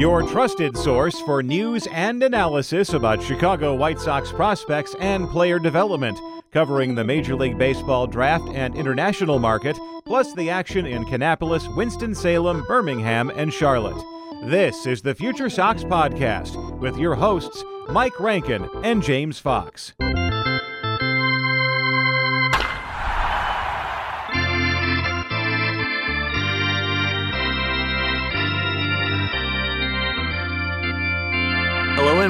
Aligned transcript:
Your 0.00 0.22
trusted 0.22 0.78
source 0.78 1.20
for 1.20 1.42
news 1.42 1.86
and 1.88 2.22
analysis 2.22 2.94
about 2.94 3.22
Chicago 3.22 3.74
White 3.74 4.00
Sox 4.00 4.32
prospects 4.32 4.96
and 4.98 5.28
player 5.28 5.58
development, 5.58 6.18
covering 6.52 6.94
the 6.94 7.04
Major 7.04 7.36
League 7.36 7.58
Baseball 7.58 8.06
draft 8.06 8.48
and 8.54 8.74
international 8.74 9.38
market, 9.38 9.78
plus 10.06 10.32
the 10.32 10.48
action 10.48 10.86
in 10.86 11.04
Kannapolis, 11.04 11.76
Winston-Salem, 11.76 12.64
Birmingham, 12.66 13.28
and 13.28 13.52
Charlotte. 13.52 14.02
This 14.44 14.86
is 14.86 15.02
the 15.02 15.14
Future 15.14 15.50
Sox 15.50 15.84
Podcast 15.84 16.78
with 16.78 16.96
your 16.96 17.14
hosts, 17.14 17.62
Mike 17.90 18.18
Rankin 18.18 18.70
and 18.82 19.02
James 19.02 19.38
Fox. 19.38 19.92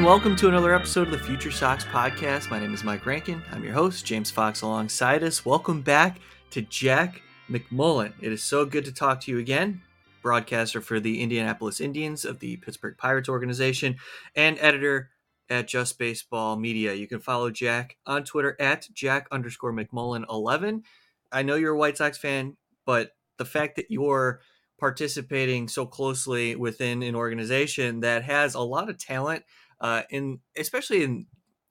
And 0.00 0.06
welcome 0.06 0.34
to 0.34 0.48
another 0.48 0.74
episode 0.74 1.08
of 1.08 1.10
the 1.10 1.18
Future 1.18 1.50
Sox 1.50 1.84
podcast. 1.84 2.48
My 2.48 2.58
name 2.58 2.72
is 2.72 2.82
Mike 2.82 3.04
Rankin. 3.04 3.42
I'm 3.52 3.62
your 3.62 3.74
host, 3.74 4.06
James 4.06 4.30
Fox, 4.30 4.62
alongside 4.62 5.22
us. 5.22 5.44
Welcome 5.44 5.82
back 5.82 6.20
to 6.52 6.62
Jack 6.62 7.20
McMullen. 7.50 8.14
It 8.18 8.32
is 8.32 8.42
so 8.42 8.64
good 8.64 8.86
to 8.86 8.92
talk 8.92 9.20
to 9.20 9.30
you 9.30 9.36
again. 9.36 9.82
Broadcaster 10.22 10.80
for 10.80 11.00
the 11.00 11.20
Indianapolis 11.20 11.82
Indians 11.82 12.24
of 12.24 12.38
the 12.38 12.56
Pittsburgh 12.56 12.96
Pirates 12.96 13.28
organization 13.28 13.96
and 14.34 14.56
editor 14.58 15.10
at 15.50 15.68
Just 15.68 15.98
Baseball 15.98 16.56
Media. 16.56 16.94
You 16.94 17.06
can 17.06 17.20
follow 17.20 17.50
Jack 17.50 17.98
on 18.06 18.24
Twitter 18.24 18.56
at 18.58 18.88
Jack 18.94 19.28
underscore 19.30 19.74
McMullen 19.74 20.24
11. 20.30 20.82
I 21.30 21.42
know 21.42 21.56
you're 21.56 21.74
a 21.74 21.78
White 21.78 21.98
Sox 21.98 22.16
fan, 22.16 22.56
but 22.86 23.10
the 23.36 23.44
fact 23.44 23.76
that 23.76 23.90
you're 23.90 24.40
participating 24.78 25.68
so 25.68 25.84
closely 25.84 26.56
within 26.56 27.02
an 27.02 27.14
organization 27.14 28.00
that 28.00 28.24
has 28.24 28.54
a 28.54 28.60
lot 28.60 28.88
of 28.88 28.96
talent 28.96 29.44
uh, 29.80 30.02
in 30.10 30.40
especially 30.56 31.02
in 31.02 31.26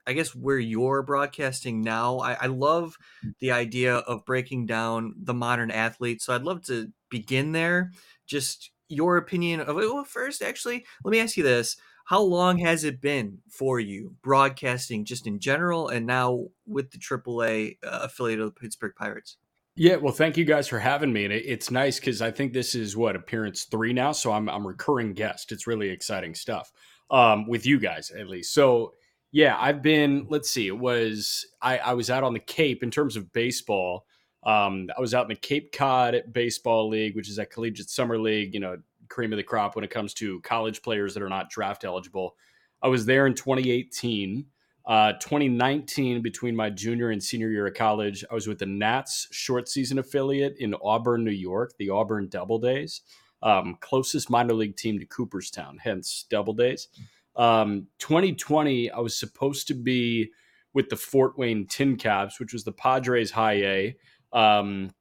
I 0.08 0.14
guess 0.14 0.34
where 0.34 0.58
you're 0.58 1.04
broadcasting 1.04 1.82
now. 1.82 2.18
I, 2.18 2.34
I, 2.34 2.46
love 2.48 2.98
the 3.40 3.52
idea 3.52 3.98
of 3.98 4.26
breaking 4.26 4.66
down 4.66 5.14
the 5.22 5.36
modern 5.36 5.70
athlete. 5.70 6.24
So 6.24 6.34
I'd 6.34 6.42
love 6.42 6.64
to 6.66 6.88
begin 7.12 7.52
there. 7.52 7.92
Just 8.26 8.72
your 8.88 9.18
opinion 9.18 9.60
of 9.60 9.78
it. 9.78 9.94
Well, 9.94 10.04
first, 10.04 10.42
actually, 10.42 10.84
let 11.04 11.12
me 11.12 11.20
ask 11.20 11.38
you 11.38 11.44
this. 11.44 11.78
How 12.06 12.22
long 12.22 12.58
has 12.58 12.84
it 12.84 13.02
been 13.02 13.38
for 13.52 13.80
you 13.80 14.16
broadcasting 14.24 15.06
just 15.06 15.28
in 15.28 15.40
general 15.40 15.90
and 15.90 16.08
now 16.08 16.48
with 16.66 16.90
the 16.90 16.98
AAA 16.98 17.78
uh, 17.84 18.00
affiliate 18.02 18.40
of 18.40 18.48
the 18.56 18.60
Pittsburgh 18.60 18.94
Pirates? 18.98 19.38
Yeah, 19.76 19.98
well, 19.98 20.12
thank 20.12 20.36
you 20.36 20.44
guys 20.44 20.68
for 20.68 20.80
having 20.80 21.14
me. 21.14 21.26
And 21.26 21.34
it's 21.34 21.70
nice 21.70 22.00
because 22.00 22.20
I 22.20 22.32
think 22.32 22.52
this 22.52 22.74
is 22.74 22.98
what 22.98 23.16
appearance 23.16 23.66
three 23.66 23.94
now. 23.94 24.12
So 24.12 24.32
I'm, 24.32 24.50
I'm 24.50 24.66
recurring 24.66 25.14
guest. 25.14 25.52
It's 25.52 25.68
really 25.68 25.90
exciting 25.90 26.34
stuff 26.34 26.72
um, 27.12 27.48
with 27.48 27.66
you 27.66 27.80
guys 27.80 28.12
at 28.12 28.28
least. 28.28 28.54
So 28.54 28.94
yeah, 29.32 29.58
I've 29.60 29.82
been. 29.82 30.26
Let's 30.30 30.50
see. 30.50 30.68
It 30.68 30.78
was 30.78 31.46
I, 31.62 31.78
I 31.78 31.94
was 31.94 32.10
out 32.10 32.24
on 32.24 32.34
the 32.34 32.40
Cape 32.40 32.82
in 32.82 32.90
terms 32.90 33.16
of 33.16 33.32
baseball. 33.32 34.06
Um, 34.44 34.90
I 34.98 35.02
was 35.02 35.14
out 35.14 35.26
in 35.26 35.30
the 35.30 35.36
Cape 35.36 35.72
Cod 35.72 36.24
Baseball 36.32 36.90
League, 36.90 37.16
which 37.16 37.30
is 37.30 37.38
a 37.38 37.46
collegiate 37.46 37.90
summer 37.90 38.18
league. 38.18 38.54
You 38.54 38.60
know, 38.60 38.78
cream 39.08 39.32
of 39.32 39.38
the 39.38 39.44
crop 39.44 39.76
when 39.76 39.84
it 39.84 39.92
comes 39.92 40.14
to 40.16 40.40
college 40.42 40.82
players 40.82 41.14
that 41.14 41.24
are 41.24 41.30
not 41.30 41.50
draft 41.50 41.84
eligible. 41.84 42.36
I 42.82 42.88
was 42.88 43.06
there 43.06 43.28
in 43.28 43.36
2018. 43.36 44.46
Uh, 44.86 45.14
2019, 45.14 46.24
between 46.24 46.56
my 46.56 46.68
junior 46.68 47.12
and 47.12 47.22
senior 47.22 47.50
year 47.50 47.68
of 47.68 47.76
college, 47.76 48.26
I 48.32 48.34
was 48.34 48.48
with 48.48 48.58
the 48.58 48.66
Nats 48.66 49.28
short 49.30 49.68
season 49.70 50.00
affiliate 50.00 50.56
in 50.58 50.74
Auburn, 50.82 51.24
New 51.24 51.30
York, 51.30 51.74
the 51.78 51.92
Auburn 51.92 52.28
Doubledays 52.28 53.02
um, 53.42 53.78
closest 53.80 54.30
minor 54.30 54.54
league 54.54 54.76
team 54.76 55.00
to 55.00 55.06
Cooperstown, 55.06 55.80
hence 55.82 56.26
Doubledays. 56.30 56.88
Um, 57.36 57.88
2020, 58.00 58.92
I 58.92 59.00
was 59.00 59.18
supposed 59.18 59.68
to 59.68 59.74
be 59.74 60.32
with 60.74 60.90
the 60.90 60.98
Fort 60.98 61.38
Wayne 61.38 61.66
Tin 61.68 61.96
Caps, 61.96 62.40
which 62.40 62.54
was 62.54 62.64
the 62.64 62.72
Padres 62.72 63.32
High 63.32 63.54
A. 63.54 63.98
Um, 64.34 64.92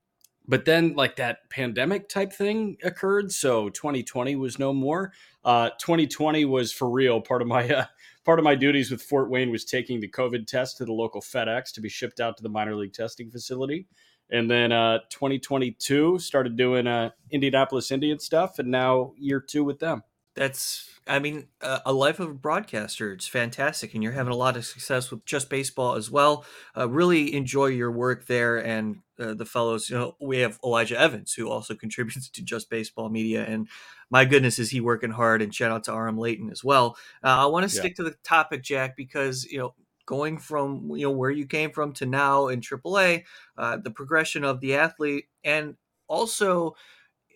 but 0.47 0.65
then, 0.65 0.95
like 0.95 1.17
that 1.17 1.51
pandemic 1.51 2.09
type 2.09 2.33
thing 2.33 2.79
occurred, 2.83 3.33
so 3.33 3.69
2020 3.69 4.37
was 4.37 4.59
no 4.59 4.73
more. 4.73 5.13
Uh, 5.45 5.71
2020 5.79 6.47
was 6.47 6.73
for 6.73 6.89
real. 6.89 7.21
Part 7.21 7.43
of 7.43 7.49
my 7.49 7.69
uh, 7.69 7.85
part 8.25 8.39
of 8.39 8.45
my 8.45 8.55
duties 8.55 8.91
with 8.91 9.03
Fort 9.03 9.31
Wayne 9.31 9.51
was 9.51 9.67
taking 9.67 10.01
the 10.01 10.09
COVID 10.09 10.47
test 10.47 10.79
to 10.79 10.87
the 10.87 10.93
local 10.93 11.21
FedEx 11.21 11.73
to 11.73 11.83
be 11.83 11.91
shipped 11.91 12.19
out 12.19 12.37
to 12.39 12.43
the 12.43 12.49
minor 12.49 12.75
league 12.75 12.95
testing 12.95 13.31
facility 13.31 13.87
and 14.31 14.51
then 14.51 14.73
uh, 14.73 14.99
2022 15.11 16.19
started 16.19 16.57
doing 16.57 16.87
uh, 16.87 17.11
Indianapolis 17.31 17.91
Indian 17.91 18.19
stuff, 18.19 18.59
and 18.59 18.71
now 18.71 19.13
year 19.19 19.41
two 19.41 19.65
with 19.65 19.79
them. 19.79 20.03
That's, 20.35 20.89
I 21.09 21.19
mean, 21.19 21.49
uh, 21.61 21.81
a 21.85 21.93
life 21.93 22.21
of 22.21 22.31
a 22.31 22.35
broadcaster. 22.35 23.13
It's 23.13 23.27
fantastic, 23.27 23.93
and 23.95 24.05
you're 24.05 24.13
having 24.13 24.33
a 24.33 24.37
lot 24.37 24.57
of 24.57 24.65
success 24.65 25.11
with 25.11 25.25
just 25.25 25.51
baseball 25.51 25.97
as 25.97 26.13
well. 26.13 26.45
Uh, 26.77 26.89
really 26.89 27.35
enjoy 27.35 27.67
your 27.67 27.91
work 27.91 28.27
there, 28.27 28.57
and 28.57 28.99
uh, 29.19 29.35
the 29.35 29.45
fellows. 29.45 29.91
You 29.91 29.99
know, 29.99 30.17
we 30.21 30.39
have 30.39 30.61
Elijah 30.65 30.99
Evans 30.99 31.33
who 31.33 31.51
also 31.51 31.75
contributes 31.75 32.29
to 32.29 32.43
Just 32.43 32.71
Baseball 32.71 33.09
Media, 33.09 33.45
and 33.45 33.69
my 34.11 34.25
goodness, 34.25 34.61
is 34.61 34.71
he 34.71 34.81
working 34.81 35.11
hard? 35.11 35.43
And 35.43 35.53
shout 35.53 35.73
out 35.73 35.85
to 35.85 35.93
Aram 35.93 36.19
Leighton 36.19 36.51
as 36.51 36.63
well. 36.63 36.97
Uh, 37.25 37.45
I 37.45 37.47
want 37.47 37.65
to 37.65 37.69
stick 37.69 37.95
yeah. 37.99 38.05
to 38.05 38.11
the 38.11 38.17
topic, 38.23 38.63
Jack, 38.63 38.97
because 38.97 39.45
you 39.45 39.59
know 39.59 39.75
going 40.09 40.39
from 40.39 40.91
you 40.97 41.05
know 41.05 41.11
where 41.11 41.31
you 41.31 41.47
came 41.47 41.71
from 41.71 41.93
to 41.93 42.07
now 42.07 42.49
in 42.49 42.63
AAA, 42.63 43.25
uh, 43.59 43.77
the 43.77 43.91
progression 43.91 44.43
of 44.43 44.59
the 44.61 44.75
athlete, 44.75 45.27
and 45.45 45.77
also, 46.09 46.75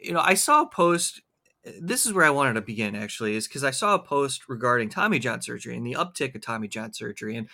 you 0.03 0.13
know, 0.13 0.23
I 0.25 0.33
saw 0.33 0.63
a 0.63 0.69
post. 0.69 1.21
This 1.81 2.07
is 2.07 2.15
where 2.15 2.25
I 2.25 2.31
wanted 2.31 2.55
to 2.55 2.63
begin 2.63 2.97
actually, 2.97 3.37
is 3.37 3.47
because 3.47 3.63
I 3.63 3.73
saw 3.73 3.95
a 3.95 3.99
post 4.03 4.49
regarding 4.49 4.89
Tommy 4.89 5.19
John 5.19 5.43
surgery 5.43 5.77
and 5.77 5.87
the 5.87 5.97
uptick 5.99 6.35
of 6.35 6.41
Tommy 6.41 6.67
John 6.67 6.95
surgery, 6.95 7.37
and 7.37 7.47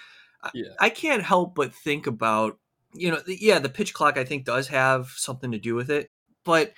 yeah. 0.55 0.71
I, 0.79 0.87
I 0.87 0.91
can't 0.91 1.25
help 1.25 1.57
but 1.57 1.75
think 1.75 2.07
about 2.07 2.59
you 2.95 3.11
know, 3.11 3.21
yeah, 3.27 3.59
the 3.59 3.69
pitch 3.69 3.93
clock 3.93 4.17
I 4.17 4.25
think 4.25 4.45
does 4.45 4.69
have 4.69 5.09
something 5.09 5.51
to 5.51 5.59
do 5.59 5.75
with 5.75 5.91
it, 5.91 6.11
but 6.45 6.73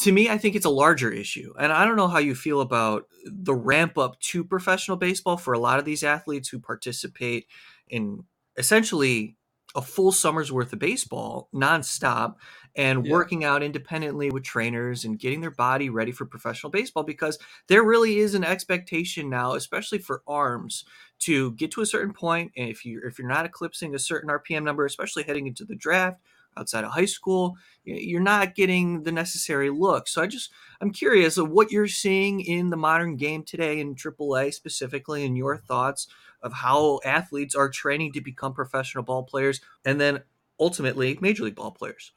to 0.00 0.12
me, 0.12 0.30
I 0.30 0.38
think 0.38 0.56
it's 0.56 0.66
a 0.66 0.70
larger 0.70 1.10
issue. 1.10 1.52
And 1.58 1.72
I 1.72 1.84
don't 1.84 1.96
know 1.96 2.08
how 2.08 2.18
you 2.18 2.34
feel 2.34 2.62
about 2.62 3.06
the 3.26 3.54
ramp 3.54 3.98
up 3.98 4.18
to 4.20 4.42
professional 4.42 4.96
baseball 4.96 5.36
for 5.36 5.52
a 5.52 5.58
lot 5.58 5.78
of 5.78 5.84
these 5.84 6.02
athletes 6.02 6.48
who 6.48 6.58
participate 6.58 7.46
in 7.86 8.24
essentially 8.56 9.36
a 9.74 9.82
full 9.82 10.10
summer's 10.10 10.50
worth 10.50 10.72
of 10.72 10.78
baseball 10.78 11.48
nonstop 11.54 12.36
and 12.74 13.04
yeah. 13.04 13.12
working 13.12 13.44
out 13.44 13.62
independently 13.62 14.30
with 14.30 14.42
trainers 14.42 15.04
and 15.04 15.18
getting 15.18 15.42
their 15.42 15.50
body 15.50 15.90
ready 15.90 16.12
for 16.12 16.24
professional 16.24 16.70
baseball 16.70 17.02
because 17.04 17.38
there 17.68 17.84
really 17.84 18.18
is 18.18 18.34
an 18.34 18.42
expectation 18.42 19.30
now 19.30 19.54
especially 19.54 19.98
for 19.98 20.22
arms 20.26 20.84
to 21.20 21.52
get 21.52 21.70
to 21.70 21.82
a 21.82 21.86
certain 21.86 22.12
point 22.12 22.50
and 22.56 22.68
if 22.68 22.84
you 22.84 23.00
if 23.04 23.16
you're 23.16 23.28
not 23.28 23.46
eclipsing 23.46 23.94
a 23.94 23.98
certain 23.98 24.28
rpm 24.28 24.64
number 24.64 24.84
especially 24.84 25.22
heading 25.22 25.46
into 25.46 25.64
the 25.64 25.76
draft 25.76 26.20
outside 26.60 26.84
of 26.84 26.92
high 26.92 27.04
school 27.06 27.56
you're 27.84 28.20
not 28.20 28.54
getting 28.54 29.02
the 29.02 29.12
necessary 29.12 29.70
look 29.70 30.06
so 30.06 30.22
i 30.22 30.26
just 30.26 30.50
i'm 30.80 30.90
curious 30.90 31.38
of 31.38 31.50
what 31.50 31.72
you're 31.72 31.88
seeing 31.88 32.40
in 32.40 32.70
the 32.70 32.76
modern 32.76 33.16
game 33.16 33.42
today 33.42 33.80
in 33.80 33.94
aaa 33.94 34.52
specifically 34.52 35.24
and 35.24 35.36
your 35.36 35.56
thoughts 35.56 36.06
of 36.42 36.52
how 36.52 37.00
athletes 37.04 37.54
are 37.54 37.68
training 37.68 38.12
to 38.12 38.20
become 38.20 38.52
professional 38.52 39.04
ball 39.04 39.22
players 39.22 39.60
and 39.84 40.00
then 40.00 40.22
ultimately 40.60 41.18
major 41.20 41.44
league 41.44 41.56
ball 41.56 41.72
players. 41.72 42.12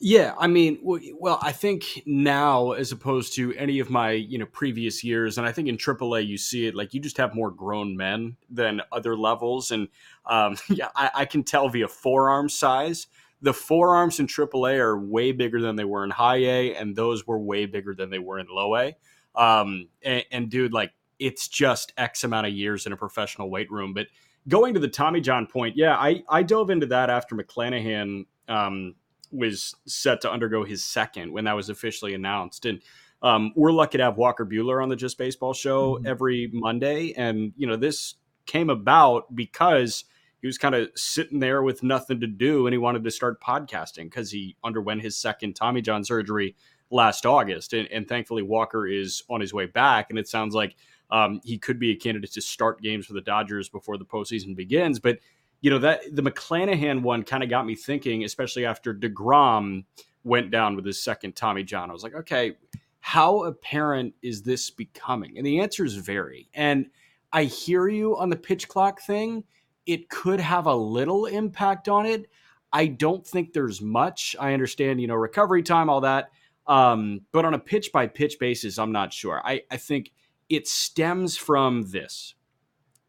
Yeah, 0.00 0.34
I 0.36 0.48
mean, 0.48 0.80
well, 0.82 1.38
I 1.40 1.52
think 1.52 2.02
now 2.04 2.72
as 2.72 2.90
opposed 2.90 3.34
to 3.36 3.54
any 3.54 3.78
of 3.78 3.90
my 3.90 4.10
you 4.10 4.38
know 4.38 4.46
previous 4.46 5.04
years, 5.04 5.38
and 5.38 5.46
I 5.46 5.52
think 5.52 5.68
in 5.68 5.76
AAA 5.76 6.26
you 6.26 6.36
see 6.36 6.66
it 6.66 6.74
like 6.74 6.92
you 6.92 7.00
just 7.00 7.16
have 7.16 7.34
more 7.34 7.50
grown 7.50 7.96
men 7.96 8.36
than 8.50 8.82
other 8.90 9.16
levels, 9.16 9.70
and 9.70 9.88
um, 10.26 10.56
yeah, 10.68 10.88
I, 10.96 11.10
I 11.14 11.24
can 11.24 11.44
tell 11.44 11.68
via 11.68 11.88
forearm 11.88 12.48
size. 12.48 13.06
The 13.44 13.52
forearms 13.52 14.18
in 14.20 14.26
AAA 14.26 14.78
are 14.78 14.98
way 14.98 15.32
bigger 15.32 15.60
than 15.60 15.76
they 15.76 15.84
were 15.84 16.02
in 16.02 16.10
High 16.10 16.38
A, 16.38 16.74
and 16.74 16.96
those 16.96 17.26
were 17.26 17.38
way 17.38 17.66
bigger 17.66 17.94
than 17.94 18.10
they 18.10 18.18
were 18.18 18.38
in 18.38 18.46
Low 18.50 18.74
A. 18.76 18.96
Um, 19.34 19.88
and, 20.02 20.24
and 20.32 20.50
dude, 20.50 20.72
like 20.72 20.92
it's 21.18 21.48
just 21.48 21.92
X 21.96 22.24
amount 22.24 22.46
of 22.46 22.52
years 22.52 22.86
in 22.86 22.92
a 22.92 22.96
professional 22.96 23.50
weight 23.50 23.70
room. 23.70 23.94
But 23.94 24.06
going 24.48 24.74
to 24.74 24.80
the 24.80 24.88
Tommy 24.88 25.20
John 25.20 25.46
point, 25.46 25.76
yeah, 25.76 25.94
I, 25.96 26.22
I 26.28 26.42
dove 26.42 26.70
into 26.70 26.86
that 26.86 27.10
after 27.10 27.36
McClanahan 27.36 28.26
um, 28.48 28.94
was 29.30 29.74
set 29.86 30.20
to 30.22 30.30
undergo 30.30 30.64
his 30.64 30.84
second 30.84 31.32
when 31.32 31.44
that 31.44 31.56
was 31.56 31.68
officially 31.68 32.14
announced. 32.14 32.66
And 32.66 32.80
um, 33.22 33.52
we're 33.56 33.72
lucky 33.72 33.98
to 33.98 34.04
have 34.04 34.16
Walker 34.16 34.44
Buehler 34.44 34.82
on 34.82 34.88
the 34.88 34.96
Just 34.96 35.18
Baseball 35.18 35.54
show 35.54 35.94
mm-hmm. 35.94 36.06
every 36.06 36.50
Monday. 36.52 37.12
And, 37.16 37.52
you 37.56 37.66
know, 37.66 37.76
this 37.76 38.14
came 38.46 38.70
about 38.70 39.34
because 39.34 40.04
he 40.44 40.46
was 40.46 40.58
kind 40.58 40.74
of 40.74 40.90
sitting 40.94 41.38
there 41.38 41.62
with 41.62 41.82
nothing 41.82 42.20
to 42.20 42.26
do 42.26 42.66
and 42.66 42.74
he 42.74 42.78
wanted 42.78 43.02
to 43.02 43.10
start 43.10 43.40
podcasting 43.40 44.10
because 44.10 44.30
he 44.30 44.54
underwent 44.62 45.00
his 45.00 45.16
second 45.16 45.54
Tommy 45.54 45.80
John 45.80 46.04
surgery 46.04 46.54
last 46.90 47.24
August. 47.24 47.72
And, 47.72 47.88
and 47.90 48.06
thankfully, 48.06 48.42
Walker 48.42 48.86
is 48.86 49.22
on 49.30 49.40
his 49.40 49.54
way 49.54 49.64
back. 49.64 50.10
And 50.10 50.18
it 50.18 50.28
sounds 50.28 50.54
like 50.54 50.76
um, 51.10 51.40
he 51.44 51.56
could 51.56 51.78
be 51.78 51.92
a 51.92 51.96
candidate 51.96 52.30
to 52.32 52.42
start 52.42 52.82
games 52.82 53.06
for 53.06 53.14
the 53.14 53.22
Dodgers 53.22 53.70
before 53.70 53.96
the 53.96 54.04
postseason 54.04 54.54
begins. 54.54 55.00
But 55.00 55.18
you 55.62 55.70
know 55.70 55.78
that 55.78 56.02
the 56.14 56.20
McClanahan 56.20 57.00
one 57.00 57.22
kind 57.22 57.42
of 57.42 57.48
got 57.48 57.64
me 57.64 57.74
thinking, 57.74 58.22
especially 58.24 58.66
after 58.66 58.92
Degrom 58.92 59.86
went 60.24 60.50
down 60.50 60.76
with 60.76 60.84
his 60.84 61.02
second 61.02 61.36
Tommy 61.36 61.64
John. 61.64 61.88
I 61.88 61.94
was 61.94 62.02
like, 62.02 62.16
okay, 62.16 62.58
how 63.00 63.44
apparent 63.44 64.12
is 64.20 64.42
this 64.42 64.68
becoming? 64.68 65.38
And 65.38 65.46
the 65.46 65.60
answer 65.60 65.86
is 65.86 65.94
very. 65.94 66.50
And 66.52 66.90
I 67.32 67.44
hear 67.44 67.88
you 67.88 68.14
on 68.18 68.28
the 68.28 68.36
pitch 68.36 68.68
clock 68.68 69.00
thing. 69.00 69.42
It 69.86 70.08
could 70.08 70.40
have 70.40 70.66
a 70.66 70.74
little 70.74 71.26
impact 71.26 71.88
on 71.88 72.06
it. 72.06 72.30
I 72.72 72.86
don't 72.86 73.26
think 73.26 73.52
there's 73.52 73.80
much. 73.80 74.34
I 74.40 74.52
understand, 74.52 75.00
you 75.00 75.06
know, 75.06 75.14
recovery 75.14 75.62
time, 75.62 75.88
all 75.88 76.00
that. 76.00 76.30
Um, 76.66 77.20
but 77.30 77.44
on 77.44 77.54
a 77.54 77.58
pitch 77.58 77.92
by 77.92 78.06
pitch 78.06 78.38
basis, 78.40 78.78
I'm 78.78 78.92
not 78.92 79.12
sure. 79.12 79.40
I, 79.44 79.62
I 79.70 79.76
think 79.76 80.12
it 80.48 80.66
stems 80.66 81.36
from 81.36 81.90
this. 81.90 82.34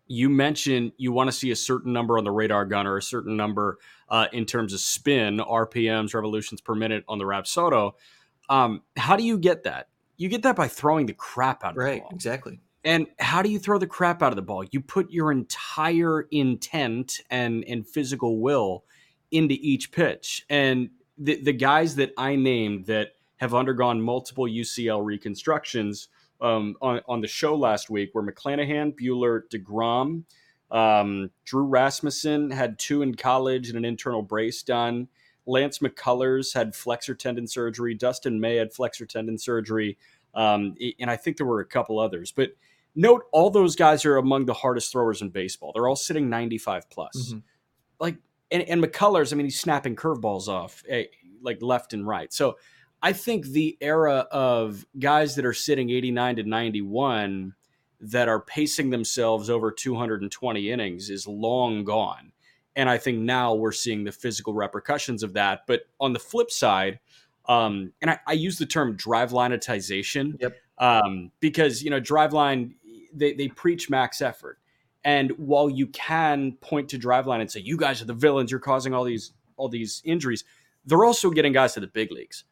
You 0.08 0.30
mentioned 0.30 0.92
you 0.98 1.12
want 1.12 1.30
to 1.30 1.32
see 1.32 1.50
a 1.52 1.56
certain 1.56 1.92
number 1.92 2.18
on 2.18 2.24
the 2.24 2.32
radar 2.32 2.66
gun 2.66 2.86
or 2.86 2.98
a 2.98 3.02
certain 3.02 3.36
number 3.36 3.80
uh, 4.08 4.28
in 4.32 4.46
terms 4.46 4.72
of 4.74 4.80
spin, 4.80 5.38
RPMs, 5.38 6.14
revolutions 6.14 6.62
per 6.62 6.76
minute 6.76 7.04
on 7.08 7.18
the 7.18 7.26
Rapsodo. 7.26 7.94
Um, 8.50 8.84
how 8.96 9.16
do 9.16 9.24
you 9.24 9.40
get 9.40 9.64
that? 9.64 9.88
You 10.18 10.30
get 10.30 10.44
that 10.44 10.56
by 10.56 10.68
throwing 10.68 11.08
the 11.08 11.14
crap 11.14 11.64
out 11.64 11.72
of 11.72 11.78
right, 11.78 11.96
the 11.96 12.02
ball. 12.02 12.12
exactly. 12.14 12.60
And 12.86 13.08
how 13.20 13.42
do 13.42 13.50
you 13.50 13.58
throw 13.60 13.80
the 13.80 13.88
crap 13.88 14.22
out 14.22 14.32
of 14.32 14.36
the 14.36 14.44
ball? 14.44 14.64
You 14.72 14.80
put 14.80 15.12
your 15.12 15.32
entire 15.32 16.28
intent 16.32 17.20
and 17.30 17.66
and 17.68 17.88
physical 17.88 18.40
will 18.40 18.86
into 19.32 19.56
each 19.56 19.92
pitch. 19.92 20.46
And 20.50 20.92
the 21.18 21.42
the 21.42 21.54
guys 21.54 21.96
that 21.96 22.14
I 22.18 22.36
named 22.36 22.86
that 22.86 23.14
have 23.38 23.54
undergone 23.56 24.02
multiple 24.02 24.46
UCL 24.46 25.04
reconstructions 25.04 26.10
um, 26.40 26.76
on 26.82 27.02
on 27.08 27.22
the 27.22 27.28
show 27.28 27.56
last 27.56 27.90
week 27.90 28.14
were 28.14 28.24
McClanahan, 28.24 28.94
Buehler, 28.96 29.42
Degrom, 29.50 30.24
um, 30.72 31.32
Drew 31.46 31.64
Rasmussen 31.64 32.52
had 32.52 32.78
two 32.80 33.02
in 33.02 33.16
college 33.16 33.70
and 33.70 33.78
an 33.78 33.86
internal 33.86 34.22
brace 34.22 34.64
done. 34.64 35.08
Lance 35.48 35.80
McCullers 35.80 36.54
had 36.54 36.76
flexor 36.76 37.16
tendon 37.16 37.48
surgery. 37.48 37.94
Dustin 37.94 38.40
May 38.40 38.56
had 38.56 38.74
flexor 38.74 39.06
tendon 39.06 39.38
surgery. 39.38 39.98
Um, 40.34 40.76
and 41.00 41.10
I 41.10 41.16
think 41.16 41.38
there 41.38 41.46
were 41.46 41.62
a 41.62 41.66
couple 41.66 42.00
others. 42.00 42.32
But 42.32 42.52
note 42.96 43.24
all 43.32 43.50
those 43.50 43.76
guys 43.76 44.06
are 44.06 44.18
among 44.18 44.46
the 44.46 44.54
hardest 44.54 44.92
throwers 44.92 45.22
in 45.22 45.30
baseball. 45.30 45.72
They're 45.74 45.88
all 45.88 45.96
sitting 45.96 46.30
95 46.30 46.90
plus. 46.90 47.30
Mm-hmm. 47.30 47.40
Like, 48.00 48.18
and, 48.52 48.64
and 48.64 48.84
McCullers, 48.84 49.34
I 49.34 49.36
mean, 49.36 49.46
he's 49.46 49.60
snapping 49.60 49.96
curveballs 49.96 50.48
off 50.48 50.84
eh, 50.88 51.06
like 51.42 51.62
left 51.62 51.94
and 51.94 52.08
right. 52.08 52.32
So 52.32 52.58
I 53.02 53.14
think 53.14 53.48
the 53.48 53.78
era 53.82 54.28
of 54.32 54.86
guys 54.98 55.36
that 55.36 55.46
are 55.46 55.54
sitting 55.54 55.90
89 55.90 56.38
to 56.38 56.44
91 56.44 57.54
that 58.00 58.28
are 58.28 58.42
pacing 58.42 58.90
themselves 58.90 59.50
over 59.50 59.72
220 59.72 60.72
innings 60.72 61.10
is 61.10 61.28
long 61.28 61.84
gone. 61.84 62.32
And 62.76 62.90
I 62.90 62.98
think 62.98 63.20
now 63.20 63.54
we're 63.54 63.72
seeing 63.72 64.04
the 64.04 64.12
physical 64.12 64.54
repercussions 64.54 65.24
of 65.24 65.34
that. 65.34 65.62
But 65.66 65.84
on 66.00 66.14
the 66.14 66.20
flip 66.20 66.52
side, 66.52 67.00
um, 67.48 67.94
and 68.02 68.12
I, 68.12 68.20
I, 68.28 68.34
use 68.34 68.58
the 68.58 68.66
term 68.66 68.98
drivelinetization 68.98 70.42
yep. 70.42 70.58
um, 70.80 71.32
because 71.40 71.84
you 71.84 71.92
know 71.92 72.02
driveline 72.02 72.74
they, 73.16 73.34
they 73.34 73.48
preach 73.48 73.90
max 73.90 74.22
effort, 74.22 74.60
and 75.04 75.32
while 75.38 75.70
you 75.70 75.88
can 75.88 76.54
point 76.62 76.90
to 76.90 77.00
driveline 77.00 77.42
and 77.42 77.50
say 77.50 77.60
you 77.60 77.78
guys 77.78 78.02
are 78.02 78.06
the 78.06 78.14
villains, 78.14 78.52
you're 78.52 78.60
causing 78.60 78.94
all 78.94 79.04
these 79.04 79.34
all 79.58 79.70
these 79.70 80.02
injuries, 80.06 80.44
they're 80.86 81.06
also 81.06 81.30
getting 81.30 81.54
guys 81.54 81.74
to 81.74 81.80
the 81.80 81.88
big 81.88 82.12
leagues 82.12 82.44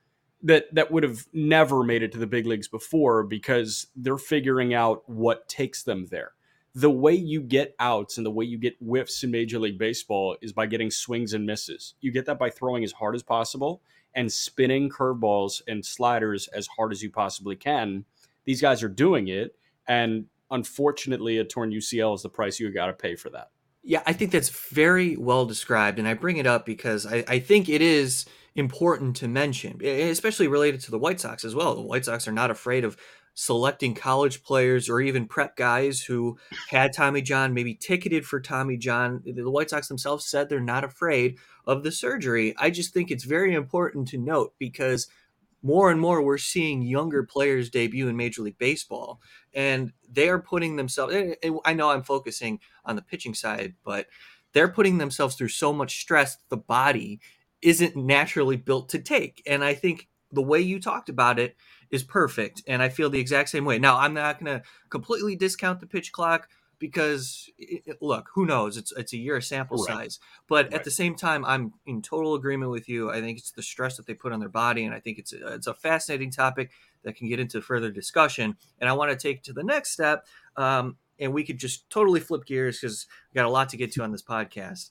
that 0.42 0.74
that 0.74 0.92
would 0.92 1.04
have 1.04 1.28
never 1.34 1.84
made 1.84 2.04
it 2.04 2.12
to 2.12 2.18
the 2.18 2.28
big 2.28 2.46
leagues 2.46 2.68
before 2.68 3.24
because 3.24 3.88
they're 3.96 4.18
figuring 4.18 4.74
out 4.74 5.08
what 5.08 5.48
takes 5.48 5.84
them 5.84 6.08
there 6.08 6.32
the 6.76 6.90
way 6.90 7.14
you 7.14 7.42
get 7.42 7.76
outs 7.80 8.18
and 8.18 8.26
the 8.26 8.32
way 8.32 8.46
you 8.46 8.58
get 8.58 8.76
whiffs 8.80 9.24
in 9.24 9.32
Major 9.32 9.60
League 9.60 9.78
Baseball 9.78 10.36
is 10.42 10.54
by 10.54 10.66
getting 10.66 10.90
swings 10.90 11.34
and 11.34 11.46
misses. 11.46 11.94
You 12.02 12.12
get 12.12 12.26
that 12.26 12.40
by 12.40 12.50
throwing 12.50 12.84
as 12.84 12.92
hard 12.92 13.16
as 13.16 13.22
possible 13.22 13.82
and 14.16 14.32
spinning 14.32 14.90
curveballs 14.90 15.62
and 15.68 15.86
sliders 15.86 16.48
as 16.48 16.68
hard 16.68 16.92
as 16.92 17.04
you 17.04 17.12
possibly 17.12 17.56
can. 17.56 18.06
These 18.46 18.62
guys 18.62 18.82
are 18.82 18.90
doing 18.90 19.28
it. 19.28 19.56
And 19.88 20.26
unfortunately, 20.54 21.40
a 21.40 21.44
torn 21.44 21.72
UCL 21.72 22.16
is 22.16 22.22
the 22.22 22.30
price 22.30 22.60
you 22.60 22.72
got 22.72 22.86
to 22.86 22.94
pay 22.94 23.16
for 23.16 23.30
that. 23.32 23.50
Yeah, 23.84 24.02
I 24.06 24.14
think 24.14 24.32
that's 24.32 24.50
very 24.50 25.18
well 25.18 25.46
described. 25.46 26.00
And 26.00 26.08
I 26.08 26.14
bring 26.14 26.38
it 26.38 26.48
up 26.48 26.66
because 26.66 27.06
I, 27.06 27.26
I 27.28 27.40
think 27.40 27.68
it 27.68 27.82
is 27.82 28.26
important 28.56 29.18
to 29.18 29.28
mention, 29.28 29.84
especially 29.84 30.48
related 30.48 30.80
to 30.82 30.92
the 30.92 31.00
White 31.00 31.20
Sox 31.20 31.44
as 31.44 31.56
well. 31.56 31.76
The 31.76 31.82
White 31.82 32.06
Sox 32.06 32.28
are 32.28 32.32
not 32.32 32.52
afraid 32.52 32.86
of 32.86 32.96
selecting 33.34 33.96
college 33.96 34.44
players 34.44 34.90
or 34.90 35.02
even 35.02 35.28
prep 35.28 35.58
guys 35.58 36.02
who 36.02 36.38
had 36.70 36.94
Tommy 36.94 37.22
John, 37.22 37.54
maybe 37.54 37.74
ticketed 37.74 38.26
for 38.26 38.40
Tommy 38.40 38.78
John. 38.78 39.24
The 39.26 39.50
White 39.50 39.72
Sox 39.72 39.88
themselves 39.88 40.30
said 40.30 40.48
they're 40.48 40.60
not 40.60 40.84
afraid 40.84 41.40
of 41.66 41.84
the 41.84 41.92
surgery. 41.92 42.54
I 42.60 42.70
just 42.70 42.94
think 42.94 43.10
it's 43.10 43.24
very 43.24 43.56
important 43.56 44.08
to 44.10 44.20
note 44.20 44.54
because 44.60 45.08
more 45.64 45.90
and 45.90 46.00
more 46.00 46.22
we're 46.22 46.38
seeing 46.38 46.82
younger 46.82 47.24
players 47.24 47.70
debut 47.70 48.10
in 48.10 48.18
Major 48.18 48.44
League 48.44 48.58
Baseball, 48.58 49.22
and 49.54 49.94
they 50.12 50.30
are 50.30 50.40
putting 50.40 50.76
themselves. 50.76 51.16
I 51.66 51.74
know 51.74 51.90
I'm 51.90 52.04
focusing 52.04 52.60
on 52.86 52.96
the 52.96 53.02
pitching 53.02 53.34
side, 53.34 53.74
but 53.84 54.08
they're 54.52 54.68
putting 54.68 55.00
themselves 55.00 55.36
through 55.36 55.48
so 55.48 55.74
much 55.74 56.02
stress 56.02 56.38
the 56.50 56.58
body 56.58 57.22
isn't 57.62 57.96
naturally 57.96 58.58
built 58.58 58.90
to 58.90 59.00
take. 59.00 59.42
And 59.48 59.64
I 59.64 59.74
think 59.74 60.10
the 60.32 60.44
way 60.44 60.60
you 60.60 60.80
talked 60.80 61.10
about 61.10 61.40
it 61.40 61.56
is 61.90 62.04
perfect. 62.04 62.62
And 62.68 62.82
I 62.82 62.90
feel 62.90 63.10
the 63.10 63.20
exact 63.20 63.50
same 63.50 63.66
way. 63.66 63.80
Now, 63.80 63.98
I'm 63.98 64.14
not 64.14 64.44
going 64.44 64.60
to 64.60 64.66
completely 64.90 65.36
discount 65.36 65.80
the 65.80 65.88
pitch 65.88 66.12
clock 66.12 66.50
because 66.84 67.50
it, 67.58 68.02
look, 68.02 68.28
who 68.34 68.46
knows? 68.46 68.76
It's 68.76 68.92
it's 68.92 69.14
a 69.14 69.18
year 69.18 69.38
of 69.38 69.46
sample 69.46 69.78
right. 69.78 69.96
size, 69.96 70.20
but 70.50 70.66
right. 70.66 70.74
at 70.74 70.84
the 70.84 70.92
same 70.92 71.16
time, 71.16 71.46
I'm 71.46 71.72
in 71.86 72.02
total 72.02 72.36
agreement 72.36 72.72
with 72.72 72.90
you. 72.90 73.10
I 73.10 73.22
think 73.22 73.38
it's 73.38 73.52
the 73.52 73.64
stress 73.64 73.96
that 73.96 74.06
they 74.06 74.14
put 74.14 74.34
on 74.34 74.42
their 74.42 74.50
body, 74.50 74.84
and 74.84 74.94
I 74.94 75.00
think 75.00 75.18
it's 75.18 75.32
a, 75.32 75.54
it's 75.54 75.68
a 75.68 75.74
fascinating 75.74 76.30
topic 76.30 76.72
that 77.04 77.16
can 77.16 77.30
get 77.30 77.40
into 77.40 77.62
further 77.62 77.90
discussion. 77.90 78.58
And 78.82 78.90
I 78.90 78.94
want 78.94 79.12
to 79.12 79.16
take 79.16 79.44
to 79.44 79.54
the 79.54 79.64
next 79.64 79.92
step, 79.92 80.28
um, 80.58 80.98
and 81.18 81.34
we 81.34 81.46
could 81.46 81.58
just 81.58 81.90
totally 81.90 82.20
flip 82.20 82.44
gears 82.44 82.82
because 82.82 83.08
we 83.34 83.40
got 83.40 83.48
a 83.48 83.50
lot 83.50 83.70
to 83.70 83.78
get 83.78 83.94
to 83.94 84.04
on 84.04 84.12
this 84.12 84.22
podcast. 84.22 84.90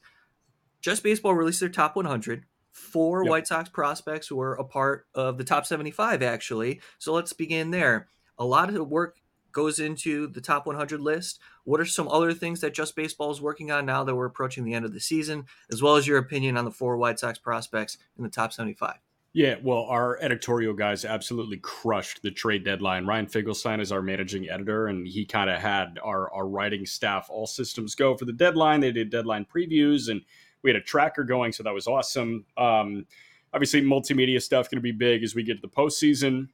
Just 0.81 1.03
Baseball 1.03 1.35
released 1.35 1.61
their 1.61 1.69
top 1.69 1.95
100 1.95 2.47
four 2.71 3.23
yep. 3.23 3.31
White 3.31 3.47
Sox 3.47 3.69
prospects 3.69 4.33
were 4.33 4.55
a 4.55 4.65
part 4.65 5.07
of 5.15 5.37
the 5.37 5.45
top 5.45 5.67
75, 5.67 6.23
actually. 6.23 6.81
So 6.97 7.13
let's 7.13 7.35
begin 7.35 7.71
there. 7.71 8.09
A 8.39 8.47
lot 8.47 8.71
of 8.71 8.75
the 8.75 8.83
work 8.83 9.19
goes 9.53 9.79
into 9.79 10.27
the 10.27 10.41
top 10.41 10.67
100 10.67 11.01
list. 11.01 11.41
What 11.65 11.81
are 11.81 11.87
some 11.87 12.09
other 12.09 12.33
things 12.33 12.61
that 12.61 12.75
Just 12.75 12.97
Baseball 12.97 13.31
is 13.31 13.41
working 13.41 13.71
on 13.71 13.87
now 13.87 14.05
that 14.05 14.15
we're 14.15 14.27
approaching 14.27 14.65
the 14.65 14.75
end 14.75 14.85
of 14.85 14.93
the 14.93 15.01
season, 15.01 15.47
as 15.71 15.83
well 15.83 15.97
as 15.97 16.07
your 16.07 16.19
opinion 16.19 16.57
on 16.57 16.65
the 16.65 16.71
four 16.71 16.97
White 16.97 17.19
Sox 17.19 17.39
prospects 17.39 17.99
in 18.17 18.25
the 18.25 18.31
top 18.31 18.53
75? 18.53 18.97
Yeah, 19.35 19.55
well, 19.63 19.85
our 19.85 20.19
editorial 20.21 20.75
guys 20.75 21.07
absolutely 21.07 21.57
crushed 21.57 22.23
the 22.23 22.31
trade 22.31 22.65
deadline. 22.65 23.07
Ryan 23.07 23.27
Finkelstein 23.27 23.81
is 23.81 23.91
our 23.91 24.03
managing 24.03 24.51
editor, 24.51 24.89
and 24.89 25.07
he 25.07 25.25
kind 25.25 25.49
of 25.49 25.59
had 25.59 25.99
our, 26.03 26.31
our 26.33 26.47
writing 26.47 26.85
staff 26.85 27.29
all 27.31 27.47
systems 27.47 27.95
go 27.95 28.15
for 28.15 28.27
the 28.27 28.33
deadline. 28.33 28.81
They 28.81 28.93
did 28.93 29.11
deadline 29.11 29.47
previews 29.47 30.11
and 30.11 30.21
we 30.63 30.71
had 30.71 30.77
a 30.77 30.85
tracker 30.85 31.25
going, 31.25 31.53
so 31.53 31.63
that 31.63 31.75
was 31.75 31.87
awesome. 31.87 32.45
Um, 32.57 33.07
obviously, 33.53 33.83
multimedia 33.83 34.41
stuff 34.41 34.71
going 34.71 34.79
to 34.79 34.83
be 34.83 34.93
big 34.93 35.23
as 35.23 35.35
we 35.35 35.43
get 35.43 35.61
to 35.61 35.63
the 35.63 35.69
postseason. 35.69 36.49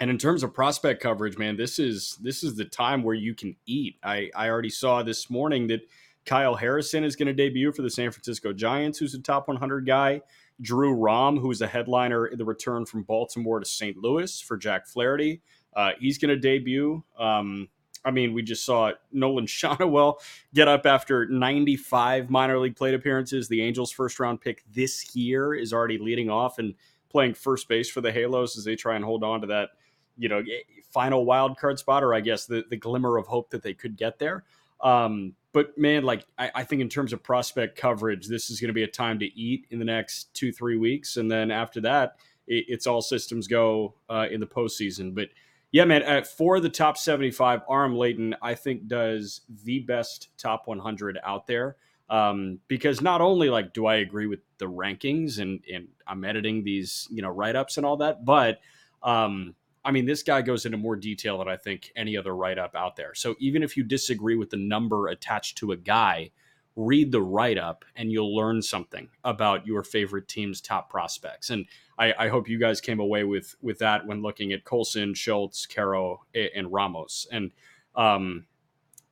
And 0.00 0.10
in 0.10 0.18
terms 0.18 0.42
of 0.42 0.54
prospect 0.54 1.02
coverage, 1.02 1.36
man, 1.38 1.56
this 1.56 1.78
is 1.78 2.16
this 2.22 2.44
is 2.44 2.54
the 2.54 2.64
time 2.64 3.02
where 3.02 3.16
you 3.16 3.34
can 3.34 3.56
eat. 3.66 3.96
I 4.02 4.30
I 4.34 4.48
already 4.48 4.70
saw 4.70 5.02
this 5.02 5.28
morning 5.28 5.66
that 5.68 5.80
Kyle 6.24 6.54
Harrison 6.54 7.04
is 7.04 7.16
going 7.16 7.26
to 7.26 7.32
debut 7.32 7.72
for 7.72 7.82
the 7.82 7.90
San 7.90 8.10
Francisco 8.10 8.52
Giants, 8.52 8.98
who's 8.98 9.14
a 9.14 9.20
top 9.20 9.48
100 9.48 9.86
guy. 9.86 10.20
Drew 10.60 10.92
Rom, 10.92 11.38
who's 11.38 11.62
a 11.62 11.66
headliner 11.66 12.26
in 12.26 12.38
the 12.38 12.44
return 12.44 12.84
from 12.84 13.04
Baltimore 13.04 13.60
to 13.60 13.66
St. 13.66 13.96
Louis 13.96 14.40
for 14.40 14.56
Jack 14.56 14.86
Flaherty, 14.86 15.40
uh, 15.74 15.92
he's 16.00 16.18
going 16.18 16.30
to 16.30 16.36
debut. 16.36 17.02
Um, 17.18 17.68
I 18.04 18.10
mean, 18.10 18.32
we 18.32 18.42
just 18.42 18.64
saw 18.64 18.92
Nolan 19.12 19.46
Schanuel 19.46 20.16
get 20.54 20.68
up 20.68 20.86
after 20.86 21.26
95 21.26 22.30
minor 22.30 22.58
league 22.58 22.76
plate 22.76 22.94
appearances. 22.94 23.48
The 23.48 23.62
Angels' 23.62 23.92
first 23.92 24.18
round 24.18 24.40
pick 24.40 24.64
this 24.72 25.14
year 25.14 25.54
is 25.54 25.72
already 25.72 25.98
leading 25.98 26.30
off 26.30 26.58
and 26.58 26.74
playing 27.10 27.34
first 27.34 27.68
base 27.68 27.88
for 27.88 28.00
the 28.00 28.12
Halos 28.12 28.58
as 28.58 28.64
they 28.64 28.76
try 28.76 28.96
and 28.96 29.04
hold 29.04 29.24
on 29.24 29.40
to 29.40 29.46
that, 29.48 29.70
you 30.18 30.28
know, 30.28 30.42
final 30.90 31.24
wild 31.24 31.56
card 31.56 31.78
spot, 31.78 32.02
or 32.02 32.12
I 32.12 32.20
guess 32.20 32.46
the, 32.46 32.64
the 32.68 32.76
glimmer 32.76 33.16
of 33.16 33.26
hope 33.26 33.50
that 33.50 33.62
they 33.62 33.74
could 33.74 33.96
get 33.96 34.18
there. 34.18 34.44
Um, 34.80 35.34
but 35.52 35.76
man, 35.76 36.04
like 36.04 36.26
I, 36.38 36.50
I, 36.56 36.64
think 36.64 36.82
in 36.82 36.88
terms 36.88 37.12
of 37.12 37.22
prospect 37.22 37.76
coverage, 37.76 38.28
this 38.28 38.48
is 38.48 38.60
going 38.60 38.68
to 38.68 38.74
be 38.74 38.84
a 38.84 38.88
time 38.88 39.18
to 39.18 39.26
eat 39.26 39.66
in 39.70 39.80
the 39.80 39.84
next 39.84 40.32
two, 40.34 40.52
three 40.52 40.76
weeks. 40.76 41.16
And 41.16 41.28
then 41.28 41.50
after 41.50 41.80
that, 41.80 42.16
it, 42.46 42.66
it's 42.68 42.86
all 42.86 43.02
systems 43.02 43.48
go 43.48 43.94
uh, 44.08 44.26
in 44.30 44.38
the 44.38 44.46
postseason. 44.46 45.14
But 45.14 45.30
yeah, 45.70 45.84
man. 45.84 46.02
Uh, 46.02 46.22
for 46.22 46.60
the 46.60 46.68
top 46.68 46.96
75, 46.96 47.62
Aram 47.70 47.96
Leighton, 47.96 48.34
I 48.40 48.54
think, 48.54 48.86
does 48.86 49.42
the 49.64 49.80
best 49.80 50.28
top 50.38 50.66
100 50.66 51.18
out 51.24 51.46
there. 51.46 51.76
Um, 52.10 52.60
because 52.68 53.02
not 53.02 53.20
only 53.20 53.50
like 53.50 53.74
do 53.74 53.84
I 53.84 53.96
agree 53.96 54.26
with 54.26 54.40
the 54.56 54.64
rankings 54.64 55.40
and 55.40 55.60
and 55.70 55.88
I'm 56.06 56.24
editing 56.24 56.64
these 56.64 57.06
you 57.10 57.20
know 57.20 57.28
write 57.28 57.54
ups 57.54 57.76
and 57.76 57.84
all 57.84 57.98
that, 57.98 58.24
but 58.24 58.60
um, 59.02 59.54
I 59.88 59.90
mean 59.90 60.04
this 60.04 60.22
guy 60.22 60.42
goes 60.42 60.66
into 60.66 60.76
more 60.76 60.96
detail 60.96 61.38
than 61.38 61.48
I 61.48 61.56
think 61.56 61.92
any 61.96 62.14
other 62.14 62.36
write 62.36 62.58
up 62.58 62.76
out 62.76 62.96
there. 62.96 63.14
So 63.14 63.36
even 63.40 63.62
if 63.62 63.74
you 63.74 63.82
disagree 63.82 64.36
with 64.36 64.50
the 64.50 64.58
number 64.58 65.08
attached 65.08 65.56
to 65.58 65.72
a 65.72 65.78
guy, 65.78 66.30
read 66.76 67.10
the 67.10 67.22
write 67.22 67.56
up 67.56 67.86
and 67.96 68.12
you'll 68.12 68.36
learn 68.36 68.60
something 68.60 69.08
about 69.24 69.66
your 69.66 69.82
favorite 69.82 70.28
team's 70.28 70.60
top 70.60 70.90
prospects. 70.90 71.48
And 71.48 71.64
I, 71.98 72.12
I 72.18 72.28
hope 72.28 72.50
you 72.50 72.58
guys 72.58 72.82
came 72.82 73.00
away 73.00 73.24
with 73.24 73.54
with 73.62 73.78
that 73.78 74.06
when 74.06 74.20
looking 74.20 74.52
at 74.52 74.64
Colson, 74.64 75.14
Schultz, 75.14 75.64
Quero, 75.64 76.20
and 76.34 76.70
Ramos. 76.70 77.26
And 77.32 77.52
um, 77.94 78.44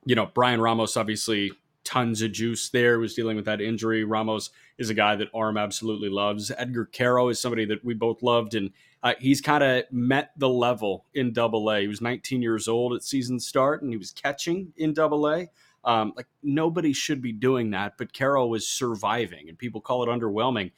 you 0.05 0.13
know, 0.13 0.27
Bryan 0.27 0.61
Ramos 0.61 0.95
obviously 0.95 1.53
tons 1.83 2.21
of 2.21 2.33
juice 2.33 2.69
there. 2.69 2.99
Was 2.99 3.15
dealing 3.15 3.35
with 3.35 3.45
that 3.45 3.61
injury. 3.61 4.03
Ramos 4.03 4.51
is 4.77 4.91
a 4.91 4.93
guy 4.93 5.15
that 5.15 5.29
Aram 5.35 5.57
absolutely 5.57 6.09
loves. 6.09 6.51
Edgar 6.55 6.85
Quero 6.85 7.29
is 7.29 7.39
somebody 7.39 7.65
that 7.65 7.83
we 7.83 7.95
both 7.95 8.21
loved, 8.21 8.53
and 8.53 8.69
uh, 9.07 9.13
he's 9.19 9.39
kind 9.39 9.63
of 9.63 9.83
met 9.89 10.31
the 10.35 10.49
level 10.49 11.05
in 11.13 11.31
Double 11.31 11.71
A. 11.71 11.79
He 11.79 11.87
was 11.87 12.01
19 12.01 12.41
years 12.41 12.67
old 12.67 12.93
at 12.93 13.03
season 13.03 13.39
start, 13.39 13.81
and 13.81 13.89
he 13.89 13.95
was 13.95 14.11
catching 14.11 14.73
in 14.75 14.93
Double 14.93 15.29
A. 15.29 15.47
Um, 15.85 16.11
like 16.17 16.27
nobody 16.43 16.91
should 16.91 17.21
be 17.21 17.31
doing 17.31 17.71
that, 17.71 17.93
but 17.97 18.11
Quero 18.11 18.47
was 18.47 18.67
surviving, 18.67 19.47
and 19.47 19.57
people 19.57 19.79
call 19.79 20.03
it 20.03 20.07
underwhelming. 20.07 20.71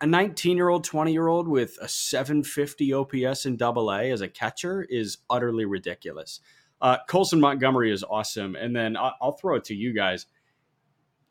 A 0.00 0.06
19 0.06 0.56
year 0.56 0.70
old, 0.70 0.82
20 0.82 1.12
year 1.12 1.28
old 1.28 1.46
with 1.46 1.78
a 1.80 1.86
750 1.86 2.92
OPS 2.92 3.46
in 3.46 3.56
Double 3.56 3.92
A 3.92 4.10
as 4.10 4.22
a 4.22 4.28
catcher 4.28 4.82
is 4.82 5.18
utterly 5.30 5.64
ridiculous. 5.64 6.40
Uh, 6.80 6.96
Colson 7.08 7.38
Montgomery 7.38 7.92
is 7.92 8.02
awesome, 8.02 8.56
and 8.56 8.74
then 8.74 8.96
I'll, 8.96 9.14
I'll 9.22 9.32
throw 9.32 9.54
it 9.54 9.64
to 9.66 9.74
you 9.74 9.92
guys 9.92 10.26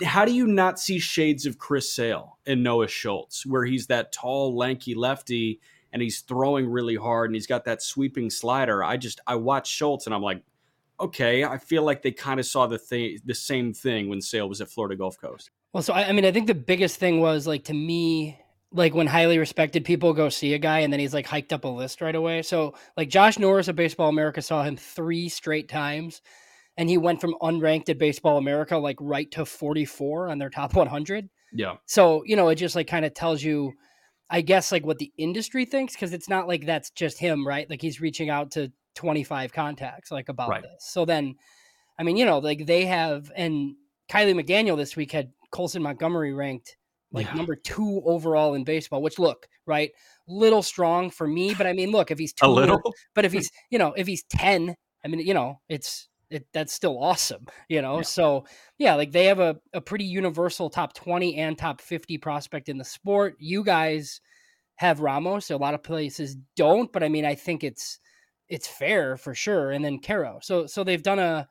how 0.03 0.25
do 0.25 0.33
you 0.33 0.47
not 0.47 0.79
see 0.79 0.97
shades 0.97 1.45
of 1.45 1.59
Chris 1.59 1.91
Sale 1.91 2.39
and 2.47 2.63
Noah 2.63 2.87
Schultz, 2.87 3.45
where 3.45 3.65
he's 3.65 3.85
that 3.85 4.11
tall, 4.11 4.57
lanky 4.57 4.95
lefty 4.95 5.59
and 5.93 6.01
he's 6.01 6.21
throwing 6.21 6.69
really 6.69 6.95
hard 6.95 7.29
and 7.29 7.35
he's 7.35 7.47
got 7.47 7.65
that 7.65 7.81
sweeping 7.81 8.29
slider? 8.29 8.83
I 8.83 8.97
just 8.97 9.19
I 9.27 9.35
watch 9.35 9.67
Schultz 9.67 10.05
and 10.05 10.15
I'm 10.15 10.21
like, 10.21 10.43
okay, 10.99 11.43
I 11.43 11.57
feel 11.57 11.83
like 11.83 12.01
they 12.01 12.11
kind 12.11 12.39
of 12.39 12.45
saw 12.45 12.67
the 12.67 12.77
thing, 12.77 13.19
the 13.25 13.33
same 13.33 13.73
thing 13.73 14.07
when 14.07 14.21
Sale 14.21 14.47
was 14.47 14.61
at 14.61 14.69
Florida 14.69 14.95
Gulf 14.95 15.17
Coast. 15.19 15.49
Well, 15.73 15.83
so 15.83 15.93
I, 15.93 16.09
I 16.09 16.11
mean, 16.11 16.25
I 16.25 16.31
think 16.31 16.47
the 16.47 16.53
biggest 16.53 16.97
thing 16.97 17.19
was 17.19 17.47
like 17.47 17.65
to 17.65 17.73
me, 17.73 18.39
like 18.71 18.93
when 18.93 19.07
highly 19.07 19.37
respected 19.37 19.83
people 19.83 20.13
go 20.13 20.29
see 20.29 20.53
a 20.53 20.59
guy 20.59 20.79
and 20.79 20.93
then 20.93 20.99
he's 20.99 21.13
like 21.13 21.25
hiked 21.25 21.51
up 21.51 21.65
a 21.65 21.67
list 21.67 22.01
right 22.01 22.15
away. 22.15 22.41
So 22.41 22.75
like 22.95 23.09
Josh 23.09 23.39
Norris 23.39 23.67
of 23.67 23.75
Baseball 23.75 24.09
America 24.09 24.41
saw 24.41 24.63
him 24.63 24.77
three 24.77 25.27
straight 25.27 25.67
times 25.67 26.21
and 26.77 26.89
he 26.89 26.97
went 26.97 27.19
from 27.19 27.35
unranked 27.41 27.89
at 27.89 27.97
Baseball 27.97 28.37
America 28.37 28.77
like 28.77 28.97
right 28.99 29.29
to 29.31 29.45
44 29.45 30.29
on 30.29 30.37
their 30.37 30.49
top 30.49 30.73
100. 30.73 31.29
Yeah. 31.53 31.75
So, 31.85 32.23
you 32.25 32.35
know, 32.35 32.47
it 32.49 32.55
just 32.55 32.75
like 32.75 32.87
kind 32.87 33.05
of 33.05 33.13
tells 33.13 33.43
you 33.43 33.73
I 34.31 34.41
guess 34.41 34.71
like 34.71 34.85
what 34.85 34.97
the 34.97 35.11
industry 35.17 35.65
thinks 35.65 35.95
cuz 35.95 36.13
it's 36.13 36.29
not 36.29 36.47
like 36.47 36.65
that's 36.65 36.89
just 36.91 37.19
him, 37.19 37.45
right? 37.45 37.69
Like 37.69 37.81
he's 37.81 38.01
reaching 38.01 38.29
out 38.29 38.51
to 38.51 38.71
25 38.95 39.53
contacts 39.53 40.09
like 40.11 40.29
about 40.29 40.49
right. 40.49 40.63
this. 40.63 40.89
So 40.89 41.05
then 41.05 41.35
I 41.99 42.03
mean, 42.03 42.17
you 42.17 42.25
know, 42.25 42.39
like 42.39 42.65
they 42.65 42.85
have 42.85 43.31
and 43.35 43.75
Kiley 44.09 44.33
McDaniel 44.33 44.77
this 44.77 44.95
week 44.95 45.11
had 45.11 45.31
Colson 45.51 45.83
Montgomery 45.83 46.33
ranked 46.33 46.77
like 47.11 47.27
yeah. 47.27 47.33
number 47.33 47.55
2 47.55 48.03
overall 48.05 48.53
in 48.53 48.63
baseball, 48.63 49.01
which 49.01 49.19
look, 49.19 49.47
right? 49.65 49.91
Little 50.27 50.63
strong 50.63 51.09
for 51.09 51.27
me, 51.27 51.53
but 51.53 51.67
I 51.67 51.73
mean, 51.73 51.91
look, 51.91 52.09
if 52.09 52.17
he's 52.17 52.33
two, 52.33 52.45
a 52.45 52.47
little, 52.47 52.81
but 53.13 53.25
if 53.25 53.33
he's, 53.33 53.51
you 53.69 53.77
know, 53.77 53.93
if 53.97 54.07
he's 54.07 54.23
10, 54.23 54.75
I 55.03 55.07
mean, 55.07 55.19
you 55.19 55.33
know, 55.33 55.59
it's 55.67 56.07
it, 56.31 56.47
that's 56.53 56.73
still 56.73 57.01
awesome, 57.01 57.45
you 57.69 57.81
know? 57.81 57.97
Yeah. 57.97 58.03
So, 58.03 58.45
yeah, 58.77 58.95
like 58.95 59.11
they 59.11 59.25
have 59.25 59.39
a, 59.39 59.57
a 59.73 59.81
pretty 59.81 60.05
universal 60.05 60.69
top 60.69 60.93
20 60.93 61.35
and 61.35 61.57
top 61.57 61.81
50 61.81 62.17
prospect 62.17 62.69
in 62.69 62.77
the 62.77 62.85
sport. 62.85 63.35
You 63.39 63.63
guys 63.63 64.21
have 64.75 65.01
Ramos. 65.01 65.51
A 65.51 65.57
lot 65.57 65.73
of 65.73 65.83
places 65.83 66.37
don't, 66.55 66.91
but 66.91 67.03
I 67.03 67.09
mean, 67.09 67.25
I 67.25 67.35
think 67.35 67.63
it's 67.63 67.99
it's 68.49 68.67
fair 68.67 69.15
for 69.15 69.35
sure. 69.35 69.71
And 69.71 69.85
then 69.85 69.99
Quero. 69.99 70.39
So 70.41 70.65
so 70.65 70.83
they've 70.83 71.03
done 71.03 71.19
a 71.19 71.47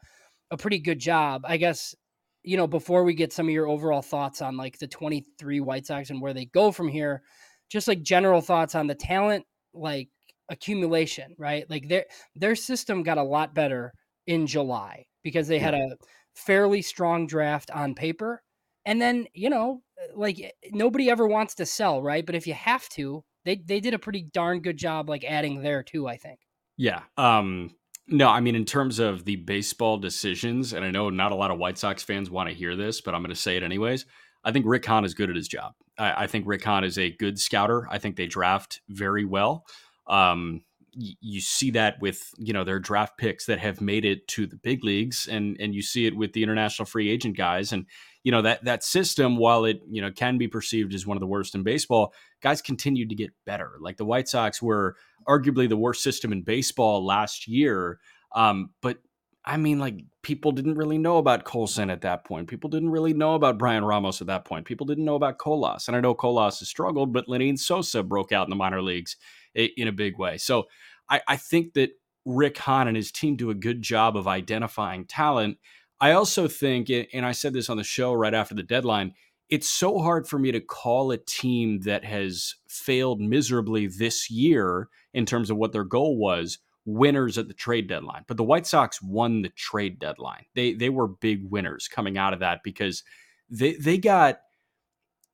a 0.50 0.56
pretty 0.56 0.78
good 0.78 0.98
job. 0.98 1.42
I 1.44 1.56
guess, 1.56 1.94
you 2.42 2.56
know, 2.56 2.66
before 2.66 3.04
we 3.04 3.14
get 3.14 3.32
some 3.32 3.46
of 3.46 3.52
your 3.52 3.68
overall 3.68 4.02
thoughts 4.02 4.42
on 4.42 4.56
like 4.56 4.78
the 4.78 4.88
23 4.88 5.60
White 5.60 5.86
Sox 5.86 6.10
and 6.10 6.20
where 6.20 6.34
they 6.34 6.46
go 6.46 6.72
from 6.72 6.88
here, 6.88 7.22
just 7.70 7.86
like 7.86 8.02
general 8.02 8.40
thoughts 8.40 8.74
on 8.74 8.86
the 8.86 8.94
talent 8.94 9.44
like 9.72 10.08
accumulation, 10.48 11.34
right? 11.38 11.68
Like 11.70 11.88
their 11.88 12.06
their 12.34 12.56
system 12.56 13.02
got 13.02 13.18
a 13.18 13.22
lot 13.22 13.54
better 13.54 13.92
in 14.30 14.46
July 14.46 15.06
because 15.24 15.48
they 15.48 15.58
had 15.58 15.74
a 15.74 15.96
fairly 16.34 16.82
strong 16.82 17.26
draft 17.26 17.68
on 17.72 17.96
paper. 17.96 18.42
And 18.86 19.02
then, 19.02 19.26
you 19.34 19.50
know, 19.50 19.82
uh, 20.00 20.16
like 20.16 20.40
eh, 20.40 20.50
nobody 20.70 21.10
ever 21.10 21.26
wants 21.26 21.56
to 21.56 21.66
sell, 21.66 22.00
right? 22.00 22.24
But 22.24 22.36
if 22.36 22.46
you 22.46 22.54
have 22.54 22.88
to, 22.90 23.24
they 23.44 23.56
they 23.56 23.80
did 23.80 23.92
a 23.92 23.98
pretty 23.98 24.22
darn 24.22 24.60
good 24.60 24.76
job 24.76 25.08
like 25.08 25.24
adding 25.24 25.62
there 25.62 25.82
too, 25.82 26.06
I 26.06 26.16
think. 26.16 26.38
Yeah. 26.76 27.02
Um 27.16 27.74
no, 28.06 28.28
I 28.28 28.40
mean 28.40 28.54
in 28.54 28.64
terms 28.64 29.00
of 29.00 29.24
the 29.24 29.36
baseball 29.36 29.98
decisions, 29.98 30.72
and 30.72 30.84
I 30.84 30.92
know 30.92 31.10
not 31.10 31.32
a 31.32 31.36
lot 31.36 31.50
of 31.50 31.58
White 31.58 31.78
Sox 31.78 32.02
fans 32.04 32.30
want 32.30 32.48
to 32.48 32.54
hear 32.54 32.76
this, 32.76 33.00
but 33.00 33.14
I'm 33.14 33.22
going 33.22 33.34
to 33.34 33.40
say 33.40 33.56
it 33.56 33.62
anyways. 33.62 34.06
I 34.42 34.52
think 34.52 34.64
Rick 34.66 34.86
Hahn 34.86 35.04
is 35.04 35.14
good 35.14 35.30
at 35.30 35.36
his 35.36 35.48
job. 35.48 35.74
I, 35.98 36.24
I, 36.24 36.26
think 36.26 36.46
Rick 36.46 36.64
Hahn 36.64 36.82
is 36.82 36.98
a 36.98 37.10
good 37.10 37.38
scouter. 37.38 37.86
I 37.90 37.98
think 37.98 38.16
they 38.16 38.26
draft 38.26 38.80
very 38.88 39.24
well. 39.24 39.64
Um, 40.06 40.62
you 40.92 41.40
see 41.40 41.70
that 41.70 42.00
with 42.00 42.32
you 42.38 42.52
know 42.52 42.64
their 42.64 42.78
draft 42.78 43.16
picks 43.18 43.46
that 43.46 43.58
have 43.58 43.80
made 43.80 44.04
it 44.04 44.26
to 44.28 44.46
the 44.46 44.56
big 44.56 44.84
leagues 44.84 45.28
and 45.30 45.56
and 45.60 45.74
you 45.74 45.82
see 45.82 46.06
it 46.06 46.16
with 46.16 46.32
the 46.32 46.42
international 46.42 46.86
free 46.86 47.10
agent 47.10 47.36
guys 47.36 47.72
and 47.72 47.86
you 48.24 48.32
know 48.32 48.42
that 48.42 48.64
that 48.64 48.82
system 48.82 49.36
while 49.36 49.64
it 49.64 49.80
you 49.88 50.02
know 50.02 50.10
can 50.10 50.38
be 50.38 50.48
perceived 50.48 50.94
as 50.94 51.06
one 51.06 51.16
of 51.16 51.20
the 51.20 51.26
worst 51.26 51.54
in 51.54 51.62
baseball 51.62 52.12
guys 52.42 52.60
continued 52.60 53.08
to 53.08 53.14
get 53.14 53.30
better 53.46 53.72
like 53.80 53.96
the 53.96 54.04
white 54.04 54.28
sox 54.28 54.60
were 54.60 54.96
arguably 55.28 55.68
the 55.68 55.76
worst 55.76 56.02
system 56.02 56.32
in 56.32 56.42
baseball 56.42 57.04
last 57.04 57.46
year 57.46 57.98
um, 58.34 58.70
but 58.80 58.98
I 59.44 59.56
mean, 59.56 59.78
like 59.78 59.96
people 60.22 60.52
didn't 60.52 60.74
really 60.74 60.98
know 60.98 61.16
about 61.16 61.44
Colson 61.44 61.88
at 61.88 62.02
that 62.02 62.24
point. 62.24 62.48
People 62.48 62.68
didn't 62.68 62.90
really 62.90 63.14
know 63.14 63.34
about 63.34 63.58
Bryan 63.58 63.84
Ramos 63.84 64.20
at 64.20 64.26
that 64.26 64.44
point. 64.44 64.66
People 64.66 64.86
didn't 64.86 65.04
know 65.04 65.14
about 65.14 65.38
Colas. 65.38 65.88
And 65.88 65.96
I 65.96 66.00
know 66.00 66.14
Colas 66.14 66.58
has 66.58 66.68
struggled, 66.68 67.12
but 67.12 67.26
Lenyn 67.26 67.58
Sosa 67.58 68.02
broke 68.02 68.32
out 68.32 68.46
in 68.46 68.50
the 68.50 68.56
minor 68.56 68.82
leagues 68.82 69.16
in 69.54 69.88
a 69.88 69.92
big 69.92 70.18
way. 70.18 70.38
So 70.38 70.64
I, 71.08 71.20
I 71.26 71.36
think 71.36 71.74
that 71.74 71.90
Rick 72.24 72.58
Hahn 72.58 72.88
and 72.88 72.96
his 72.96 73.10
team 73.10 73.36
do 73.36 73.50
a 73.50 73.54
good 73.54 73.82
job 73.82 74.16
of 74.16 74.28
identifying 74.28 75.06
talent. 75.06 75.58
I 76.00 76.12
also 76.12 76.48
think, 76.48 76.90
and 76.90 77.26
I 77.26 77.32
said 77.32 77.52
this 77.52 77.68
on 77.68 77.76
the 77.76 77.84
show 77.84 78.12
right 78.12 78.34
after 78.34 78.54
the 78.54 78.62
deadline, 78.62 79.14
it's 79.48 79.68
so 79.68 79.98
hard 79.98 80.28
for 80.28 80.38
me 80.38 80.52
to 80.52 80.60
call 80.60 81.10
a 81.10 81.18
team 81.18 81.80
that 81.80 82.04
has 82.04 82.54
failed 82.68 83.20
miserably 83.20 83.86
this 83.86 84.30
year 84.30 84.88
in 85.12 85.26
terms 85.26 85.50
of 85.50 85.56
what 85.56 85.72
their 85.72 85.84
goal 85.84 86.16
was 86.16 86.58
winners 86.86 87.36
at 87.36 87.48
the 87.48 87.54
trade 87.54 87.88
deadline. 87.88 88.24
But 88.26 88.36
the 88.36 88.44
White 88.44 88.66
Sox 88.66 89.02
won 89.02 89.42
the 89.42 89.50
trade 89.50 89.98
deadline. 89.98 90.46
They 90.54 90.72
they 90.72 90.88
were 90.88 91.08
big 91.08 91.50
winners 91.50 91.88
coming 91.88 92.16
out 92.16 92.32
of 92.32 92.40
that 92.40 92.60
because 92.62 93.02
they 93.50 93.74
they 93.74 93.98
got 93.98 94.38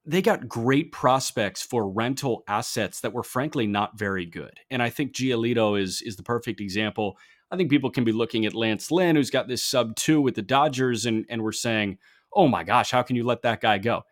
they 0.06 0.22
got 0.22 0.48
great 0.48 0.92
prospects 0.92 1.62
for 1.62 1.88
rental 1.88 2.44
assets 2.46 3.00
that 3.00 3.12
were 3.12 3.24
frankly 3.24 3.66
not 3.66 3.98
very 3.98 4.24
good. 4.24 4.60
And 4.70 4.80
I 4.80 4.88
think 4.88 5.12
Giolito 5.12 5.80
is 5.80 6.00
is 6.00 6.16
the 6.16 6.22
perfect 6.22 6.60
example. 6.60 7.18
I 7.50 7.56
think 7.56 7.70
people 7.70 7.90
can 7.90 8.04
be 8.04 8.12
looking 8.12 8.46
at 8.46 8.54
Lance 8.54 8.90
Lynn, 8.90 9.16
who's 9.16 9.30
got 9.30 9.48
this 9.48 9.64
sub 9.64 9.96
two 9.96 10.20
with 10.20 10.34
the 10.34 10.42
Dodgers, 10.42 11.06
and, 11.06 11.26
and 11.28 11.42
we're 11.42 11.52
saying, 11.52 11.98
oh 12.32 12.48
my 12.48 12.64
gosh, 12.64 12.90
how 12.90 13.02
can 13.02 13.16
you 13.16 13.24
let 13.24 13.42
that 13.42 13.60
guy 13.60 13.78
go? 13.78 14.02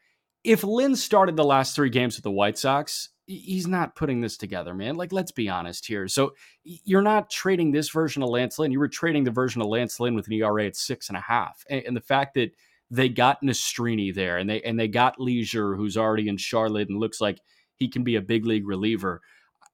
If 0.42 0.62
Lynn 0.62 0.94
started 0.94 1.36
the 1.36 1.44
last 1.44 1.74
three 1.74 1.90
games 1.90 2.16
with 2.16 2.24
the 2.24 2.30
White 2.30 2.58
Sox, 2.58 3.08
he's 3.26 3.66
not 3.66 3.96
putting 3.96 4.20
this 4.20 4.36
together, 4.36 4.74
man. 4.74 4.96
Like, 4.96 5.12
let's 5.12 5.32
be 5.32 5.48
honest 5.48 5.86
here. 5.86 6.06
So 6.06 6.34
you're 6.62 7.02
not 7.02 7.30
trading 7.30 7.72
this 7.72 7.88
version 7.88 8.22
of 8.22 8.28
Lance 8.28 8.58
Lynn. 8.58 8.70
You 8.70 8.78
were 8.78 8.88
trading 8.88 9.24
the 9.24 9.30
version 9.30 9.62
of 9.62 9.68
Lance 9.68 9.98
Lynn 9.98 10.14
with 10.14 10.26
an 10.26 10.34
ERA 10.34 10.66
at 10.66 10.76
six 10.76 11.08
and 11.08 11.16
a 11.16 11.22
half. 11.22 11.64
And, 11.70 11.82
and 11.86 11.96
the 11.96 12.02
fact 12.02 12.34
that 12.34 12.54
they 12.94 13.08
got 13.08 13.42
Nastrini 13.42 14.14
there, 14.14 14.38
and 14.38 14.48
they 14.48 14.62
and 14.62 14.78
they 14.78 14.88
got 14.88 15.20
Leasure, 15.20 15.74
who's 15.74 15.96
already 15.96 16.28
in 16.28 16.36
Charlotte 16.36 16.88
and 16.88 16.98
looks 16.98 17.20
like 17.20 17.38
he 17.76 17.88
can 17.88 18.04
be 18.04 18.16
a 18.16 18.22
big 18.22 18.46
league 18.46 18.66
reliever. 18.66 19.20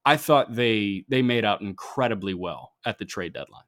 I 0.05 0.17
thought 0.17 0.55
they 0.55 1.05
they 1.07 1.21
made 1.21 1.45
out 1.45 1.61
incredibly 1.61 2.33
well 2.33 2.73
at 2.85 2.97
the 2.97 3.05
trade 3.05 3.33
deadline. 3.33 3.63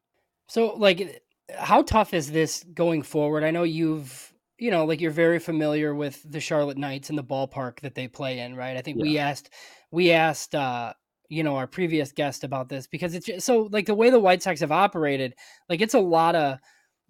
So, 0.48 0.74
like, 0.74 1.22
how 1.56 1.82
tough 1.82 2.12
is 2.12 2.32
this 2.32 2.64
going 2.74 3.02
forward? 3.02 3.44
I 3.44 3.52
know 3.52 3.62
you've 3.62 4.32
you 4.58 4.70
know 4.70 4.84
like 4.84 5.00
you're 5.00 5.10
very 5.10 5.38
familiar 5.38 5.94
with 5.94 6.20
the 6.28 6.40
Charlotte 6.40 6.78
Knights 6.78 7.08
and 7.08 7.18
the 7.18 7.24
ballpark 7.24 7.80
that 7.80 7.94
they 7.94 8.08
play 8.08 8.40
in, 8.40 8.56
right? 8.56 8.76
I 8.76 8.82
think 8.82 8.98
yeah. 8.98 9.02
we 9.02 9.18
asked 9.18 9.50
we 9.92 10.10
asked 10.10 10.54
uh 10.54 10.94
you 11.28 11.44
know 11.44 11.56
our 11.56 11.68
previous 11.68 12.10
guest 12.10 12.42
about 12.42 12.68
this 12.68 12.88
because 12.88 13.14
it's 13.14 13.26
just, 13.26 13.46
so 13.46 13.68
like 13.70 13.86
the 13.86 13.94
way 13.94 14.10
the 14.10 14.18
White 14.18 14.42
Sox 14.42 14.60
have 14.60 14.72
operated, 14.72 15.34
like 15.68 15.80
it's 15.80 15.94
a 15.94 16.00
lot 16.00 16.34
of 16.34 16.58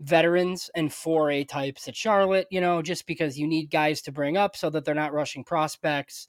veterans 0.01 0.71
and 0.75 0.91
4A 0.91 1.49
types 1.49 1.89
at 1.89 1.97
Charlotte, 1.97 2.47
you 2.51 2.61
know, 2.61 2.83
just 2.83 3.07
because 3.07 3.39
you 3.39 3.47
need 3.47 3.71
guys 3.71 4.03
to 4.03 4.13
bring 4.13 4.37
up 4.37 4.57
so 4.57 4.71
that 4.71 4.85
they're 4.85 4.95
not 4.95 5.13
rushing 5.13 5.45
prospects, 5.45 6.29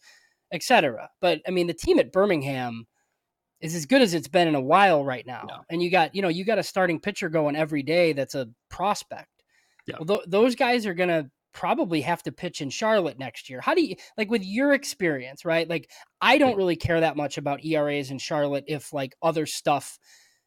etc. 0.51 1.10
But 1.22 1.41
I 1.48 1.51
mean, 1.51 1.67
the 1.67 1.74
team 1.74 2.00
at 2.00 2.12
Birmingham 2.12 2.86
is 3.62 3.75
as 3.75 3.86
good 3.86 4.01
as 4.01 4.13
it's 4.13 4.27
been 4.27 4.48
in 4.48 4.55
a 4.55 4.62
while 4.62 5.03
right 5.03 5.25
now. 5.25 5.45
Yeah. 5.50 5.57
And 5.69 5.81
you 5.81 5.89
got, 5.89 6.13
you 6.13 6.22
know, 6.22 6.27
you 6.27 6.45
got 6.45 6.60
a 6.60 6.63
starting 6.63 7.00
pitcher 7.00 7.29
going 7.29 7.55
every 7.55 7.84
day 7.84 8.13
that's 8.13 8.36
a 8.36 8.50
prospect. 8.69 9.29
Yeah. 9.88 9.95
Well, 10.00 10.17
th- 10.17 10.27
those 10.27 10.55
guys 10.55 10.86
are 10.86 10.93
going 10.93 11.10
to 11.10 11.29
probably 11.53 12.01
have 12.01 12.22
to 12.24 12.31
pitch 12.31 12.62
in 12.62 12.69
Charlotte 12.69 13.17
next 13.17 13.50
year. 13.50 13.62
How 13.62 13.74
do 13.74 13.81
you 13.81 13.95
like 14.17 14.29
with 14.29 14.43
your 14.43 14.74
experience, 14.74 15.45
right? 15.45 15.67
Like 15.67 15.89
I 16.22 16.38
don't 16.38 16.57
really 16.57 16.75
care 16.75 17.00
that 17.00 17.15
much 17.15 17.38
about 17.38 17.63
ERAs 17.63 18.12
in 18.12 18.19
Charlotte 18.19 18.65
if 18.67 18.91
like 18.91 19.15
other 19.22 19.45
stuff 19.45 19.98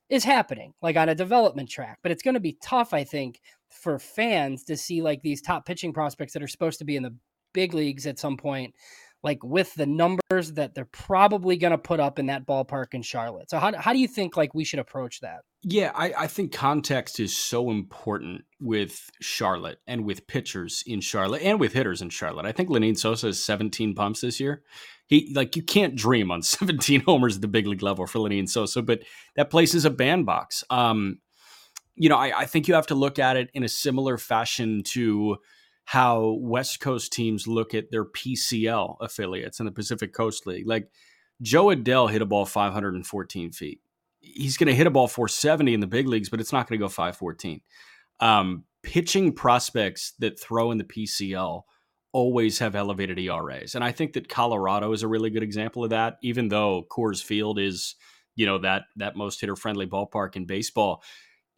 is 0.08 0.24
happening 0.24 0.72
like 0.82 0.96
on 0.96 1.08
a 1.08 1.14
development 1.14 1.68
track 1.68 1.98
but 2.02 2.12
it's 2.12 2.22
going 2.22 2.34
to 2.34 2.40
be 2.40 2.56
tough 2.62 2.94
i 2.94 3.04
think 3.04 3.40
for 3.68 3.98
fans 3.98 4.64
to 4.64 4.76
see 4.76 5.02
like 5.02 5.22
these 5.22 5.42
top 5.42 5.66
pitching 5.66 5.92
prospects 5.92 6.32
that 6.32 6.42
are 6.42 6.48
supposed 6.48 6.78
to 6.78 6.84
be 6.84 6.96
in 6.96 7.02
the 7.02 7.14
big 7.52 7.74
leagues 7.74 8.06
at 8.06 8.18
some 8.18 8.36
point 8.36 8.74
like 9.22 9.42
with 9.42 9.75
the 9.75 9.87
numbers 9.87 10.52
that 10.52 10.75
they're 10.75 10.84
probably 10.84 11.56
going 11.56 11.72
to 11.72 11.78
put 11.78 12.00
up 12.00 12.18
in 12.18 12.26
that 12.26 12.46
ballpark 12.46 12.94
in 12.94 13.02
Charlotte. 13.02 13.50
So 13.50 13.58
how 13.58 13.76
how 13.76 13.92
do 13.92 13.98
you 13.98 14.08
think 14.08 14.37
like 14.37 14.54
we 14.54 14.64
should 14.64 14.78
approach 14.78 15.20
that? 15.20 15.40
Yeah, 15.62 15.90
I, 15.94 16.12
I 16.16 16.26
think 16.28 16.52
context 16.52 17.18
is 17.18 17.37
so 17.37 17.70
important 17.70 18.44
with 18.60 19.10
Charlotte 19.20 19.80
and 19.88 20.04
with 20.04 20.28
pitchers 20.28 20.84
in 20.87 21.00
Charlotte 21.00 21.42
and 21.42 21.58
with 21.58 21.72
hitters 21.72 22.00
in 22.00 22.10
Charlotte. 22.10 22.46
I 22.46 22.52
think 22.52 22.68
Lenyn 22.68 22.96
Sosa 22.96 23.26
has 23.26 23.42
17 23.42 23.94
pumps 23.94 24.20
this 24.20 24.38
year. 24.38 24.62
He 25.08 25.32
like 25.34 25.56
you 25.56 25.62
can't 25.62 25.96
dream 25.96 26.30
on 26.30 26.42
17 26.42 27.00
homers 27.00 27.37
at 27.37 27.42
the 27.42 27.48
big 27.48 27.66
league 27.66 27.82
level 27.82 28.06
for 28.06 28.20
Lenyn 28.20 28.48
Sosa, 28.48 28.82
but 28.82 29.00
that 29.34 29.50
place 29.50 29.75
is 29.75 29.84
a 29.84 29.90
bandbox. 29.90 30.62
Um, 30.70 31.18
you 31.96 32.08
know, 32.08 32.16
I, 32.16 32.40
I 32.40 32.46
think 32.46 32.68
you 32.68 32.75
have 32.75 32.87
to 32.88 32.94
look 32.94 33.18
at 33.18 33.37
it 33.37 33.50
in 33.54 33.64
a 33.64 33.68
similar 33.68 34.16
fashion 34.18 34.84
to 34.84 35.38
how 35.88 36.37
West 36.42 36.80
Coast 36.80 37.14
teams 37.14 37.47
look 37.47 37.73
at 37.73 37.90
their 37.90 38.04
PCL 38.04 38.99
affiliates 39.00 39.59
in 39.59 39.64
the 39.64 39.73
Pacific 39.73 40.12
Coast 40.12 40.47
League. 40.47 40.68
Like 40.68 40.90
Jo 41.40 41.68
Adell 41.68 42.11
hit 42.11 42.21
a 42.21 42.26
ball 42.26 42.45
514 42.45 43.52
feet. 43.52 43.80
He's 44.21 44.59
going 44.59 44.66
to 44.66 44.75
hit 44.75 44.87
a 44.87 44.90
ball 44.90 45.09
470 45.09 45.73
in 45.73 45.80
the 45.80 45.87
big 45.87 46.07
leagues, 46.07 46.28
but 46.28 46.40
it's 46.40 46.52
not 46.52 46.68
going 46.68 46.78
to 46.78 46.85
go 46.85 46.90
514. 46.90 47.62
Um, 48.21 48.64
pitching 48.83 49.33
prospects 49.33 50.12
that 50.18 50.38
throw 50.38 50.73
in 50.73 50.76
the 50.76 50.85
PCL 50.85 51.62
always 52.12 52.59
have 52.59 52.75
elevated 52.75 53.18
ERAs. 53.18 53.75
And 53.75 53.83
I 53.83 53.90
think 53.90 54.12
that 54.12 54.28
Colorado 54.28 54.92
is 54.92 55.02
a 55.02 55.09
really 55.09 55.30
good 55.30 55.42
example 55.42 55.85
of 55.85 55.90
that, 55.90 56.18
even 56.23 56.49
though 56.49 56.85
Coors 56.90 57.25
Field 57.25 57.59
is, 57.59 57.95
you 58.37 58.45
know, 58.45 58.59
that 58.59 58.83
that 58.97 59.16
most 59.16 59.40
hitter 59.40 59.57
friendly 59.57 59.87
ballpark 59.87 60.37
in 60.37 60.45
baseball 60.45 61.02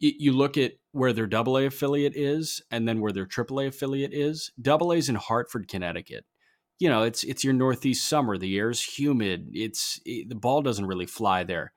you 0.01 0.33
look 0.33 0.57
at 0.57 0.73
where 0.91 1.13
their 1.13 1.29
AA 1.31 1.67
affiliate 1.67 2.15
is 2.15 2.61
and 2.71 2.87
then 2.87 2.99
where 2.99 3.11
their 3.11 3.25
triple 3.25 3.59
A 3.59 3.67
affiliate 3.67 4.13
is. 4.13 4.51
Double 4.61 4.91
A's 4.91 5.09
in 5.09 5.15
Hartford, 5.15 5.67
Connecticut. 5.67 6.25
You 6.79 6.89
know, 6.89 7.03
it's 7.03 7.23
it's 7.23 7.43
your 7.43 7.53
northeast 7.53 8.09
summer. 8.09 8.37
The 8.37 8.57
air's 8.57 8.83
humid. 8.83 9.49
It's 9.53 10.01
it, 10.03 10.27
the 10.29 10.35
ball 10.35 10.63
doesn't 10.63 10.87
really 10.87 11.05
fly 11.05 11.43
there. 11.43 11.73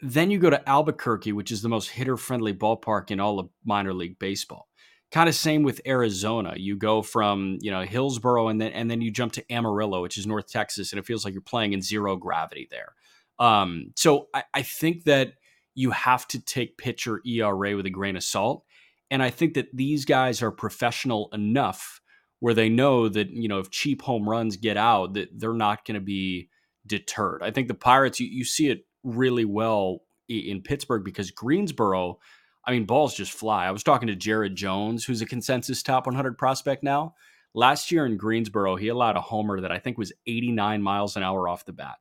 Then 0.00 0.30
you 0.30 0.38
go 0.38 0.50
to 0.50 0.68
Albuquerque, 0.68 1.32
which 1.32 1.50
is 1.50 1.62
the 1.62 1.68
most 1.68 1.90
hitter 1.90 2.16
friendly 2.16 2.54
ballpark 2.54 3.10
in 3.10 3.20
all 3.20 3.38
of 3.38 3.50
minor 3.64 3.92
league 3.92 4.18
baseball. 4.18 4.68
Kind 5.12 5.28
of 5.28 5.34
same 5.34 5.62
with 5.62 5.80
Arizona. 5.86 6.54
You 6.56 6.76
go 6.76 7.02
from 7.02 7.58
you 7.60 7.70
know 7.70 7.82
Hillsboro 7.82 8.48
and 8.48 8.58
then 8.58 8.72
and 8.72 8.90
then 8.90 9.02
you 9.02 9.10
jump 9.10 9.34
to 9.34 9.52
Amarillo, 9.52 10.00
which 10.00 10.16
is 10.16 10.26
North 10.26 10.50
Texas, 10.50 10.92
and 10.92 10.98
it 10.98 11.06
feels 11.06 11.24
like 11.24 11.34
you're 11.34 11.42
playing 11.42 11.74
in 11.74 11.82
zero 11.82 12.16
gravity 12.16 12.66
there. 12.70 12.94
Um, 13.38 13.92
so 13.96 14.28
I, 14.32 14.44
I 14.54 14.62
think 14.62 15.04
that 15.04 15.34
you 15.76 15.90
have 15.90 16.26
to 16.26 16.40
take 16.40 16.78
pitcher 16.78 17.20
ERA 17.24 17.76
with 17.76 17.86
a 17.86 17.90
grain 17.90 18.16
of 18.16 18.24
salt. 18.24 18.64
And 19.10 19.22
I 19.22 19.30
think 19.30 19.54
that 19.54 19.68
these 19.72 20.04
guys 20.06 20.42
are 20.42 20.50
professional 20.50 21.28
enough 21.32 22.00
where 22.40 22.54
they 22.54 22.68
know 22.68 23.08
that, 23.08 23.30
you 23.30 23.46
know, 23.46 23.58
if 23.58 23.70
cheap 23.70 24.02
home 24.02 24.28
runs 24.28 24.56
get 24.56 24.76
out, 24.76 25.14
that 25.14 25.28
they're 25.38 25.52
not 25.52 25.84
going 25.84 25.94
to 25.94 26.00
be 26.00 26.48
deterred. 26.86 27.42
I 27.42 27.50
think 27.50 27.68
the 27.68 27.74
Pirates, 27.74 28.18
you, 28.18 28.26
you 28.26 28.44
see 28.44 28.68
it 28.68 28.86
really 29.04 29.44
well 29.44 30.00
in 30.28 30.62
Pittsburgh 30.62 31.04
because 31.04 31.30
Greensboro, 31.30 32.18
I 32.66 32.72
mean, 32.72 32.86
balls 32.86 33.14
just 33.14 33.32
fly. 33.32 33.66
I 33.66 33.70
was 33.70 33.84
talking 33.84 34.08
to 34.08 34.16
Jared 34.16 34.56
Jones, 34.56 35.04
who's 35.04 35.20
a 35.20 35.26
consensus 35.26 35.82
top 35.82 36.06
100 36.06 36.38
prospect 36.38 36.82
now. 36.82 37.14
Last 37.54 37.92
year 37.92 38.06
in 38.06 38.16
Greensboro, 38.16 38.76
he 38.76 38.88
allowed 38.88 39.16
a 39.16 39.20
homer 39.20 39.60
that 39.60 39.72
I 39.72 39.78
think 39.78 39.98
was 39.98 40.12
89 40.26 40.82
miles 40.82 41.16
an 41.16 41.22
hour 41.22 41.48
off 41.48 41.66
the 41.66 41.72
bat 41.72 41.96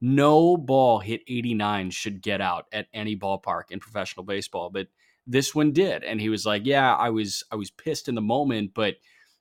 no 0.00 0.56
ball 0.56 1.00
hit 1.00 1.22
89 1.26 1.90
should 1.90 2.22
get 2.22 2.40
out 2.40 2.66
at 2.72 2.86
any 2.92 3.16
ballpark 3.16 3.70
in 3.70 3.80
professional 3.80 4.24
baseball 4.24 4.70
but 4.70 4.88
this 5.26 5.54
one 5.54 5.72
did 5.72 6.04
and 6.04 6.20
he 6.20 6.28
was 6.28 6.46
like 6.46 6.62
yeah 6.64 6.94
i 6.94 7.10
was 7.10 7.42
i 7.50 7.56
was 7.56 7.70
pissed 7.70 8.08
in 8.08 8.14
the 8.14 8.20
moment 8.20 8.72
but 8.74 8.94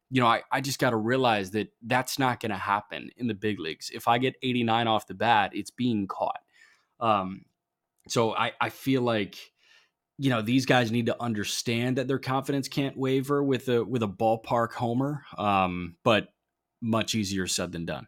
you 0.10 0.20
know 0.20 0.28
i, 0.28 0.42
I 0.52 0.62
just 0.62 0.80
got 0.80 0.92
to 0.92 0.98
realize 0.98 1.52
that 1.52 1.72
that's 1.84 2.18
not 2.18 2.40
going 2.40 2.52
to 2.52 2.58
happen 2.58 3.10
in 3.18 3.28
the 3.28 3.34
big 3.34 3.60
leagues. 3.60 3.92
If 3.94 4.08
i 4.08 4.18
get 4.18 4.36
89 4.42 4.88
off 4.88 5.08
the 5.08 5.14
bat 5.14 5.52
it's 5.54 5.72
being 5.72 6.08
caught. 6.08 6.42
Um, 7.00 7.46
so 8.08 8.34
i 8.34 8.52
i 8.60 8.70
feel 8.70 9.02
like 9.02 9.36
you 10.18 10.30
know 10.30 10.42
these 10.42 10.66
guys 10.66 10.92
need 10.92 11.06
to 11.06 11.22
understand 11.22 11.98
that 11.98 12.08
their 12.08 12.20
confidence 12.20 12.68
can't 12.68 12.98
waver 12.98 13.44
with 13.44 13.70
a 13.70 13.84
with 13.84 14.03
a 14.03 14.08
ballpark 14.08 14.74
homer 14.74 15.24
um, 15.38 15.96
but 16.03 16.29
much 16.81 17.16
easier 17.16 17.48
said 17.48 17.72
than 17.72 17.86
done 17.86 18.08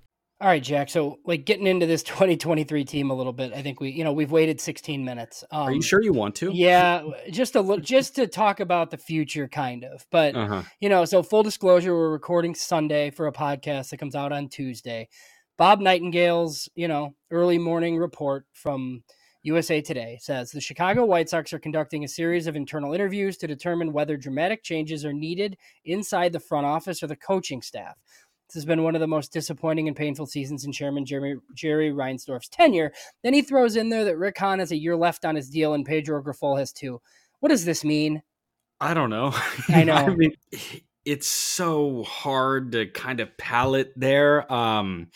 All 0.41 0.47
right, 0.47 0.63
Jack. 0.63 0.89
So, 0.89 1.19
like 1.23 1.45
getting 1.45 1.67
into 1.67 1.85
this 1.85 2.01
2023 2.03 2.83
team 2.83 3.11
a 3.11 3.13
little 3.13 3.31
bit, 3.31 3.53
I 3.53 3.61
think 3.61 3.79
we, 3.79 3.91
you 3.91 4.03
know, 4.03 4.11
we've 4.11 4.31
waited 4.31 4.59
16 4.59 5.05
minutes. 5.05 5.43
Um, 5.51 5.67
Are 5.67 5.71
you 5.71 5.83
sure 5.83 6.01
you 6.01 6.13
want 6.13 6.33
to? 6.37 6.51
Yeah, 6.51 7.03
just 7.29 7.55
a 7.55 7.61
little, 7.61 7.83
just 7.83 8.15
to 8.15 8.25
talk 8.25 8.59
about 8.59 8.89
the 8.89 8.97
future, 8.97 9.47
kind 9.47 9.83
of. 9.83 10.03
But 10.11 10.35
uh-huh. 10.35 10.63
you 10.79 10.89
know, 10.89 11.05
so 11.05 11.21
full 11.21 11.43
disclosure, 11.43 11.93
we're 11.93 12.09
recording 12.09 12.55
Sunday 12.55 13.11
for 13.11 13.27
a 13.27 13.31
podcast 13.31 13.91
that 13.91 13.97
comes 13.97 14.15
out 14.15 14.31
on 14.31 14.49
Tuesday. 14.49 15.09
Bob 15.59 15.79
Nightingale's, 15.79 16.67
you 16.73 16.87
know, 16.87 17.13
early 17.29 17.59
morning 17.59 17.99
report 17.99 18.45
from 18.51 19.03
USA 19.43 19.79
Today 19.79 20.17
says 20.19 20.49
the 20.49 20.61
Chicago 20.61 21.05
White 21.05 21.29
Sox 21.29 21.53
are 21.53 21.59
conducting 21.59 22.03
a 22.03 22.07
series 22.07 22.47
of 22.47 22.55
internal 22.55 22.95
interviews 22.95 23.37
to 23.37 23.47
determine 23.47 23.93
whether 23.93 24.17
dramatic 24.17 24.63
changes 24.63 25.05
are 25.05 25.13
needed 25.13 25.55
inside 25.85 26.31
the 26.31 26.39
front 26.39 26.65
office 26.65 27.03
or 27.03 27.07
the 27.07 27.15
coaching 27.15 27.61
staff. 27.61 27.95
This 28.51 28.63
has 28.63 28.65
been 28.65 28.83
one 28.83 28.95
of 28.95 28.99
the 28.99 29.07
most 29.07 29.31
disappointing 29.31 29.87
and 29.87 29.95
painful 29.95 30.25
seasons 30.25 30.65
in 30.65 30.73
Chairman 30.73 31.05
Jeremy, 31.05 31.35
Jerry 31.53 31.89
Reinsdorf's 31.91 32.49
tenure. 32.49 32.91
Then 33.23 33.33
he 33.33 33.41
throws 33.41 33.77
in 33.77 33.87
there 33.87 34.03
that 34.03 34.17
Rick 34.17 34.39
Hahn 34.39 34.59
has 34.59 34.73
a 34.73 34.77
year 34.77 34.97
left 34.97 35.23
on 35.23 35.37
his 35.37 35.49
deal 35.49 35.73
and 35.73 35.85
Pedro 35.85 36.21
Grifol 36.21 36.59
has 36.59 36.73
two. 36.73 36.99
What 37.39 37.47
does 37.47 37.63
this 37.63 37.85
mean? 37.85 38.23
I 38.81 38.93
don't 38.93 39.09
know. 39.09 39.33
I 39.69 39.83
know. 39.85 39.93
I 39.93 40.09
mean, 40.09 40.33
it's 41.05 41.29
so 41.29 42.03
hard 42.03 42.73
to 42.73 42.87
kind 42.87 43.21
of 43.21 43.37
palate 43.37 43.93
there. 43.95 44.51
Um, 44.51 45.11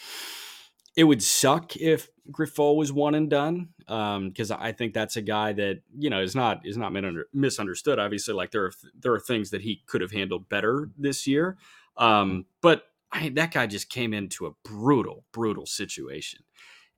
it 0.96 1.04
would 1.04 1.22
suck 1.22 1.76
if 1.76 2.08
Grifol 2.32 2.78
was 2.78 2.94
one 2.94 3.16
and 3.16 3.30
done 3.30 3.68
because 3.80 4.52
um, 4.52 4.58
I 4.62 4.72
think 4.72 4.94
that's 4.94 5.18
a 5.18 5.22
guy 5.22 5.52
that 5.52 5.82
you 5.94 6.10
know 6.10 6.22
is 6.22 6.36
not 6.36 6.62
is 6.66 6.78
not 6.78 6.94
misunderstood. 7.34 8.00
Obviously, 8.00 8.34
like 8.34 8.52
there 8.52 8.64
are 8.64 8.72
there 8.98 9.14
are 9.14 9.20
things 9.20 9.50
that 9.50 9.62
he 9.62 9.84
could 9.88 10.00
have 10.00 10.12
handled 10.12 10.48
better 10.48 10.90
this 10.98 11.28
year, 11.28 11.58
um, 11.98 12.46
but 12.62 12.84
I, 13.16 13.30
that 13.36 13.54
guy 13.54 13.66
just 13.66 13.90
came 13.90 14.14
into 14.14 14.46
a 14.46 14.52
brutal, 14.64 15.24
brutal 15.32 15.66
situation. 15.66 16.42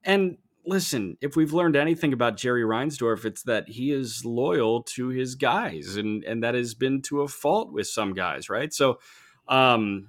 And 0.03 0.37
listen, 0.65 1.17
if 1.21 1.35
we've 1.35 1.53
learned 1.53 1.75
anything 1.75 2.11
about 2.11 2.37
Jerry 2.37 2.63
Reinsdorf, 2.63 3.23
it's 3.23 3.43
that 3.43 3.69
he 3.69 3.91
is 3.91 4.25
loyal 4.25 4.83
to 4.83 5.09
his 5.09 5.35
guys, 5.35 5.95
and 5.95 6.23
and 6.23 6.43
that 6.43 6.55
has 6.55 6.73
been 6.73 7.01
to 7.03 7.21
a 7.21 7.27
fault 7.27 7.71
with 7.71 7.87
some 7.87 8.13
guys, 8.13 8.49
right? 8.49 8.73
So, 8.73 8.99
um, 9.47 10.07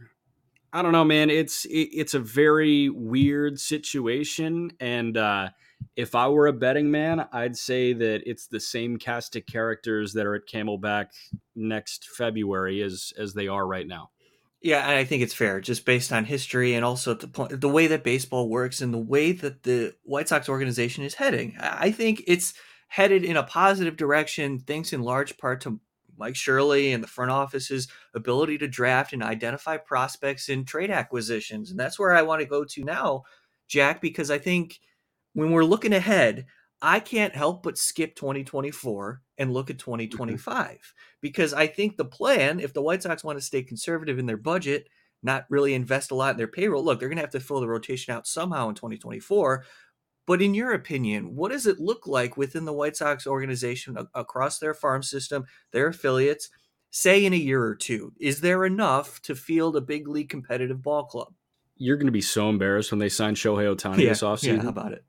I 0.73 0.83
don't 0.83 0.93
know, 0.93 1.05
man. 1.05 1.31
It's 1.31 1.65
it, 1.67 1.89
it's 1.93 2.15
a 2.15 2.21
very 2.21 2.89
weird 2.89 3.61
situation, 3.61 4.73
and 4.81 5.17
uh, 5.17 5.51
if 5.95 6.15
I 6.15 6.29
were 6.29 6.47
a 6.47 6.53
betting 6.53 6.91
man, 6.91 7.27
I'd 7.33 7.57
say 7.57 7.93
that 7.93 8.23
it's 8.25 8.47
the 8.47 8.61
same 8.61 8.97
cast 8.97 9.37
of 9.37 9.47
characters 9.47 10.15
that 10.15 10.27
are 10.27 10.35
at 10.35 10.47
Camelback 10.47 11.09
next 11.55 12.09
February 12.17 12.83
as 12.83 13.13
as 13.19 13.35
they 13.35 13.49
are 13.49 13.67
right 13.67 13.87
now. 13.87 14.11
Yeah, 14.61 14.89
and 14.89 14.97
I 14.97 15.05
think 15.05 15.23
it's 15.23 15.35
fair, 15.35 15.61
just 15.61 15.85
based 15.85 16.13
on 16.13 16.25
history 16.25 16.75
and 16.75 16.85
also 16.85 17.15
the 17.15 17.29
point, 17.29 17.61
the 17.61 17.69
way 17.69 17.87
that 17.87 18.03
baseball 18.03 18.49
works 18.49 18.81
and 18.81 18.93
the 18.93 18.99
way 18.99 19.31
that 19.31 19.63
the 19.63 19.95
White 20.03 20.29
Sox 20.29 20.49
organization 20.49 21.05
is 21.05 21.15
heading. 21.15 21.57
I 21.61 21.93
think 21.93 22.25
it's 22.27 22.55
headed 22.89 23.25
in 23.25 23.37
a 23.37 23.45
positive 23.45 23.97
direction, 23.97 24.59
thanks 24.59 24.93
in 24.93 25.03
large 25.03 25.39
part 25.39 25.61
to 25.61 25.81
Mike 26.17 26.35
Shirley 26.35 26.93
and 26.93 27.05
the 27.05 27.09
front 27.09 27.31
office's 27.31 27.87
ability 28.15 28.59
to 28.59 28.67
draft 28.67 29.13
and 29.13 29.23
identify 29.23 29.77
prospects 29.77 30.49
in 30.49 30.65
trade 30.65 30.91
acquisitions. 30.91 31.71
And 31.71 31.79
that's 31.79 31.99
where 31.99 32.13
I 32.13 32.23
want 32.23 32.41
to 32.41 32.47
go 32.47 32.65
to 32.65 32.85
now, 32.85 33.23
Jack, 33.69 34.01
because 34.01 34.29
I 34.29 34.39
think 34.39 34.81
when 35.35 35.53
we're 35.53 35.65
looking 35.65 35.93
ahead, 35.93 36.47
I 36.81 37.01
can't 37.01 37.35
help 37.35 37.63
but 37.63 37.79
skip 37.79 38.15
2024 38.15 39.21
and 39.39 39.53
look 39.53 39.71
at 39.71 39.79
2025 39.79 40.67
mm-hmm. 40.67 40.77
because 41.21 41.53
I 41.53 41.67
think 41.67 41.97
the 41.97 42.05
plan, 42.05 42.61
if 42.61 42.73
the 42.73 42.83
White 42.83 43.03
Sox 43.03 43.25
want 43.25 43.39
to 43.39 43.45
stay 43.45 43.63
conservative 43.63 44.19
in 44.19 44.27
their 44.27 44.37
budget, 44.37 44.89
not 45.23 45.47
really 45.51 45.75
invest 45.75 46.13
a 46.13 46.15
lot 46.15 46.33
in 46.33 46.37
their 46.37 46.47
payroll, 46.47 46.85
look, 46.85 47.01
they're 47.01 47.09
going 47.09 47.17
to 47.17 47.23
have 47.23 47.31
to 47.31 47.41
fill 47.41 47.61
the 47.61 47.69
rotation 47.69 48.15
out 48.15 48.27
somehow 48.27 48.69
in 48.69 48.77
2024. 48.77 49.65
But 50.27 50.43
in 50.43 50.55
your 50.55 50.73
opinion, 50.73 51.35
what 51.35 51.51
does 51.51 51.67
it 51.67 51.81
look 51.81 52.07
like 52.07 52.37
within 52.37 52.65
the 52.65 52.73
White 52.73 52.97
Sox 52.97 53.27
organization 53.27 53.97
across 54.15 54.59
their 54.59 54.75
farm 54.75 55.03
system, 55.03 55.47
their 55.73 55.89
affiliates, 55.89 56.51
say 56.91 57.25
in 57.25 57.33
a 57.33 57.37
year 57.37 57.63
or 57.63 57.75
two? 57.75 58.13
Is 58.21 58.41
there 58.41 58.65
enough 58.65 59.21
to 59.23 59.35
field 59.35 59.75
a 59.77 59.81
big 59.81 60.07
league 60.07 60.29
competitive 60.29 60.83
ball 60.83 61.07
club? 61.07 61.33
You're 61.77 61.97
going 61.97 62.07
to 62.07 62.13
be 62.13 62.21
so 62.21 62.51
embarrassed 62.51 62.93
when 62.93 62.99
they 62.99 63.09
sign 63.09 63.37
Shohei 63.37 63.75
Ohtani 63.75 64.03
yeah, 64.03 64.11
this 64.11 64.23
offseason. 64.23 64.57
Yeah, 64.57 64.63
how 64.63 64.69
about 64.69 64.93
it? 64.93 65.05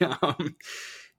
um, 0.22 0.56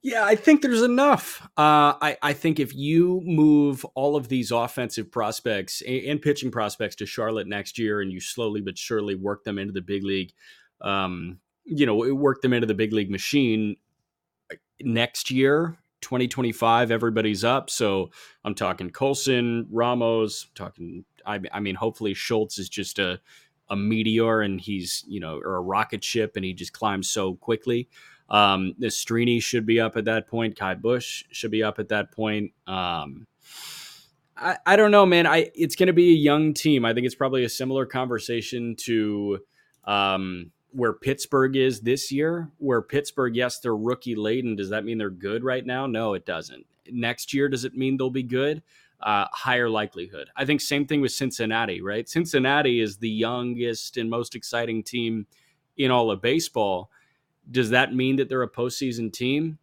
yeah, 0.02 0.24
I 0.24 0.36
think 0.36 0.62
there's 0.62 0.82
enough. 0.82 1.42
Uh, 1.58 1.94
I, 2.02 2.18
I 2.22 2.34
think 2.34 2.60
if 2.60 2.74
you 2.74 3.22
move 3.26 3.86
all 3.96 4.16
of 4.16 4.30
these 4.30 4.52
offensive 4.52 5.12
prospects 5.12 5.82
and, 5.82 6.04
and, 6.06 6.22
pitching 6.22 6.52
prospects 6.52 6.96
to 6.98 7.06
Charlotte 7.06 7.48
next 7.48 7.78
year, 7.78 8.00
and 8.00 8.12
you 8.12 8.22
slowly 8.22 8.62
but 8.62 8.78
surely 8.78 9.16
work 9.16 9.44
them 9.44 9.60
into 9.60 9.74
the 9.74 9.82
big 9.82 10.04
league, 10.04 10.32
um, 10.82 11.40
you 11.66 11.86
know, 11.86 11.96
work 12.16 12.42
them 12.42 12.54
into 12.54 12.66
the 12.66 12.74
big 12.74 12.94
league 12.94 13.12
machine 13.12 13.76
uh, 14.52 14.56
next 14.82 15.32
year, 15.32 15.78
2025, 16.02 16.92
everybody's 16.92 17.44
up. 17.44 17.70
So 17.70 18.10
I'm 18.46 18.56
talking 18.56 18.90
Colson, 18.92 19.68
Ramos, 19.70 20.48
talking. 20.56 21.04
I, 21.26 21.42
I 21.52 21.60
mean, 21.60 21.76
hopefully 21.76 22.14
Schultz 22.14 22.58
is 22.58 22.70
just 22.70 23.00
a 23.00 23.20
a 23.72 23.76
meteor 23.76 24.42
and 24.42 24.60
he's 24.60 25.04
you 25.08 25.20
know 25.20 25.40
or 25.46 25.56
a 25.56 25.62
rocket 25.62 26.04
ship 26.04 26.36
and 26.36 26.44
he 26.44 26.54
just 26.54 26.74
climbs 26.74 27.10
so 27.10 27.36
quickly. 27.36 27.90
Um, 28.30 28.76
Strini 28.82 29.42
should 29.42 29.66
be 29.66 29.80
up 29.80 29.98
at 29.98 30.06
that 30.06 30.28
point. 30.28 30.58
Ky 30.58 30.76
Bush 30.76 31.24
should 31.32 31.52
be 31.52 31.64
up 31.64 31.80
at 31.80 31.90
that 31.90 32.12
point. 32.12 32.52
Um, 32.68 33.26
I, 34.38 34.58
I 34.66 34.76
don't 34.76 34.92
know, 34.92 35.06
man. 35.06 35.28
I 35.28 35.52
it's 35.56 35.76
going 35.76 35.88
to 35.88 35.94
be 35.94 36.12
a 36.12 36.18
young 36.18 36.54
team. 36.54 36.86
I 36.86 36.94
think 36.94 37.06
it's 37.06 37.16
probably 37.16 37.44
a 37.44 37.50
similar 37.50 37.86
conversation 37.86 38.76
to 38.78 39.40
um, 39.86 40.52
where 40.72 40.94
Pittsburgh 40.94 41.56
is 41.56 41.82
this 41.82 42.12
year. 42.12 42.50
Where 42.58 42.82
Pittsburgh, 42.82 43.36
yes, 43.36 43.60
they're 43.60 43.76
rookie 43.76 44.16
laden. 44.16 44.56
Does 44.56 44.70
that 44.70 44.86
mean 44.86 44.98
they're 44.98 45.10
good 45.10 45.44
right 45.44 45.66
now? 45.66 45.88
No, 45.88 46.14
it 46.14 46.26
doesn't. 46.26 46.66
Next 46.92 47.34
year, 47.34 47.50
does 47.50 47.66
it 47.66 47.76
mean 47.76 47.98
they'll 47.98 48.10
be 48.10 48.24
good? 48.24 48.64
Uh, 49.02 49.26
higher 49.32 49.70
likelihood. 49.70 50.30
I 50.36 50.46
think 50.46 50.60
same 50.60 50.86
thing 50.86 51.00
with 51.00 51.12
Cincinnati, 51.12 51.82
right? 51.82 52.08
Cincinnati 52.08 52.82
is 52.82 52.98
the 52.98 53.10
youngest 53.10 53.96
and 53.96 54.10
most 54.10 54.36
exciting 54.36 54.84
team 54.84 55.26
in 55.78 55.90
all 55.90 56.12
of 56.12 56.22
baseball. 56.22 56.92
Does 57.50 57.72
that 57.72 57.94
mean 57.94 58.18
that 58.18 58.30
they're 58.30 58.44
a 58.44 58.50
postseason 58.50 59.12
team? 59.12 59.58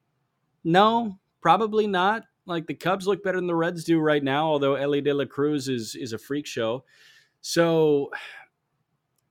No, 0.65 1.19
probably 1.41 1.87
not. 1.87 2.25
Like 2.47 2.67
the 2.67 2.75
Cubs 2.75 3.07
look 3.07 3.23
better 3.23 3.39
than 3.39 3.47
the 3.47 3.55
Reds 3.55 3.85
do 3.85 3.99
right 3.99 4.23
now, 4.23 4.47
although 4.47 4.75
Elly 4.75 5.01
De 5.01 5.13
La 5.13 5.25
Cruz 5.25 5.69
is 5.69 5.95
is 5.95 6.13
a 6.13 6.19
freak 6.19 6.47
show. 6.47 6.85
So 7.41 8.11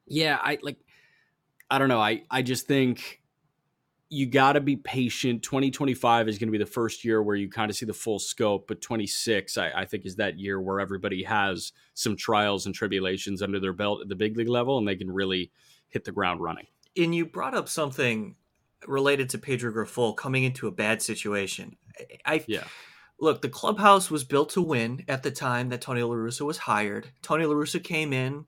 yeah, 0.05 0.37
I 0.41 0.57
like 0.61 0.77
I 1.69 1.77
don't 1.77 1.89
know. 1.89 1.99
I 1.99 2.23
I 2.29 2.41
just 2.41 2.67
think 2.67 3.21
you 4.09 4.25
got 4.27 4.53
to 4.53 4.61
be 4.61 4.75
patient. 4.75 5.43
2025 5.43 6.29
is 6.29 6.37
going 6.37 6.47
to 6.47 6.51
be 6.51 6.57
the 6.57 6.65
first 6.65 7.03
year 7.03 7.23
where 7.23 7.35
you 7.35 7.49
kind 7.49 7.69
of 7.69 7.75
see 7.75 7.85
the 7.85 7.93
full 7.93 8.19
scope, 8.19 8.67
but 8.67 8.79
26, 8.79 9.57
I, 9.57 9.71
I, 9.75 9.85
think, 9.85 10.05
is 10.05 10.15
that 10.17 10.39
year 10.39 10.61
where 10.61 10.79
everybody 10.79 11.23
has 11.23 11.71
some 11.95 12.15
trials 12.15 12.67
and 12.67 12.75
tribulations 12.75 13.41
under 13.41 13.59
their 13.59 13.73
belt 13.73 14.01
at 14.01 14.07
the 14.07 14.15
big 14.15 14.37
league 14.37 14.47
level 14.47 14.77
and 14.77 14.87
they 14.87 14.95
can 14.95 15.11
really 15.11 15.51
hit 15.89 16.03
the 16.03 16.11
ground 16.11 16.39
running. 16.39 16.67
And 16.95 17.15
you 17.15 17.25
brought 17.25 17.55
up 17.55 17.67
something 17.67 18.35
related 18.87 19.29
to 19.29 19.37
Pedro 19.37 19.71
Grifol 19.71 20.15
coming 20.15 20.43
into 20.43 20.67
a 20.67 20.71
bad 20.71 21.01
situation. 21.01 21.77
I, 22.25 22.43
yeah. 22.47 22.65
Look, 23.19 23.41
the 23.41 23.49
clubhouse 23.49 24.11
was 24.11 24.25
built 24.25 24.49
to 24.51 24.61
win 24.61 25.05
at 25.07 25.23
the 25.23 25.31
time 25.31 25.69
that 25.69 25.81
Tony 25.81 26.03
La 26.03 26.13
Russa 26.13 26.41
was 26.41 26.57
hired. 26.57 27.11
Tony 27.21 27.45
La 27.45 27.55
Russa 27.55 27.81
came 27.81 28.11
in, 28.11 28.45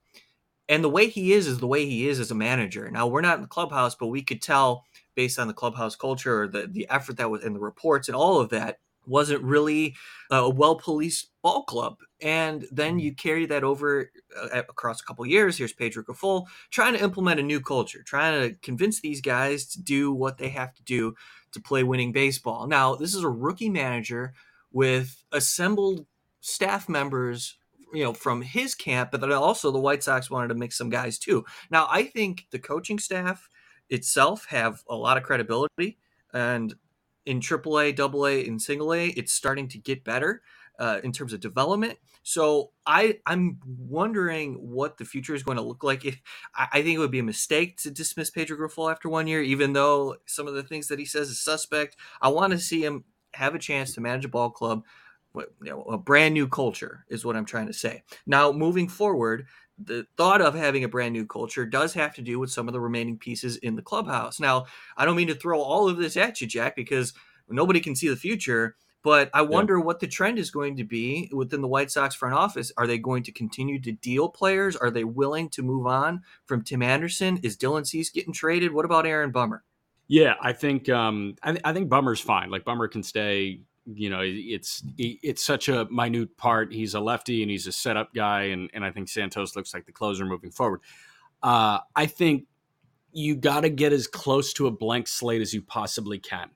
and 0.67 0.83
the 0.83 0.89
way 0.89 1.07
he 1.07 1.31
is 1.31 1.47
is 1.47 1.59
the 1.59 1.67
way 1.67 1.85
he 1.85 2.07
is 2.09 2.19
as 2.19 2.31
a 2.31 2.35
manager. 2.35 2.91
Now 2.91 3.07
we're 3.07 3.21
not 3.21 3.35
in 3.35 3.41
the 3.41 3.47
clubhouse, 3.47 3.95
but 3.95 4.07
we 4.07 4.21
could 4.21 4.41
tell 4.41 4.83
based 5.15 5.39
on 5.39 5.47
the 5.47 5.53
clubhouse 5.53 5.95
culture 5.95 6.43
or 6.43 6.47
the 6.47 6.67
the 6.67 6.87
effort 6.89 7.17
that 7.17 7.29
was 7.29 7.43
in 7.43 7.53
the 7.53 7.59
reports 7.59 8.09
and 8.09 8.15
all 8.15 8.39
of 8.39 8.49
that 8.49 8.79
wasn't 9.07 9.43
really 9.43 9.95
a 10.31 10.49
well 10.49 10.75
policed 10.75 11.31
ball 11.41 11.63
club. 11.63 11.97
And 12.21 12.65
then 12.71 12.93
mm-hmm. 12.93 12.99
you 12.99 13.15
carry 13.15 13.45
that 13.45 13.63
over 13.63 14.11
uh, 14.35 14.59
across 14.69 15.01
a 15.01 15.05
couple 15.05 15.25
years. 15.25 15.57
Here's 15.57 15.73
Pedro 15.73 16.03
Grifol 16.03 16.45
trying 16.71 16.93
to 16.93 17.03
implement 17.03 17.39
a 17.39 17.43
new 17.43 17.61
culture, 17.61 18.03
trying 18.03 18.49
to 18.49 18.57
convince 18.59 19.01
these 19.01 19.21
guys 19.21 19.65
to 19.67 19.81
do 19.81 20.11
what 20.11 20.37
they 20.37 20.49
have 20.49 20.73
to 20.75 20.83
do 20.83 21.15
to 21.51 21.61
play 21.61 21.83
winning 21.83 22.11
baseball. 22.11 22.67
Now, 22.67 22.95
this 22.95 23.15
is 23.15 23.23
a 23.23 23.29
rookie 23.29 23.69
manager 23.69 24.33
with 24.71 25.23
assembled 25.31 26.05
staff 26.41 26.87
members 26.87 27.57
you 27.93 28.03
know 28.03 28.13
from 28.13 28.41
his 28.41 28.75
camp 28.75 29.11
but 29.11 29.21
then 29.21 29.31
also 29.31 29.71
the 29.71 29.79
white 29.79 30.03
sox 30.03 30.29
wanted 30.29 30.49
to 30.49 30.55
mix 30.55 30.77
some 30.77 30.89
guys 30.89 31.17
too 31.17 31.43
now 31.71 31.87
i 31.89 32.03
think 32.03 32.45
the 32.51 32.59
coaching 32.59 32.99
staff 32.99 33.49
itself 33.89 34.45
have 34.49 34.83
a 34.89 34.95
lot 34.95 35.17
of 35.17 35.23
credibility 35.23 35.97
and 36.33 36.75
in 37.27 37.41
AAA, 37.41 37.99
AA, 37.99 38.47
and 38.47 38.61
Single 38.61 38.93
A, 38.93 39.07
it's 39.07 39.33
starting 39.33 39.67
to 39.69 39.77
get 39.77 40.03
better 40.03 40.41
uh, 40.79 40.99
in 41.03 41.11
terms 41.11 41.33
of 41.33 41.39
development. 41.39 41.97
So 42.23 42.71
I 42.85 43.19
I'm 43.25 43.59
wondering 43.65 44.55
what 44.55 44.97
the 44.97 45.05
future 45.05 45.35
is 45.35 45.43
going 45.43 45.57
to 45.57 45.63
look 45.63 45.83
like. 45.83 46.05
If 46.05 46.21
I, 46.55 46.67
I 46.73 46.81
think 46.81 46.95
it 46.95 46.99
would 46.99 47.11
be 47.11 47.19
a 47.19 47.23
mistake 47.23 47.77
to 47.81 47.91
dismiss 47.91 48.29
Pedro 48.29 48.57
Grifol 48.57 48.91
after 48.91 49.09
one 49.09 49.27
year, 49.27 49.41
even 49.41 49.73
though 49.73 50.15
some 50.25 50.47
of 50.47 50.53
the 50.53 50.63
things 50.63 50.87
that 50.87 50.99
he 50.99 51.05
says 51.05 51.29
is 51.29 51.41
suspect. 51.41 51.95
I 52.21 52.29
want 52.29 52.51
to 52.51 52.59
see 52.59 52.83
him 52.83 53.03
have 53.33 53.55
a 53.55 53.59
chance 53.59 53.93
to 53.93 54.01
manage 54.01 54.25
a 54.25 54.29
ball 54.29 54.49
club. 54.49 54.83
You 55.35 55.45
know, 55.61 55.83
a 55.83 55.97
brand 55.97 56.33
new 56.33 56.47
culture 56.47 57.05
is 57.09 57.23
what 57.23 57.35
I'm 57.35 57.45
trying 57.45 57.67
to 57.67 57.73
say. 57.73 58.03
Now, 58.25 58.51
moving 58.51 58.87
forward, 58.87 59.45
the 59.77 60.05
thought 60.17 60.41
of 60.41 60.55
having 60.55 60.83
a 60.83 60.89
brand 60.89 61.13
new 61.13 61.25
culture 61.25 61.65
does 61.65 61.93
have 61.93 62.15
to 62.15 62.21
do 62.21 62.39
with 62.39 62.51
some 62.51 62.67
of 62.67 62.73
the 62.73 62.79
remaining 62.79 63.17
pieces 63.17 63.57
in 63.57 63.75
the 63.75 63.81
clubhouse. 63.81 64.39
Now, 64.39 64.65
I 64.95 65.05
don't 65.05 65.15
mean 65.15 65.27
to 65.27 65.35
throw 65.35 65.61
all 65.61 65.87
of 65.87 65.97
this 65.97 66.17
at 66.17 66.41
you, 66.41 66.47
Jack, 66.47 66.75
because 66.75 67.13
nobody 67.47 67.79
can 67.79 67.95
see 67.95 68.07
the 68.07 68.15
future. 68.15 68.75
But 69.03 69.29
I 69.33 69.43
wonder 69.43 69.77
yeah. 69.77 69.85
what 69.85 69.99
the 69.99 70.07
trend 70.07 70.39
is 70.39 70.51
going 70.51 70.75
to 70.77 70.83
be 70.83 71.31
within 71.31 71.61
the 71.61 71.67
White 71.67 71.91
Sox 71.91 72.15
front 72.15 72.35
office. 72.35 72.71
Are 72.77 72.87
they 72.87 72.97
going 72.97 73.23
to 73.23 73.31
continue 73.31 73.79
to 73.81 73.91
deal 73.91 74.27
players? 74.27 74.75
Are 74.75 74.91
they 74.91 75.03
willing 75.03 75.49
to 75.49 75.61
move 75.61 75.85
on 75.85 76.23
from 76.45 76.63
Tim 76.63 76.81
Anderson? 76.81 77.39
Is 77.43 77.55
Dylan 77.55 77.87
Cease 77.87 78.09
getting 78.09 78.33
traded? 78.33 78.73
What 78.73 78.85
about 78.85 79.05
Aaron 79.05 79.31
Bummer? 79.31 79.63
Yeah, 80.07 80.33
I 80.41 80.53
think 80.53 80.89
um, 80.89 81.35
I, 81.43 81.51
th- 81.51 81.61
I 81.63 81.73
think 81.73 81.89
Bummer's 81.89 82.19
fine. 82.19 82.49
Like 82.49 82.65
Bummer 82.65 82.87
can 82.87 83.03
stay 83.03 83.61
you 83.93 84.09
know, 84.09 84.21
it's 84.23 84.83
it's 84.97 85.43
such 85.43 85.69
a 85.69 85.85
minute 85.89 86.37
part. 86.37 86.73
He's 86.73 86.93
a 86.93 86.99
lefty 86.99 87.41
and 87.41 87.49
he's 87.49 87.67
a 87.67 87.71
setup 87.71 88.13
guy, 88.13 88.43
and 88.43 88.69
and 88.73 88.83
I 88.83 88.91
think 88.91 89.09
Santos 89.09 89.55
looks 89.55 89.73
like 89.73 89.85
the 89.85 89.91
closer 89.91 90.25
moving 90.25 90.51
forward. 90.51 90.81
Uh, 91.41 91.79
I 91.95 92.05
think 92.05 92.45
you 93.13 93.35
got 93.35 93.61
to 93.61 93.69
get 93.69 93.93
as 93.93 94.07
close 94.07 94.53
to 94.53 94.67
a 94.67 94.71
blank 94.71 95.07
slate 95.07 95.41
as 95.41 95.53
you 95.53 95.61
possibly 95.61 96.19
can 96.19 96.49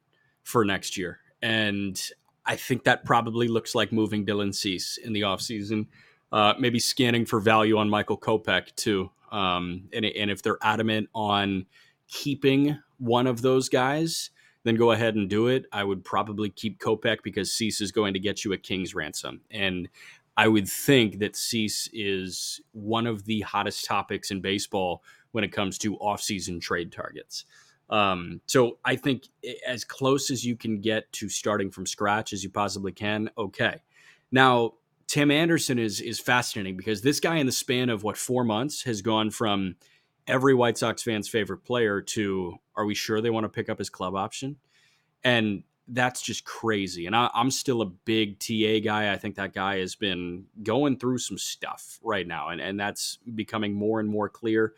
for 0.43 0.65
next 0.65 0.97
year, 0.97 1.19
and 1.41 2.01
I 2.45 2.55
think 2.55 2.83
that 2.83 3.05
probably 3.05 3.47
looks 3.47 3.75
like 3.75 3.91
moving 3.91 4.25
Dylan 4.25 4.53
Cease 4.53 4.97
in 4.97 5.13
the 5.13 5.21
offseason. 5.21 5.87
Uh, 6.31 6.53
maybe 6.57 6.79
scanning 6.79 7.25
for 7.25 7.39
value 7.39 7.77
on 7.77 7.89
Michael 7.89 8.17
Kopech 8.17 8.75
too. 8.75 9.11
Um, 9.31 9.89
and, 9.93 10.05
and 10.05 10.31
if 10.31 10.41
they're 10.41 10.57
adamant 10.61 11.09
on 11.13 11.65
keeping 12.07 12.77
one 12.99 13.27
of 13.27 13.41
those 13.41 13.69
guys, 13.69 14.29
then 14.63 14.75
go 14.75 14.91
ahead 14.91 15.15
and 15.15 15.29
do 15.29 15.47
it. 15.47 15.65
I 15.71 15.83
would 15.83 16.03
probably 16.03 16.49
keep 16.49 16.79
Kopech 16.79 17.23
because 17.23 17.53
Cease 17.53 17.81
is 17.81 17.91
going 17.91 18.13
to 18.13 18.19
get 18.19 18.45
you 18.45 18.53
a 18.53 18.57
king's 18.57 18.93
ransom. 18.93 19.41
And 19.49 19.89
I 20.37 20.47
would 20.47 20.67
think 20.67 21.19
that 21.19 21.35
Cease 21.35 21.89
is 21.93 22.61
one 22.71 23.07
of 23.07 23.25
the 23.25 23.41
hottest 23.41 23.85
topics 23.85 24.31
in 24.31 24.41
baseball 24.41 25.03
when 25.31 25.43
it 25.43 25.51
comes 25.51 25.77
to 25.79 25.97
offseason 25.97 26.61
trade 26.61 26.91
targets. 26.91 27.45
Um, 27.89 28.39
so 28.45 28.77
I 28.85 28.95
think 28.95 29.27
as 29.67 29.83
close 29.83 30.31
as 30.31 30.45
you 30.45 30.55
can 30.55 30.79
get 30.79 31.11
to 31.13 31.27
starting 31.27 31.69
from 31.69 31.85
scratch 31.85 32.31
as 32.31 32.43
you 32.43 32.49
possibly 32.49 32.93
can, 32.93 33.29
okay. 33.37 33.81
Now, 34.31 34.75
Tim 35.07 35.29
Anderson 35.29 35.77
is 35.77 35.99
is 35.99 36.21
fascinating 36.21 36.77
because 36.77 37.01
this 37.01 37.19
guy 37.19 37.35
in 37.35 37.45
the 37.45 37.51
span 37.51 37.89
of 37.89 38.01
what 38.01 38.15
four 38.15 38.45
months 38.45 38.83
has 38.83 39.01
gone 39.01 39.29
from 39.29 39.75
every 40.27 40.53
White 40.53 40.77
Sox 40.77 41.03
fan's 41.03 41.27
favorite 41.27 41.63
player 41.63 42.01
to 42.01 42.55
are 42.75 42.85
we 42.85 42.95
sure 42.95 43.21
they 43.21 43.29
want 43.29 43.43
to 43.43 43.49
pick 43.49 43.69
up 43.69 43.79
his 43.79 43.89
club 43.89 44.15
option? 44.15 44.57
And 45.23 45.63
that's 45.87 46.21
just 46.21 46.45
crazy. 46.45 47.05
And 47.05 47.15
I, 47.15 47.29
am 47.33 47.51
still 47.51 47.81
a 47.81 47.85
big 47.85 48.39
TA 48.39 48.79
guy. 48.83 49.11
I 49.11 49.17
think 49.17 49.35
that 49.35 49.53
guy 49.53 49.79
has 49.79 49.95
been 49.95 50.45
going 50.63 50.97
through 50.97 51.17
some 51.17 51.37
stuff 51.37 51.99
right 52.01 52.25
now, 52.25 52.49
and, 52.49 52.61
and 52.61 52.79
that's 52.79 53.19
becoming 53.35 53.73
more 53.73 53.99
and 53.99 54.07
more 54.07 54.29
clear. 54.29 54.73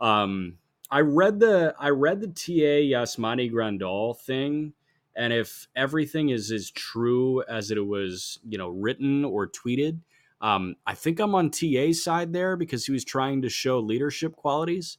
Um, 0.00 0.58
I 0.90 1.00
read 1.00 1.40
the 1.40 1.74
I 1.78 1.90
read 1.90 2.20
the 2.20 2.28
TA 2.28 2.82
Yasmani 2.96 3.50
Grandal 3.50 4.18
thing, 4.18 4.72
And 5.14 5.32
if 5.32 5.68
everything 5.74 6.28
is 6.30 6.50
as 6.50 6.70
true 6.70 7.42
as 7.48 7.70
it 7.70 7.84
was, 7.84 8.38
you 8.46 8.58
know, 8.58 8.68
written 8.68 9.24
or 9.24 9.48
tweeted, 9.48 10.00
um, 10.40 10.76
I 10.86 10.94
think 10.94 11.18
I'm 11.18 11.34
on 11.34 11.50
TA's 11.50 12.02
side 12.02 12.32
there 12.32 12.56
because 12.56 12.86
he 12.86 12.92
was 12.92 13.04
trying 13.04 13.42
to 13.42 13.48
show 13.48 13.80
leadership 13.80 14.36
qualities. 14.36 14.98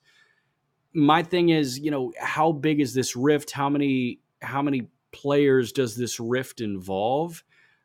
My 0.94 1.22
thing 1.22 1.50
is, 1.50 1.80
you 1.80 1.92
know, 1.92 2.14
how 2.20 2.52
big 2.52 2.80
is 2.80 2.94
this 2.94 3.16
rift? 3.16 3.52
How 3.52 3.70
many 3.70 4.20
how 4.42 4.62
many 4.62 4.90
players 5.12 5.72
does 5.72 5.96
this 5.96 6.20
rift 6.20 6.62
involve? 6.62 7.44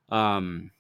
Um, 0.09 0.71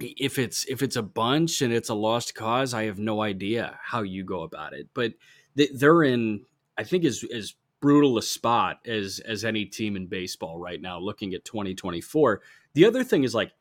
if 0.00 0.38
it's 0.38 0.64
if 0.64 0.82
it's 0.82 0.96
a 0.96 1.02
bunch 1.02 1.62
and 1.62 1.72
it's 1.72 1.88
a 1.88 1.94
lost 1.94 2.34
cause, 2.34 2.74
I 2.74 2.84
have 2.84 2.98
no 2.98 3.22
idea 3.22 3.78
how 3.82 4.02
you 4.02 4.24
go 4.24 4.42
about 4.42 4.72
it. 4.72 4.88
But 4.94 5.14
they're 5.54 6.02
in, 6.02 6.44
I 6.76 6.82
think, 6.82 7.04
as 7.04 7.24
as 7.32 7.54
brutal 7.80 8.18
a 8.18 8.22
spot 8.22 8.80
as 8.86 9.20
as 9.20 9.44
any 9.44 9.66
team 9.66 9.94
in 9.94 10.06
baseball 10.06 10.58
right 10.58 10.80
now. 10.80 10.98
Looking 10.98 11.34
at 11.34 11.44
2024, 11.44 12.40
the 12.74 12.86
other 12.86 13.04
thing 13.04 13.22
is 13.22 13.34
like 13.34 13.52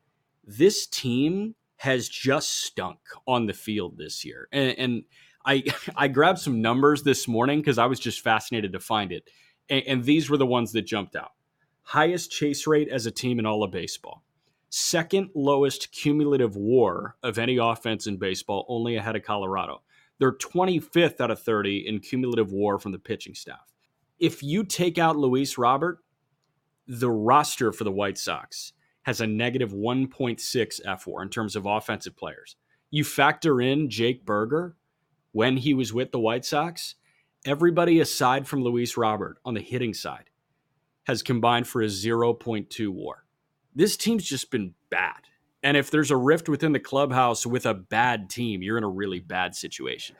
this 0.43 0.87
team 0.87 1.53
has 1.81 2.07
just 2.07 2.63
stunk 2.63 2.99
on 3.27 3.47
the 3.47 3.53
field 3.53 3.97
this 3.97 4.23
year, 4.23 4.47
and, 4.51 4.77
and 4.77 5.03
I 5.45 5.63
I 5.95 6.07
grabbed 6.07 6.39
some 6.39 6.61
numbers 6.61 7.03
this 7.03 7.27
morning 7.27 7.59
because 7.59 7.77
I 7.77 7.85
was 7.85 7.99
just 7.99 8.21
fascinated 8.21 8.73
to 8.73 8.79
find 8.79 9.11
it, 9.11 9.29
and, 9.69 9.83
and 9.87 10.03
these 10.03 10.29
were 10.29 10.37
the 10.37 10.45
ones 10.45 10.71
that 10.73 10.83
jumped 10.83 11.15
out. 11.15 11.31
Highest 11.83 12.31
chase 12.31 12.67
rate 12.67 12.89
as 12.89 13.05
a 13.05 13.11
team 13.11 13.39
in 13.39 13.45
all 13.45 13.63
of 13.63 13.71
baseball 13.71 14.23
second 14.71 15.29
lowest 15.35 15.91
cumulative 15.91 16.55
war 16.55 17.17
of 17.21 17.37
any 17.37 17.57
offense 17.57 18.07
in 18.07 18.17
baseball, 18.17 18.65
only 18.69 18.95
ahead 18.95 19.15
of 19.15 19.23
Colorado. 19.23 19.81
They're 20.17 20.31
25th 20.31 21.19
out 21.19 21.29
of 21.29 21.41
30 21.41 21.87
in 21.87 21.99
cumulative 21.99 22.51
war 22.51 22.79
from 22.79 22.93
the 22.93 22.99
pitching 22.99 23.35
staff. 23.35 23.73
If 24.17 24.41
you 24.41 24.63
take 24.63 24.97
out 24.97 25.17
Luis 25.17 25.57
Robert, 25.57 25.99
the 26.87 27.11
roster 27.11 27.71
for 27.71 27.83
the 27.83 27.91
White 27.91 28.17
Sox 28.17 28.73
has 29.03 29.21
a 29.21 29.27
negative 29.27 29.71
1.6 29.71 30.39
F4 30.85 31.21
in 31.21 31.29
terms 31.29 31.55
of 31.55 31.65
offensive 31.65 32.15
players. 32.15 32.55
You 32.89 33.03
factor 33.03 33.61
in 33.61 33.89
Jake 33.89 34.25
Burger 34.25 34.75
when 35.31 35.57
he 35.57 35.73
was 35.73 35.93
with 35.93 36.11
the 36.11 36.19
White 36.19 36.45
Sox, 36.45 36.95
everybody 37.45 37.99
aside 37.99 38.47
from 38.47 38.63
Luis 38.63 38.97
Robert 38.97 39.37
on 39.45 39.53
the 39.53 39.61
hitting 39.61 39.93
side 39.93 40.29
has 41.07 41.23
combined 41.23 41.67
for 41.67 41.81
a 41.81 41.87
0.2 41.87 42.89
war 42.89 43.25
this 43.75 43.97
team's 43.97 44.23
just 44.23 44.51
been 44.51 44.73
bad. 44.89 45.27
And 45.63 45.77
if 45.77 45.91
there's 45.91 46.11
a 46.11 46.17
rift 46.17 46.49
within 46.49 46.71
the 46.71 46.79
clubhouse 46.79 47.45
with 47.45 47.65
a 47.65 47.73
bad 47.73 48.29
team, 48.29 48.61
you're 48.61 48.77
in 48.77 48.83
a 48.83 48.89
really 48.89 49.19
bad 49.19 49.55
situation. 49.55 50.15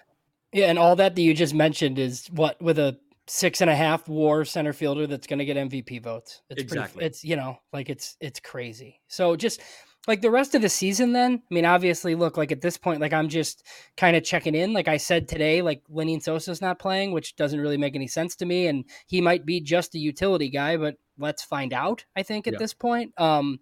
Yeah, 0.54 0.68
and 0.68 0.78
all 0.78 0.96
that 0.98 1.16
that 1.16 1.22
you 1.22 1.34
just 1.34 1.54
mentioned 1.54 1.98
is 1.98 2.28
what 2.28 2.62
with 2.62 2.78
a 2.78 3.00
six 3.32 3.62
and 3.62 3.70
a 3.70 3.76
half 3.76 4.10
war 4.10 4.44
center 4.44 4.74
fielder 4.74 5.08
that's 5.08 5.26
going 5.26 5.40
to 5.40 5.46
get 5.46 5.56
MVP 5.56 6.04
votes. 6.04 6.42
It's 6.50 6.62
exactly. 6.62 7.00
Pretty, 7.00 7.06
it's 7.08 7.24
you 7.24 7.38
know 7.38 7.58
like 7.72 7.90
it's 7.90 8.18
it's 8.20 8.42
crazy. 8.42 9.00
So 9.08 9.38
just 9.38 9.62
like 10.06 10.22
the 10.22 10.30
rest 10.30 10.54
of 10.54 10.62
the 10.62 10.68
season, 10.68 11.14
then 11.14 11.42
I 11.50 11.54
mean, 11.54 11.64
obviously, 11.64 12.14
look 12.14 12.36
like 12.36 12.52
at 12.52 12.60
this 12.60 12.78
point, 12.78 13.00
like 13.00 13.14
I'm 13.14 13.30
just 13.30 13.66
kind 13.96 14.18
of 14.18 14.26
checking 14.26 14.54
in. 14.54 14.74
Like 14.74 14.90
I 14.90 14.98
said 14.98 15.30
today, 15.30 15.62
like 15.62 15.82
Lenyn 15.90 16.22
Sosa's 16.22 16.62
not 16.62 16.78
playing, 16.78 17.14
which 17.14 17.38
doesn't 17.38 17.62
really 17.62 17.78
make 17.78 17.96
any 17.96 18.08
sense 18.08 18.36
to 18.38 18.46
me, 18.46 18.68
and 18.68 18.84
he 19.08 19.22
might 19.22 19.46
be 19.46 19.62
just 19.62 19.96
a 19.96 20.00
utility 20.00 20.50
guy, 20.50 20.76
but 20.76 20.96
let's 21.18 21.42
find 21.42 21.72
out. 21.72 22.04
I 22.18 22.24
think 22.24 22.48
at 22.48 22.54
yeah. 22.54 22.60
this 22.60 22.74
point, 22.74 23.14
um, 23.18 23.60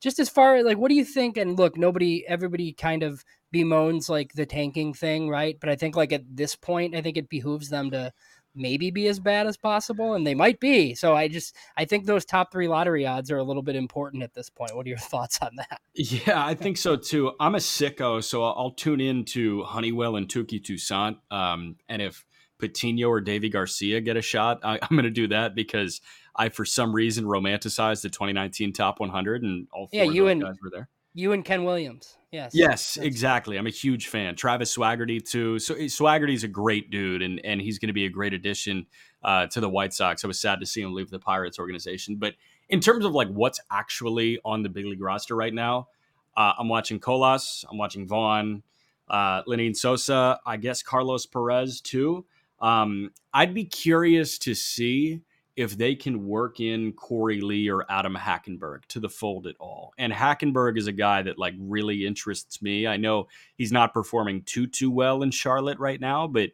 just 0.00 0.18
as 0.18 0.28
far 0.28 0.62
like, 0.62 0.76
what 0.76 0.90
do 0.90 0.94
you 0.94 1.04
think? 1.04 1.38
And 1.38 1.58
look, 1.58 1.78
nobody, 1.78 2.26
everybody 2.28 2.74
kind 2.74 3.02
of 3.02 3.24
bemoans 3.54 4.10
like 4.10 4.34
the 4.34 4.44
tanking 4.44 4.92
thing, 4.92 5.30
right? 5.30 5.56
But 5.58 5.70
I 5.70 5.76
think 5.76 5.96
like 5.96 6.12
at 6.12 6.24
this 6.28 6.56
point, 6.56 6.94
I 6.94 7.00
think 7.00 7.16
it 7.16 7.30
behooves 7.30 7.70
them 7.70 7.90
to 7.92 8.12
maybe 8.54 8.90
be 8.90 9.06
as 9.08 9.20
bad 9.20 9.46
as 9.46 9.56
possible, 9.56 10.14
and 10.14 10.26
they 10.26 10.34
might 10.34 10.60
be. 10.60 10.94
So 10.94 11.14
I 11.14 11.28
just 11.28 11.54
I 11.76 11.84
think 11.84 12.06
those 12.06 12.24
top 12.24 12.52
three 12.52 12.68
lottery 12.68 13.06
odds 13.06 13.30
are 13.30 13.38
a 13.38 13.44
little 13.44 13.62
bit 13.62 13.76
important 13.76 14.22
at 14.22 14.34
this 14.34 14.50
point. 14.50 14.74
What 14.76 14.86
are 14.86 14.88
your 14.88 14.98
thoughts 15.12 15.38
on 15.40 15.56
that? 15.56 15.80
Yeah, 15.94 16.44
I 16.44 16.54
think 16.54 16.76
so 16.76 16.96
too. 16.96 17.32
I'm 17.40 17.54
a 17.54 17.58
sicko, 17.58 18.22
so 18.22 18.44
I'll 18.44 18.72
tune 18.72 19.00
in 19.00 19.24
to 19.26 19.62
Honeywell 19.64 20.16
and 20.16 20.28
Touki 20.28 20.62
Toussaint, 20.62 21.18
um, 21.30 21.76
and 21.88 22.02
if 22.02 22.24
Patino 22.58 23.08
or 23.08 23.20
Deivi 23.20 23.50
Garcia 23.50 24.00
get 24.00 24.16
a 24.16 24.22
shot, 24.22 24.60
I, 24.62 24.74
am 24.74 24.88
going 24.90 25.04
to 25.04 25.10
do 25.10 25.28
that 25.28 25.54
because 25.54 26.00
I, 26.34 26.48
for 26.48 26.64
some 26.64 26.94
reason, 26.94 27.24
romanticized 27.24 28.02
the 28.02 28.10
2019 28.10 28.72
Top 28.72 29.00
100, 29.00 29.42
and 29.42 29.68
all 29.72 29.86
four 29.86 30.04
yeah, 30.04 30.10
you 30.10 30.28
and, 30.28 30.42
guys 30.42 30.56
were 30.62 30.70
there. 30.70 30.88
You 31.18 31.32
and 31.32 31.44
Ken 31.44 31.64
Williams. 31.64 32.16
Yes. 32.30 32.52
Yes, 32.54 32.94
That's 32.94 33.04
exactly. 33.04 33.56
I'm 33.56 33.66
a 33.66 33.70
huge 33.70 34.06
fan. 34.06 34.36
Travis 34.36 34.76
Swaggerty 34.76 35.20
too. 35.20 35.58
So 35.58 35.74
Swaggerty's 35.74 36.44
a 36.44 36.48
great 36.48 36.90
dude, 36.90 37.22
and 37.22 37.44
and 37.44 37.60
he's 37.60 37.80
going 37.80 37.88
to 37.88 37.92
be 37.92 38.04
a 38.04 38.08
great 38.08 38.34
addition 38.34 38.86
uh, 39.24 39.48
to 39.48 39.60
the 39.60 39.68
White 39.68 39.92
Sox. 39.92 40.22
I 40.22 40.28
was 40.28 40.38
sad 40.38 40.60
to 40.60 40.66
see 40.66 40.80
him 40.80 40.94
leave 40.94 41.10
the 41.10 41.18
Pirates 41.18 41.58
organization, 41.58 42.18
but 42.18 42.34
in 42.68 42.78
terms 42.78 43.04
of 43.04 43.14
like 43.14 43.26
what's 43.30 43.58
actually 43.68 44.38
on 44.44 44.62
the 44.62 44.68
big 44.68 44.84
league 44.84 45.00
roster 45.00 45.34
right 45.34 45.52
now, 45.52 45.88
uh, 46.36 46.52
I'm 46.56 46.68
watching 46.68 47.00
Colas, 47.00 47.64
I'm 47.68 47.78
watching 47.78 48.06
Vaughn, 48.06 48.62
uh, 49.08 49.42
Lenyn 49.42 49.74
Sosa, 49.74 50.38
I 50.46 50.56
guess 50.56 50.84
Carlos 50.84 51.26
Perez 51.26 51.80
too. 51.80 52.26
Um, 52.60 53.10
I'd 53.34 53.54
be 53.54 53.64
curious 53.64 54.38
to 54.38 54.54
see 54.54 55.22
if 55.58 55.76
they 55.76 55.96
can 55.96 56.24
work 56.24 56.60
in 56.60 56.92
Korey 56.92 57.42
Lee 57.42 57.68
or 57.68 57.84
Adam 57.90 58.14
Hackenberg 58.14 58.84
to 58.86 59.00
the 59.00 59.08
fold 59.08 59.48
at 59.48 59.56
all. 59.58 59.92
And 59.98 60.12
Hackenberg 60.12 60.78
is 60.78 60.86
a 60.86 60.92
guy 60.92 61.22
that 61.22 61.36
like 61.36 61.54
really 61.58 62.06
interests 62.06 62.62
me. 62.62 62.86
I 62.86 62.96
know 62.96 63.26
he's 63.56 63.72
not 63.72 63.92
performing 63.92 64.42
too 64.42 64.68
too 64.68 64.88
well 64.88 65.20
in 65.20 65.32
Charlotte 65.32 65.80
right 65.80 66.00
now, 66.00 66.28
but 66.28 66.50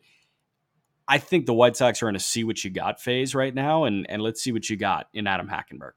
I 1.07 1.19
think 1.19 1.45
the 1.45 1.53
White 1.53 1.77
Sox 1.77 2.03
are 2.03 2.09
in 2.09 2.17
a 2.17 2.19
see 2.19 2.45
what 2.45 2.65
you 2.65 2.71
got 2.71 2.99
phase 2.99 3.35
right 3.35 3.55
now, 3.55 3.85
and 3.85 4.07
and 4.09 4.23
let's 4.23 4.43
see 4.43 4.53
what 4.53 4.71
you 4.71 4.79
got 4.79 5.09
in 5.13 5.27
Adam 5.27 5.49
Hackenberg 5.49 5.93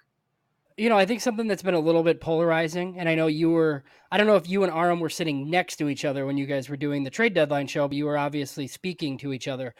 you 0.77 0.89
know, 0.89 0.97
I 0.97 1.07
think 1.07 1.21
something 1.21 1.47
that's 1.47 1.63
been 1.63 1.73
a 1.73 1.79
little 1.79 2.03
bit 2.03 2.21
polarizing, 2.21 2.99
and 2.99 3.09
I 3.09 3.15
know 3.15 3.25
you 3.25 3.49
were, 3.49 3.83
I 4.11 4.17
don't 4.17 4.27
know 4.27 4.35
if 4.35 4.47
you 4.47 4.63
and 4.63 4.71
Aram 4.71 4.99
were 4.99 5.09
sitting 5.09 5.49
next 5.49 5.77
to 5.77 5.89
each 5.89 6.05
other 6.05 6.25
when 6.27 6.37
you 6.37 6.45
guys 6.45 6.69
were 6.69 6.77
doing 6.77 7.03
the 7.03 7.09
trade 7.09 7.33
deadline 7.33 7.65
show, 7.65 7.87
but 7.87 7.97
you 7.97 8.05
were 8.05 8.17
obviously 8.17 8.67
speaking 8.67 9.17
to 9.17 9.33
each 9.33 9.47
other. 9.47 9.73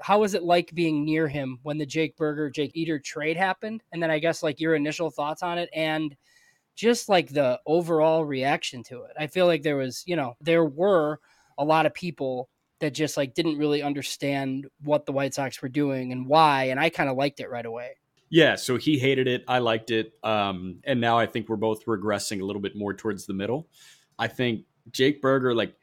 How 0.00 0.20
was 0.20 0.34
it 0.34 0.42
like 0.42 0.74
being 0.74 1.04
near 1.04 1.28
him 1.28 1.58
when 1.62 1.78
the 1.78 1.86
Jake 1.86 2.16
Burger 2.16 2.50
Jake 2.50 2.72
Eder 2.76 2.98
trade 2.98 3.36
happened? 3.36 3.82
And 3.92 4.02
then 4.02 4.10
I 4.10 4.18
guess 4.18 4.42
like 4.42 4.60
your 4.60 4.74
initial 4.74 5.10
thoughts 5.10 5.42
on 5.42 5.58
it 5.58 5.68
and 5.74 6.16
just 6.74 7.08
like 7.08 7.28
the 7.28 7.60
overall 7.66 8.24
reaction 8.24 8.82
to 8.84 9.02
it. 9.04 9.12
I 9.18 9.26
feel 9.26 9.46
like 9.46 9.62
there 9.62 9.76
was, 9.76 10.02
you 10.06 10.16
know, 10.16 10.36
there 10.40 10.64
were 10.64 11.20
a 11.58 11.64
lot 11.64 11.86
of 11.86 11.94
people 11.94 12.48
that 12.80 12.92
just 12.92 13.16
like 13.16 13.34
didn't 13.34 13.58
really 13.58 13.82
understand 13.82 14.66
what 14.82 15.06
the 15.06 15.12
White 15.12 15.34
Sox 15.34 15.60
were 15.62 15.68
doing 15.68 16.12
and 16.12 16.26
why. 16.26 16.64
And 16.64 16.78
I 16.78 16.90
kind 16.90 17.08
of 17.08 17.16
liked 17.16 17.40
it 17.40 17.50
right 17.50 17.64
away. 17.64 17.96
Yeah, 18.28 18.56
so 18.56 18.76
he 18.76 18.98
hated 18.98 19.28
it. 19.28 19.44
I 19.46 19.58
liked 19.60 19.90
it. 19.90 20.12
Um, 20.22 20.80
and 20.84 21.00
now 21.00 21.18
I 21.18 21.26
think 21.26 21.48
we're 21.48 21.56
both 21.56 21.86
regressing 21.86 22.40
a 22.40 22.44
little 22.44 22.60
bit 22.60 22.76
more 22.76 22.92
towards 22.92 23.24
the 23.24 23.34
middle. 23.34 23.68
I 24.18 24.28
think 24.28 24.64
Jake 24.90 25.22
Berger 25.22 25.54
like, 25.54 25.74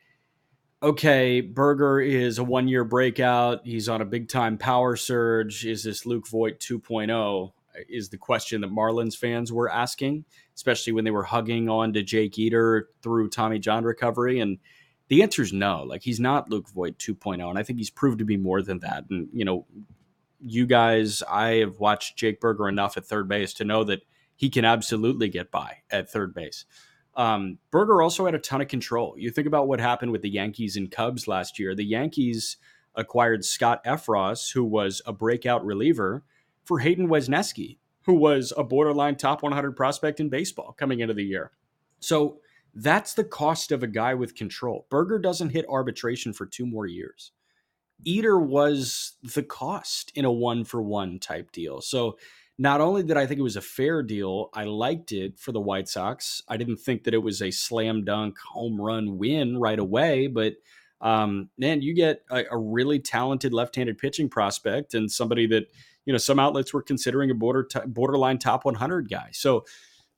okay, 0.84 1.39
Burger 1.41 2.02
is 2.02 2.38
a 2.38 2.43
one 2.43 2.67
year 2.67 2.84
breakout. 2.84 3.65
He's 3.65 3.88
on 3.88 4.02
a 4.02 4.06
big 4.06 4.28
time 4.28 4.58
power 4.58 4.96
surge. 4.96 5.65
Is 5.65 5.84
this 5.84 6.06
Luke 6.06 6.28
Voit 6.28 6.60
2.0? 6.60 7.48
Uh, 7.76 7.80
is 7.89 8.10
the 8.10 8.17
question 8.17 8.62
that 8.62 8.72
Marlins 8.72 9.17
fans 9.17 9.52
were 9.52 9.69
asking, 9.72 10.26
especially 10.56 10.93
when 10.93 11.06
they 11.06 11.12
were 11.12 11.24
hugging 11.24 11.69
on 11.69 11.93
to 11.93 12.04
Jake 12.04 12.38
Eder 12.38 12.89
through 13.02 13.30
Tommy 13.30 13.58
John 13.58 13.84
recovery. 13.84 14.39
And 14.39 14.60
the 15.08 15.24
answer 15.24 15.41
is 15.41 15.54
no. 15.54 15.84
Like, 15.84 16.04
he's 16.04 16.19
not 16.19 16.50
Luke 16.50 16.69
Voit 16.69 16.98
2.0. 17.00 17.50
And 17.50 17.58
I 17.58 17.63
think 17.63 17.80
he's 17.80 17.89
proved 17.89 18.19
to 18.19 18.26
be 18.26 18.38
more 18.38 18.62
than 18.62 18.80
that. 18.80 19.06
And, 19.10 19.30
you 19.34 19.46
know, 19.46 19.65
you 20.39 20.65
guys, 20.65 21.24
I 21.30 21.56
have 21.56 21.80
watched 21.80 22.17
Jake 22.17 22.41
Burger 22.41 22.67
enough 22.67 22.98
at 22.98 23.06
third 23.06 23.28
base 23.28 23.54
to 23.56 23.63
know 23.63 23.84
that 23.86 24.02
he 24.36 24.50
can 24.50 24.65
absolutely 24.65 25.30
get 25.30 25.52
by 25.52 25.78
at 25.89 26.12
third 26.12 26.34
base. 26.34 26.65
Um, 27.15 27.60
Burger 27.71 28.02
also 28.02 28.26
had 28.26 28.36
a 28.36 28.39
ton 28.39 28.62
of 28.62 28.67
control. 28.67 29.15
You 29.17 29.30
think 29.30 29.47
about 29.47 29.67
what 29.67 29.80
happened 29.80 30.12
with 30.12 30.21
the 30.21 30.30
Yankees 30.30 30.76
and 30.76 30.89
Cubs 30.89 31.28
last 31.28 31.60
year. 31.60 31.76
The 31.76 31.86
Yankees 31.86 32.58
acquired 32.95 33.45
Scott 33.45 33.84
Effross, 33.86 34.54
who 34.54 34.63
was 34.63 35.02
a 35.06 35.13
breakout 35.13 35.65
reliever, 35.65 36.23
for 36.63 36.80
Hayden 36.80 37.08
Wesneski, 37.08 37.78
who 38.06 38.13
was 38.13 38.54
a 38.56 38.63
borderline 38.63 39.15
top 39.15 39.43
100 39.43 39.76
prospect 39.76 40.19
in 40.19 40.30
baseball 40.30 40.73
coming 40.78 40.99
into 40.99 41.13
the 41.13 41.23
year. 41.23 41.52
So 41.99 42.39
that's 42.73 43.13
the 43.13 43.23
cost 43.23 43.71
of 43.71 43.84
a 43.84 43.88
guy 43.88 44.13
with 44.13 44.36
control. 44.36 44.88
Burger 44.89 45.19
doesn't 45.19 45.49
hit 45.49 45.65
arbitration 45.69 46.34
for 46.34 46.45
two 46.45 46.65
more 46.65 46.88
years. 46.88 47.32
Eder 48.06 48.39
was 48.39 49.13
the 49.23 49.43
cost 49.43 50.12
in 50.15 50.26
a 50.26 50.32
one 50.32 50.63
for 50.63 50.82
one 50.82 51.19
type 51.19 51.52
deal. 51.52 51.82
So 51.82 52.17
not 52.58 52.82
only 52.82 53.04
did 53.04 53.18
I 53.18 53.26
think 53.26 53.39
it 53.39 53.44
was 53.44 53.56
a 53.56 53.62
fair 53.62 54.04
deal, 54.04 54.50
I 54.54 54.66
liked 54.66 55.12
it 55.12 55.39
for 55.39 55.52
the 55.52 55.62
White 55.62 55.88
Sox. 55.88 56.44
I 56.48 56.58
didn't 56.58 56.78
think 56.78 57.04
that 57.04 57.13
it 57.13 57.24
was 57.24 57.42
a 57.42 57.52
slam 57.52 58.04
dunk 58.06 58.38
home 58.39 58.80
run 58.80 59.18
win 59.18 59.58
right 59.58 59.80
away, 59.80 60.28
but 60.28 60.54
um, 61.02 61.50
man, 61.58 61.82
you 61.82 61.94
get 61.94 62.22
a, 62.32 62.46
a 62.52 62.58
really 62.58 63.00
talented 63.00 63.54
left-handed 63.54 63.98
pitching 63.98 64.30
prospect 64.30 64.94
and 64.94 65.12
somebody 65.12 65.48
that 65.48 65.66
you 66.06 66.13
know 66.13 66.18
some 66.18 66.39
outlets 66.39 66.74
were 66.74 66.82
considering 66.82 67.32
a 67.32 67.36
border 67.36 67.63
t- 67.63 67.80
borderline 67.88 68.38
top 68.38 68.66
100 68.66 69.10
guy. 69.10 69.30
So 69.34 69.66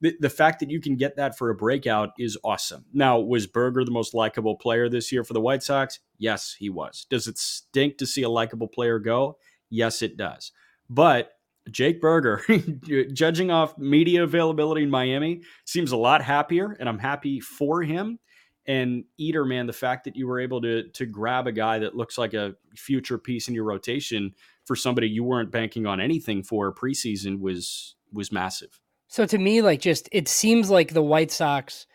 the, 0.02 0.15
the 0.19 0.30
fact 0.30 0.60
that 0.60 0.69
you 0.69 0.82
can 0.82 0.98
get 0.98 1.15
that 1.15 1.38
for 1.38 1.50
a 1.50 1.56
breakout 1.56 2.12
is 2.19 2.38
awesome. 2.43 2.86
Now, 2.93 3.17
was 3.19 3.48
Burger 3.48 3.86
the 3.86 3.91
most 3.91 4.13
likable 4.13 4.56
player 4.56 4.89
this 4.89 5.12
year 5.12 5.24
for 5.24 5.34
the 5.34 5.41
White 5.41 5.63
Sox? 5.63 6.00
Yes, 6.17 6.56
he 6.60 6.69
was. 6.69 7.08
Does 7.10 7.28
it 7.28 7.38
stink 7.38 7.98
to 7.98 8.06
see 8.06 8.21
a 8.21 8.30
likable 8.30 8.67
player 8.67 9.00
go? 9.00 9.38
Yes, 9.69 10.02
it 10.02 10.17
does. 10.17 10.52
But 10.89 11.35
Jake 11.71 11.99
Burger, 11.99 12.43
judging 13.13 13.51
off 13.51 13.78
media 13.78 14.23
availability 14.23 14.84
in 14.84 14.89
Miami, 14.89 15.41
seems 15.65 15.91
a 15.91 15.97
lot 15.97 16.21
happier, 16.21 16.75
and 16.80 16.88
I'm 16.88 16.99
happy 16.99 17.39
for 17.39 17.82
him. 17.82 18.19
And 18.67 19.04
Eder, 19.19 19.45
man, 19.45 19.67
the 19.67 19.73
fact 19.73 20.06
that 20.06 20.15
you 20.15 20.28
were 20.28 20.39
able 20.39 20.62
to 20.62 20.89
to 20.89 21.06
grab 21.06 21.47
a 21.47 21.51
guy 21.51 21.80
that 21.80 21.95
looks 21.95 22.17
like 22.17 22.34
a 22.34 22.56
future 22.75 23.17
piece 23.17 23.47
in 23.47 23.54
your 23.54 23.63
rotation 23.63 24.34
for 24.65 24.75
somebody 24.75 25.08
you 25.08 25.23
weren't 25.23 25.51
banking 25.51 25.86
on 25.86 25.99
anything 25.99 26.43
for 26.43 26.73
preseason 26.73 27.39
was 27.39 27.95
was 28.12 28.32
massive. 28.32 28.80
So 29.08 29.25
to 29.28 29.38
me, 29.38 29.62
like 29.62 29.82
just 29.82 30.10
it 30.12 30.28
seems 30.28 30.69
like 30.69 30.93
the 30.93 31.04
White 31.04 31.32
Sox 31.32 31.86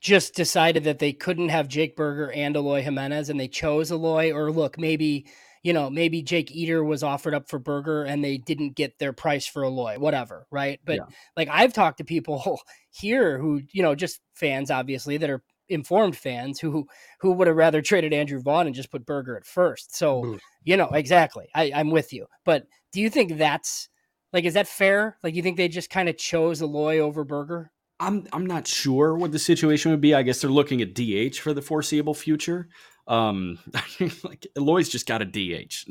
just 0.00 0.34
decided 0.34 0.84
that 0.84 0.98
they 0.98 1.12
couldn't 1.12 1.50
have 1.50 1.68
Jake 1.68 1.94
Burger 1.94 2.32
and 2.32 2.56
Eloy 2.56 2.82
Jimenez, 2.82 3.28
and 3.28 3.38
they 3.38 3.48
chose 3.48 3.92
Eloy. 3.92 4.32
Or 4.32 4.50
look, 4.50 4.78
maybe 4.78 5.26
you 5.62 5.72
know, 5.72 5.90
maybe 5.90 6.22
Jake 6.22 6.54
Eder 6.54 6.82
was 6.82 7.02
offered 7.02 7.34
up 7.34 7.48
for 7.48 7.58
Burger 7.58 8.04
and 8.04 8.24
they 8.24 8.38
didn't 8.38 8.76
get 8.76 8.98
their 8.98 9.12
price 9.12 9.46
for 9.46 9.64
Eloy, 9.64 9.98
whatever, 9.98 10.46
right? 10.50 10.80
But 10.84 10.96
yeah. 10.96 11.04
like 11.36 11.48
I've 11.50 11.72
talked 11.72 11.98
to 11.98 12.04
people 12.04 12.60
here 12.90 13.38
who, 13.38 13.62
you 13.72 13.82
know, 13.82 13.94
just 13.94 14.20
fans 14.34 14.70
obviously 14.70 15.18
that 15.18 15.30
are 15.30 15.42
informed 15.68 16.16
fans 16.16 16.58
who 16.58 16.86
who 17.20 17.32
would 17.32 17.46
have 17.46 17.56
rather 17.56 17.82
traded 17.82 18.12
Andrew 18.12 18.40
Vaughn 18.40 18.66
and 18.66 18.74
just 18.74 18.90
put 18.90 19.06
Burger 19.06 19.36
at 19.36 19.46
first. 19.46 19.96
So, 19.96 20.38
you 20.64 20.76
know, 20.76 20.88
exactly. 20.88 21.48
I, 21.54 21.72
I'm 21.74 21.90
with 21.90 22.12
you. 22.12 22.26
But 22.44 22.66
do 22.92 23.00
you 23.00 23.10
think 23.10 23.36
that's 23.36 23.88
like 24.32 24.44
is 24.44 24.54
that 24.54 24.66
fair? 24.66 25.18
Like 25.22 25.34
you 25.34 25.42
think 25.42 25.56
they 25.56 25.68
just 25.68 25.90
kind 25.90 26.08
of 26.08 26.16
chose 26.16 26.62
Eloy 26.62 26.98
over 26.98 27.24
Burger? 27.24 27.70
I'm 28.00 28.26
I'm 28.32 28.46
not 28.46 28.66
sure 28.66 29.14
what 29.14 29.32
the 29.32 29.38
situation 29.38 29.90
would 29.90 30.00
be. 30.00 30.14
I 30.14 30.22
guess 30.22 30.40
they're 30.40 30.50
looking 30.50 30.80
at 30.80 30.94
DH 30.94 31.36
for 31.36 31.52
the 31.52 31.62
foreseeable 31.62 32.14
future. 32.14 32.68
Um, 33.06 33.58
like 34.24 34.46
Eloy's 34.56 34.88
just 34.88 35.06
got 35.06 35.22
a 35.22 35.24
DH. 35.24 35.88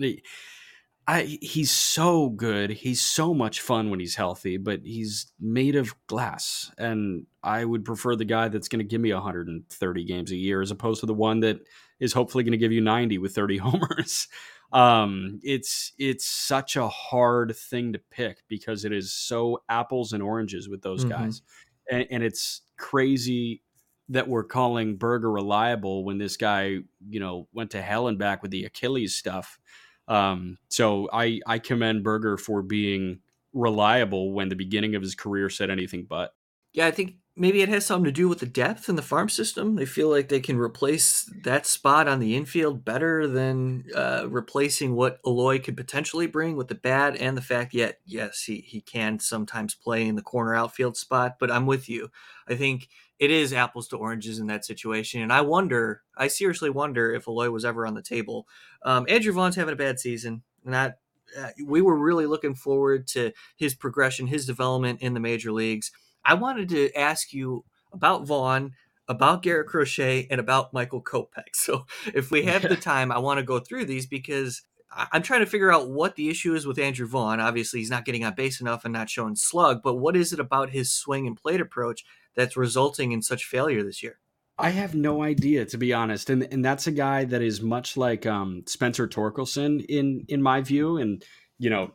I, 1.09 1.39
he's 1.41 1.71
so 1.71 2.29
good. 2.29 2.69
He's 2.69 3.01
so 3.01 3.33
much 3.33 3.61
fun 3.61 3.89
when 3.89 3.99
he's 3.99 4.13
healthy, 4.13 4.57
but 4.57 4.81
he's 4.83 5.31
made 5.39 5.75
of 5.75 5.95
glass. 6.05 6.71
And 6.77 7.25
I 7.43 7.65
would 7.65 7.83
prefer 7.83 8.15
the 8.15 8.25
guy 8.25 8.47
that's 8.49 8.67
going 8.67 8.77
to 8.79 8.85
give 8.85 9.01
me 9.01 9.11
130 9.11 10.05
games 10.05 10.31
a 10.31 10.35
year 10.35 10.61
as 10.61 10.69
opposed 10.69 10.99
to 10.99 11.07
the 11.07 11.15
one 11.15 11.39
that 11.39 11.61
is 11.99 12.13
hopefully 12.13 12.43
going 12.43 12.51
to 12.51 12.59
give 12.59 12.71
you 12.71 12.81
90 12.81 13.17
with 13.17 13.33
30 13.33 13.57
homers. 13.63 14.27
Um, 14.71 15.39
it's 15.41 15.93
it's 15.97 16.27
such 16.27 16.75
a 16.75 16.87
hard 16.87 17.55
thing 17.55 17.93
to 17.93 17.99
pick 18.11 18.43
because 18.47 18.85
it 18.85 18.93
is 18.93 19.11
so 19.11 19.63
apples 19.67 20.13
and 20.13 20.21
oranges 20.21 20.69
with 20.69 20.83
those 20.83 21.03
mm-hmm. 21.03 21.23
guys, 21.23 21.41
and, 21.89 22.05
and 22.11 22.23
it's 22.23 22.61
crazy 22.77 23.63
that 24.09 24.27
we're 24.27 24.43
calling 24.43 24.97
Burger 24.97 25.31
reliable 25.31 26.03
when 26.03 26.17
this 26.17 26.35
guy, 26.37 26.79
you 27.07 27.19
know, 27.19 27.47
went 27.53 27.71
to 27.71 27.81
hell 27.81 28.07
and 28.07 28.17
back 28.17 28.41
with 28.41 28.51
the 28.51 28.65
Achilles 28.65 29.15
stuff. 29.15 29.59
Um, 30.07 30.57
so 30.69 31.07
I 31.13 31.39
I 31.45 31.59
commend 31.59 32.03
Burger 32.03 32.37
for 32.37 32.61
being 32.61 33.19
reliable 33.53 34.33
when 34.33 34.49
the 34.49 34.55
beginning 34.55 34.95
of 34.95 35.01
his 35.01 35.15
career 35.15 35.49
said 35.49 35.69
anything 35.69 36.05
but. 36.09 36.33
Yeah, 36.73 36.87
I 36.87 36.91
think 36.91 37.15
maybe 37.39 37.61
it 37.61 37.69
has 37.69 37.85
something 37.85 38.03
to 38.03 38.11
do 38.11 38.27
with 38.27 38.39
the 38.39 38.45
depth 38.45 38.89
in 38.89 38.97
the 38.97 39.01
farm 39.01 39.29
system. 39.29 39.75
They 39.75 39.85
feel 39.85 40.09
like 40.09 40.27
they 40.27 40.41
can 40.41 40.59
replace 40.59 41.31
that 41.43 41.65
spot 41.65 42.07
on 42.07 42.19
the 42.19 42.35
infield 42.35 42.83
better 42.83 43.27
than 43.27 43.85
uh, 43.95 44.25
replacing 44.27 44.93
what 44.93 45.19
Eloy 45.25 45.59
could 45.59 45.77
potentially 45.77 46.27
bring 46.27 46.57
with 46.57 46.67
the 46.67 46.75
bat 46.75 47.15
and 47.17 47.37
the 47.37 47.41
fact 47.41 47.73
yet, 47.73 47.99
yes, 48.05 48.43
he, 48.43 48.57
he 48.57 48.81
can 48.81 49.19
sometimes 49.19 49.73
play 49.73 50.05
in 50.05 50.17
the 50.17 50.21
corner 50.21 50.53
outfield 50.53 50.97
spot. 50.97 51.37
But 51.39 51.49
I'm 51.49 51.65
with 51.65 51.87
you. 51.87 52.11
I 52.47 52.55
think 52.55 52.89
it 53.19 53.31
is 53.31 53.53
apples 53.53 53.87
to 53.89 53.97
oranges 53.97 54.39
in 54.39 54.47
that 54.47 54.65
situation. 54.65 55.21
And 55.21 55.31
I 55.31 55.39
wonder, 55.39 56.01
I 56.17 56.27
seriously 56.27 56.69
wonder 56.69 57.13
if 57.13 57.25
Eloy 57.25 57.49
was 57.51 57.63
ever 57.63 57.87
on 57.87 57.93
the 57.93 58.01
table. 58.01 58.47
Um, 58.83 59.05
Andrew 59.07 59.31
Vaughn's 59.31 59.55
having 59.55 59.73
a 59.73 59.77
bad 59.77 59.99
season. 59.99 60.43
Not, 60.65 60.95
uh, 61.39 61.49
we 61.65 61.81
were 61.81 61.97
really 61.97 62.25
looking 62.25 62.55
forward 62.55 63.07
to 63.07 63.31
his 63.55 63.75
progression, 63.75 64.27
his 64.27 64.45
development 64.45 65.01
in 65.01 65.13
the 65.13 65.19
major 65.21 65.53
leagues. 65.53 65.91
I 66.23 66.33
wanted 66.35 66.69
to 66.69 66.93
ask 66.97 67.33
you 67.33 67.65
about 67.91 68.25
Vaughn, 68.27 68.73
about 69.07 69.41
Garrett 69.41 69.67
Crochet, 69.67 70.27
and 70.29 70.39
about 70.39 70.73
Michael 70.73 71.01
Kopech. 71.01 71.27
So 71.53 71.85
if 72.13 72.31
we 72.31 72.43
have 72.43 72.61
the 72.61 72.75
time, 72.75 73.11
I 73.11 73.19
want 73.19 73.39
to 73.39 73.45
go 73.45 73.59
through 73.59 73.85
these 73.85 74.05
because 74.05 74.63
I'm 74.91 75.21
trying 75.21 75.41
to 75.41 75.45
figure 75.45 75.71
out 75.71 75.89
what 75.89 76.15
the 76.15 76.29
issue 76.29 76.55
is 76.55 76.65
with 76.65 76.79
Andrew 76.79 77.07
Vaughn. 77.07 77.39
Obviously, 77.39 77.79
he's 77.79 77.91
not 77.91 78.05
getting 78.05 78.23
on 78.23 78.33
base 78.33 78.59
enough 78.59 78.85
and 78.85 78.93
not 78.93 79.09
showing 79.09 79.35
slug, 79.35 79.81
but 79.83 79.95
what 79.95 80.15
is 80.15 80.33
it 80.33 80.39
about 80.39 80.71
his 80.71 80.91
swing 80.91 81.27
and 81.27 81.37
plate 81.37 81.61
approach 81.61 82.03
that's 82.35 82.57
resulting 82.57 83.11
in 83.11 83.21
such 83.21 83.45
failure 83.45 83.83
this 83.83 84.01
year? 84.01 84.19
I 84.57 84.71
have 84.71 84.95
no 84.95 85.23
idea, 85.23 85.65
to 85.65 85.77
be 85.77 85.93
honest, 85.93 86.29
and 86.29 86.43
and 86.51 86.65
that's 86.65 86.85
a 86.85 86.91
guy 86.91 87.23
that 87.25 87.41
is 87.41 87.61
much 87.61 87.95
like 87.95 88.25
um, 88.25 88.63
Spencer 88.67 89.07
Torkelson 89.07 89.85
in 89.87 90.25
in 90.27 90.41
my 90.41 90.59
view, 90.61 90.97
and 90.97 91.23
you 91.59 91.69
know, 91.69 91.91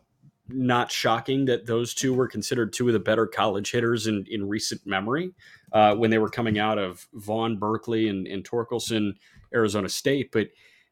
not 0.49 0.91
shocking 0.91 1.47
that 1.47 1.67
those 1.67 1.95
two 1.95 2.13
were 2.13 2.29
considered 2.29 2.73
two 2.73 2.87
of 2.89 2.93
the 2.93 3.01
better 3.01 3.27
college 3.27 3.71
hitters 3.71 4.07
in 4.07 4.27
in 4.29 4.49
recent 4.49 4.87
memory 4.87 5.33
uh, 5.73 5.95
when 5.95 6.11
they 6.11 6.19
were 6.19 6.31
coming 6.31 6.59
out 6.59 6.79
of 6.79 7.07
Vaughn 7.15 7.59
Berkeley 7.59 8.09
and, 8.09 8.27
and 8.27 8.45
Torkelson 8.45 9.15
Arizona 9.55 9.89
State. 9.89 10.31
But 10.33 10.49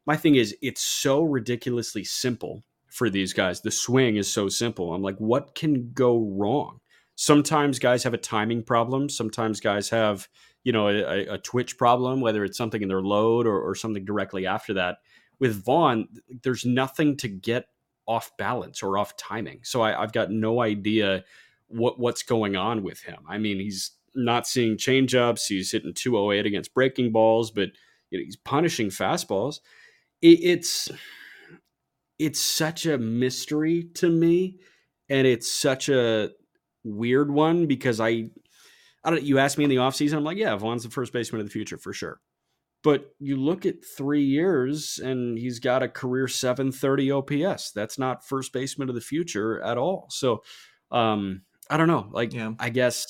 my 0.06 0.16
thing 0.16 0.34
is, 0.34 0.56
it's 0.62 0.80
so 0.80 1.22
ridiculously 1.22 2.04
simple 2.04 2.64
for 2.88 3.08
these 3.08 3.32
guys. 3.32 3.60
The 3.60 3.70
swing 3.70 4.16
is 4.16 4.32
so 4.32 4.48
simple. 4.48 4.92
I'm 4.92 5.02
like, 5.02 5.18
what 5.18 5.54
can 5.54 5.92
go 5.92 6.18
wrong? 6.18 6.80
sometimes 7.16 7.78
guys 7.78 8.02
have 8.04 8.14
a 8.14 8.18
timing 8.18 8.62
problem. 8.62 9.08
Sometimes 9.08 9.60
guys 9.60 9.90
have, 9.90 10.28
you 10.64 10.72
know, 10.72 10.88
a, 10.88 11.34
a 11.34 11.38
twitch 11.38 11.78
problem, 11.78 12.20
whether 12.20 12.44
it's 12.44 12.58
something 12.58 12.82
in 12.82 12.88
their 12.88 13.02
load 13.02 13.46
or, 13.46 13.60
or 13.60 13.74
something 13.74 14.04
directly 14.04 14.46
after 14.46 14.74
that. 14.74 14.98
With 15.38 15.64
Vaughn, 15.64 16.08
there's 16.42 16.64
nothing 16.64 17.16
to 17.18 17.28
get 17.28 17.66
off 18.12 18.36
balance 18.36 18.82
or 18.82 18.98
off 18.98 19.16
timing. 19.16 19.60
So 19.62 19.82
I, 19.82 20.00
have 20.00 20.12
got 20.12 20.30
no 20.30 20.60
idea 20.60 21.24
what 21.68 21.98
what's 21.98 22.22
going 22.22 22.56
on 22.56 22.82
with 22.82 23.00
him. 23.00 23.18
I 23.28 23.38
mean, 23.38 23.58
he's 23.58 23.92
not 24.14 24.46
seeing 24.46 24.76
changeups. 24.76 25.46
He's 25.48 25.72
hitting 25.72 25.94
208 25.94 26.46
against 26.46 26.74
breaking 26.74 27.12
balls, 27.12 27.50
but 27.50 27.70
you 28.10 28.18
know, 28.18 28.24
he's 28.24 28.36
punishing 28.36 28.88
fastballs. 28.88 29.60
It, 30.20 30.40
it's 30.42 30.90
it's 32.18 32.40
such 32.40 32.86
a 32.86 32.98
mystery 32.98 33.84
to 33.94 34.08
me, 34.08 34.58
and 35.08 35.26
it's 35.26 35.50
such 35.50 35.88
a 35.88 36.30
weird 36.84 37.30
one 37.30 37.66
because 37.66 38.00
I, 38.00 38.30
I 39.04 39.10
don't. 39.10 39.22
You 39.22 39.38
asked 39.38 39.58
me 39.58 39.64
in 39.64 39.70
the 39.70 39.76
offseason, 39.76 40.14
I'm 40.14 40.24
like, 40.24 40.36
yeah, 40.36 40.54
Vaughn's 40.56 40.84
the 40.84 40.90
first 40.90 41.12
baseman 41.12 41.40
of 41.40 41.46
the 41.46 41.52
future 41.52 41.78
for 41.78 41.92
sure. 41.92 42.20
But 42.82 43.14
you 43.20 43.36
look 43.36 43.64
at 43.64 43.84
three 43.84 44.24
years 44.24 44.98
and 45.02 45.38
he's 45.38 45.60
got 45.60 45.82
a 45.82 45.88
career 45.88 46.26
730 46.26 47.12
OPS. 47.12 47.70
That's 47.70 47.98
not 47.98 48.26
first 48.26 48.52
baseman 48.52 48.88
of 48.88 48.94
the 48.94 49.00
future 49.00 49.62
at 49.62 49.78
all. 49.78 50.06
So, 50.10 50.42
um, 50.90 51.42
I 51.70 51.76
don't 51.76 51.88
know. 51.88 52.08
Like, 52.10 52.34
yeah. 52.34 52.52
I 52.58 52.70
guess 52.70 53.06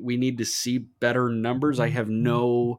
we 0.00 0.16
need 0.16 0.38
to 0.38 0.44
see 0.44 0.78
better 0.78 1.28
numbers. 1.28 1.80
I 1.80 1.88
have 1.88 2.08
no 2.08 2.78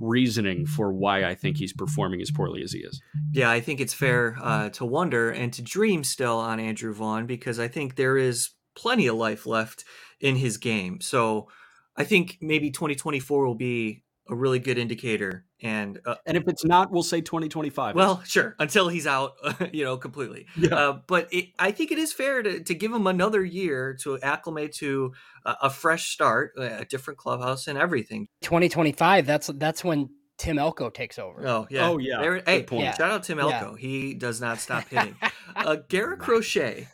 reasoning 0.00 0.66
for 0.66 0.92
why 0.92 1.24
I 1.24 1.34
think 1.34 1.56
he's 1.56 1.72
performing 1.72 2.20
as 2.20 2.30
poorly 2.30 2.62
as 2.62 2.72
he 2.72 2.80
is. 2.80 3.00
Yeah, 3.32 3.50
I 3.50 3.60
think 3.60 3.80
it's 3.80 3.94
fair 3.94 4.36
uh, 4.40 4.70
to 4.70 4.84
wonder 4.84 5.30
and 5.30 5.52
to 5.54 5.62
dream 5.62 6.04
still 6.04 6.38
on 6.38 6.60
Andrew 6.60 6.92
Vaughn 6.92 7.26
because 7.26 7.58
I 7.58 7.68
think 7.68 7.96
there 7.96 8.16
is 8.16 8.50
plenty 8.74 9.06
of 9.06 9.16
life 9.16 9.46
left 9.46 9.84
in 10.20 10.36
his 10.36 10.56
game. 10.56 11.00
So 11.00 11.48
I 11.96 12.04
think 12.04 12.38
maybe 12.40 12.70
2024 12.70 13.46
will 13.46 13.54
be 13.54 14.04
a 14.28 14.34
really 14.34 14.58
good 14.58 14.78
indicator. 14.78 15.44
And 15.60 16.00
uh, 16.06 16.16
and 16.24 16.36
if 16.36 16.46
it's 16.46 16.64
not, 16.64 16.92
we'll 16.92 17.02
say 17.02 17.20
2025. 17.20 17.96
Well, 17.96 18.22
sure, 18.24 18.54
until 18.58 18.88
he's 18.88 19.06
out, 19.06 19.34
you 19.72 19.84
know, 19.84 19.96
completely. 19.96 20.46
Yeah. 20.56 20.74
Uh, 20.74 21.00
but 21.06 21.32
it, 21.32 21.46
I 21.58 21.72
think 21.72 21.90
it 21.90 21.98
is 21.98 22.12
fair 22.12 22.42
to, 22.42 22.60
to 22.62 22.74
give 22.74 22.92
him 22.92 23.06
another 23.06 23.44
year 23.44 23.96
to 24.02 24.20
acclimate 24.20 24.72
to 24.74 25.12
a, 25.44 25.56
a 25.62 25.70
fresh 25.70 26.10
start, 26.10 26.52
a 26.56 26.84
different 26.84 27.18
clubhouse, 27.18 27.66
and 27.66 27.76
everything. 27.76 28.28
2025. 28.42 29.26
That's 29.26 29.48
that's 29.56 29.82
when 29.82 30.10
Tim 30.36 30.58
Elko 30.58 30.90
takes 30.90 31.18
over. 31.18 31.46
Oh 31.46 31.66
yeah. 31.70 31.88
Oh 31.88 31.98
yeah. 31.98 32.20
There, 32.20 32.42
hey, 32.46 32.64
yeah. 32.70 32.94
shout 32.94 33.10
out 33.10 33.24
Tim 33.24 33.40
Elko. 33.40 33.74
Yeah. 33.74 33.80
He 33.80 34.14
does 34.14 34.40
not 34.40 34.58
stop 34.60 34.84
hitting. 34.88 35.16
uh, 35.56 35.76
Garrett 35.88 36.20
Crochet 36.20 36.86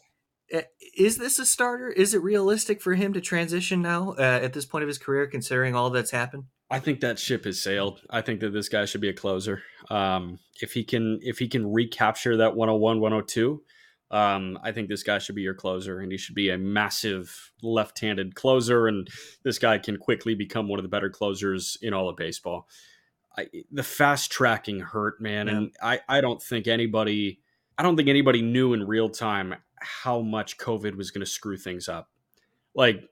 Eh, 0.51 0.63
is 0.97 1.17
this 1.17 1.39
a 1.39 1.47
starter? 1.47 1.89
Is 1.89 2.15
it 2.15 2.23
realistic 2.23 2.81
for 2.81 2.95
him 2.95 3.13
to 3.15 3.21
transition 3.21 3.83
now 3.83 4.15
uh, 4.19 4.41
at 4.43 4.53
this 4.53 4.65
point 4.67 4.83
of 4.83 4.89
his 4.89 4.99
career, 4.99 5.27
considering 5.27 5.75
all 5.75 5.91
that's 5.91 6.11
happened? 6.11 6.45
I 6.71 6.79
think 6.79 7.01
that 7.01 7.19
ship 7.19 7.45
has 7.45 7.61
sailed. 7.61 8.01
I 8.11 8.21
think 8.23 8.41
that 8.41 8.51
this 8.51 8.69
guy 8.69 8.85
should 8.85 9.01
be 9.01 9.11
a 9.11 9.15
closer. 9.15 9.63
Um, 9.91 10.39
if 10.61 10.73
he 10.73 10.83
can, 10.83 11.21
if 11.23 11.39
he 11.39 11.49
can 11.49 11.73
recapture 11.73 12.39
that 12.39 12.57
101, 12.57 13.01
102, 13.01 13.63
um, 14.11 14.59
I 14.63 14.73
think 14.73 14.89
this 14.89 15.03
guy 15.03 15.19
should 15.19 15.35
be 15.35 15.43
your 15.43 15.55
closer, 15.55 16.01
and 16.01 16.11
he 16.11 16.19
should 16.19 16.35
be 16.35 16.51
a 16.51 16.59
massive 16.59 17.53
left-handed 17.63 18.35
closer. 18.35 18.87
And 18.87 19.09
this 19.43 19.59
guy 19.59 19.79
can 19.79 19.97
quickly 19.97 20.35
become 20.35 20.69
one 20.69 20.79
of 20.79 20.85
the 20.85 20.89
better 20.89 21.11
closers 21.11 21.77
in 21.83 21.93
all 21.93 22.09
of 22.09 22.17
baseball. 22.17 22.69
I, 23.37 23.49
the 23.73 23.83
fast 23.83 24.31
tracking 24.31 24.81
hurt, 24.81 25.21
man, 25.21 25.49
yeah. 25.49 25.55
and 25.55 25.73
I, 25.83 26.01
I 26.09 26.21
don't 26.21 26.41
think 26.41 26.69
anybody, 26.69 27.41
I 27.77 27.83
don't 27.83 27.97
think 27.97 28.09
anybody 28.09 28.43
knew 28.43 28.73
in 28.73 28.87
real 28.87 29.09
time 29.09 29.57
how 29.81 30.21
much 30.21 30.57
COVID 30.59 30.97
was 30.97 31.11
going 31.11 31.25
to 31.25 31.31
screw 31.31 31.57
things 31.57 31.89
up. 31.89 32.09
Like 32.75 33.03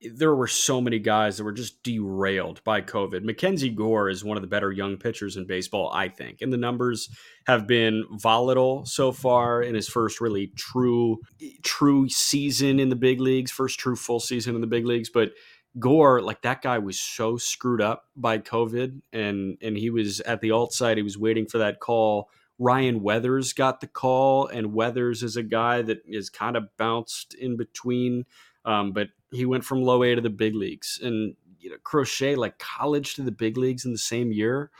there 0.00 0.34
were 0.34 0.46
so 0.46 0.80
many 0.80 0.98
guys 0.98 1.36
that 1.36 1.44
were 1.44 1.52
just 1.52 1.82
derailed 1.82 2.62
by 2.64 2.80
COVID. 2.80 3.22
Mackenzie 3.22 3.70
Gore 3.70 4.08
is 4.08 4.24
one 4.24 4.36
of 4.36 4.42
the 4.42 4.48
better 4.48 4.70
young 4.70 4.96
pitchers 4.96 5.36
in 5.36 5.46
baseball, 5.46 5.90
I 5.92 6.08
think. 6.08 6.42
And 6.42 6.52
the 6.52 6.58
numbers 6.58 7.08
have 7.46 7.66
been 7.66 8.04
volatile 8.10 8.84
so 8.84 9.12
far 9.12 9.62
in 9.62 9.74
his 9.74 9.88
first 9.88 10.20
really 10.20 10.48
true 10.56 11.20
true 11.62 12.08
season 12.08 12.80
in 12.80 12.88
the 12.88 12.96
big 12.96 13.20
leagues, 13.20 13.50
first 13.50 13.78
true 13.78 13.96
full 13.96 14.20
season 14.20 14.54
in 14.54 14.60
the 14.60 14.66
big 14.66 14.86
leagues. 14.86 15.10
But 15.10 15.32
Gore, 15.78 16.20
like 16.20 16.42
that 16.42 16.62
guy 16.62 16.78
was 16.78 17.00
so 17.00 17.36
screwed 17.36 17.80
up 17.80 18.04
by 18.14 18.38
COVID 18.38 19.00
and 19.12 19.58
and 19.62 19.76
he 19.76 19.90
was 19.90 20.20
at 20.20 20.40
the 20.40 20.50
alt 20.50 20.72
side, 20.72 20.96
he 20.96 21.02
was 21.02 21.18
waiting 21.18 21.46
for 21.46 21.58
that 21.58 21.80
call. 21.80 22.28
Ryan 22.58 23.02
Weathers 23.02 23.52
got 23.52 23.80
the 23.80 23.88
call, 23.88 24.46
and 24.46 24.72
Weathers 24.72 25.24
is 25.24 25.36
a 25.36 25.42
guy 25.42 25.82
that 25.82 26.02
is 26.06 26.30
kind 26.30 26.56
of 26.56 26.68
bounced 26.76 27.34
in 27.34 27.56
between. 27.56 28.26
Um, 28.64 28.92
but 28.92 29.08
he 29.34 29.46
went 29.46 29.64
from 29.64 29.82
low 29.82 30.02
A 30.02 30.14
to 30.14 30.20
the 30.20 30.30
big 30.30 30.54
leagues. 30.54 31.00
And 31.02 31.34
you 31.58 31.70
know, 31.70 31.76
Crochet, 31.82 32.34
like 32.36 32.58
college 32.58 33.14
to 33.14 33.22
the 33.22 33.32
big 33.32 33.56
leagues 33.56 33.84
in 33.84 33.92
the 33.92 33.98
same 33.98 34.32
year 34.32 34.70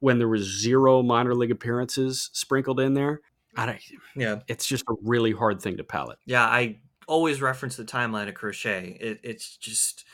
when 0.00 0.18
there 0.18 0.28
was 0.28 0.42
zero 0.42 1.02
minor 1.02 1.34
league 1.34 1.50
appearances 1.50 2.30
sprinkled 2.32 2.80
in 2.80 2.94
there. 2.94 3.20
I 3.54 3.66
don't, 3.66 3.78
yeah, 4.16 4.40
it's 4.48 4.66
just 4.66 4.84
a 4.88 4.94
really 5.02 5.32
hard 5.32 5.60
thing 5.60 5.76
to 5.76 5.84
palate. 5.84 6.18
Yeah, 6.24 6.44
I 6.44 6.78
always 7.06 7.42
reference 7.42 7.76
the 7.76 7.84
timeline 7.84 8.28
of 8.28 8.34
Crochet. 8.34 8.96
It, 8.98 9.20
it's 9.22 9.56
just 9.58 10.04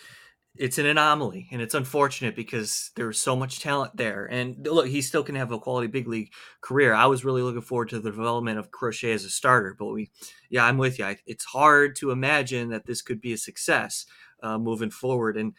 it's 0.59 0.79
an 0.79 0.87
anomaly 0.87 1.49
and 1.53 1.63
it's 1.63 1.75
unfortunate 1.75 2.35
because 2.35 2.91
there's 2.97 3.21
so 3.21 3.37
much 3.37 3.61
talent 3.61 3.97
there. 3.97 4.27
And 4.27 4.67
look 4.67 4.87
he 4.87 5.01
still 5.01 5.23
can 5.23 5.37
have 5.37 5.53
a 5.53 5.59
quality 5.59 5.87
big 5.87 6.09
league 6.09 6.33
career. 6.61 6.95
I 6.95 7.07
was 7.07 7.25
really 7.25 7.43
looking 7.43 7.63
forward 7.63 7.91
to 7.91 8.01
the 8.01 8.11
development 8.11 8.59
of 8.59 8.71
crochet 8.71 9.13
as 9.13 9.25
a 9.25 9.31
starter 9.31 9.77
but 9.79 9.87
we 9.87 10.11
yeah 10.51 10.65
i'm 10.65 10.79
with 10.79 10.99
you. 10.99 11.15
It's 11.27 11.45
hard 11.45 11.97
to 11.97 12.11
imagine 12.11 12.71
that 12.71 12.87
this 12.87 13.03
could 13.03 13.21
be 13.21 13.33
a 13.33 13.39
success 13.39 14.07
uh, 14.43 14.59
moving 14.59 14.91
forward. 14.91 15.37
And 15.37 15.55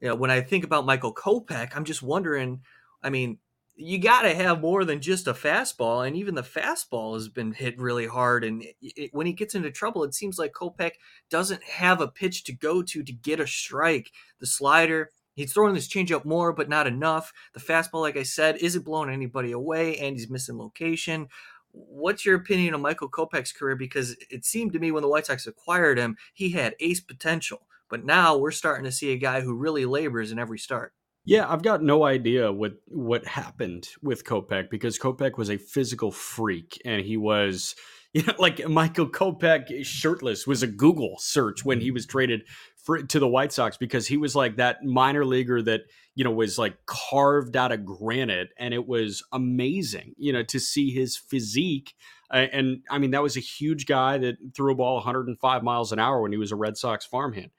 you 0.00 0.08
know, 0.08 0.14
when 0.14 0.30
i 0.30 0.40
think 0.40 0.64
about 0.64 0.86
michael 0.86 1.12
kopech 1.12 1.72
i'm 1.74 1.84
just 1.84 2.02
wondering 2.02 2.60
i 3.02 3.10
mean 3.10 3.38
you 3.80 3.98
got 3.98 4.22
to 4.22 4.34
have 4.34 4.60
more 4.60 4.84
than 4.84 5.00
just 5.00 5.28
a 5.28 5.32
fastball, 5.32 6.04
and 6.04 6.16
even 6.16 6.34
the 6.34 6.42
fastball 6.42 7.14
has 7.14 7.28
been 7.28 7.52
hit 7.52 7.78
really 7.78 8.08
hard. 8.08 8.42
And 8.42 8.64
it, 8.82 9.10
when 9.12 9.28
he 9.28 9.32
gets 9.32 9.54
into 9.54 9.70
trouble, 9.70 10.02
it 10.02 10.14
seems 10.14 10.36
like 10.36 10.52
Kopech 10.52 10.94
doesn't 11.30 11.62
have 11.62 12.00
a 12.00 12.08
pitch 12.08 12.42
to 12.44 12.52
go 12.52 12.82
to 12.82 13.04
to 13.04 13.12
get 13.12 13.38
a 13.38 13.46
strike. 13.46 14.10
The 14.40 14.46
slider, 14.46 15.10
he's 15.36 15.52
throwing 15.52 15.74
this 15.74 15.86
changeup 15.86 16.24
more, 16.24 16.52
but 16.52 16.68
not 16.68 16.88
enough. 16.88 17.32
The 17.54 17.60
fastball, 17.60 18.00
like 18.00 18.16
I 18.16 18.24
said, 18.24 18.56
isn't 18.56 18.84
blowing 18.84 19.10
anybody 19.10 19.52
away, 19.52 19.96
and 19.98 20.16
he's 20.16 20.28
missing 20.28 20.58
location. 20.58 21.28
What's 21.70 22.26
your 22.26 22.34
opinion 22.34 22.74
on 22.74 22.82
Michael 22.82 23.08
Kopech's 23.08 23.52
career? 23.52 23.76
Because 23.76 24.16
it 24.28 24.44
seemed 24.44 24.72
to 24.72 24.80
me 24.80 24.90
when 24.90 25.02
the 25.02 25.08
White 25.08 25.26
Sox 25.26 25.46
acquired 25.46 25.98
him, 25.98 26.16
he 26.34 26.50
had 26.50 26.74
ace 26.80 27.00
potential, 27.00 27.68
but 27.88 28.04
now 28.04 28.36
we're 28.36 28.50
starting 28.50 28.86
to 28.86 28.92
see 28.92 29.12
a 29.12 29.18
guy 29.18 29.42
who 29.42 29.54
really 29.54 29.86
labors 29.86 30.32
in 30.32 30.40
every 30.40 30.58
start. 30.58 30.94
Yeah, 31.24 31.46
I've 31.48 31.62
got 31.62 31.82
no 31.82 32.04
idea 32.04 32.50
what 32.52 32.74
what 32.86 33.26
happened 33.26 33.88
with 34.02 34.24
Kopech 34.24 34.70
because 34.70 34.98
Kopech 34.98 35.36
was 35.36 35.50
a 35.50 35.58
physical 35.58 36.10
freak 36.10 36.80
and 36.84 37.04
he 37.04 37.16
was 37.16 37.74
you 38.14 38.22
know 38.22 38.34
like 38.38 38.66
Michael 38.66 39.08
Kopech 39.08 39.84
shirtless 39.84 40.46
was 40.46 40.62
a 40.62 40.66
Google 40.66 41.16
search 41.18 41.64
when 41.64 41.80
he 41.80 41.90
was 41.90 42.06
traded 42.06 42.42
for, 42.82 43.02
to 43.02 43.18
the 43.18 43.28
White 43.28 43.52
Sox 43.52 43.76
because 43.76 44.06
he 44.06 44.16
was 44.16 44.34
like 44.34 44.56
that 44.56 44.82
minor 44.82 45.26
leaguer 45.26 45.60
that 45.60 45.82
you 46.14 46.24
know 46.24 46.30
was 46.30 46.58
like 46.58 46.78
carved 46.86 47.56
out 47.56 47.72
of 47.72 47.84
granite 47.84 48.48
and 48.58 48.72
it 48.72 48.88
was 48.88 49.22
amazing 49.30 50.14
you 50.16 50.32
know 50.32 50.42
to 50.44 50.58
see 50.58 50.90
his 50.90 51.16
physique 51.16 51.94
uh, 52.32 52.46
and 52.52 52.78
I 52.90 52.98
mean 52.98 53.10
that 53.10 53.22
was 53.22 53.36
a 53.36 53.40
huge 53.40 53.84
guy 53.84 54.16
that 54.16 54.36
threw 54.56 54.72
a 54.72 54.74
ball 54.74 54.94
105 54.94 55.62
miles 55.62 55.92
an 55.92 55.98
hour 55.98 56.22
when 56.22 56.32
he 56.32 56.38
was 56.38 56.52
a 56.52 56.56
Red 56.56 56.78
Sox 56.78 57.04
farmhand 57.04 57.50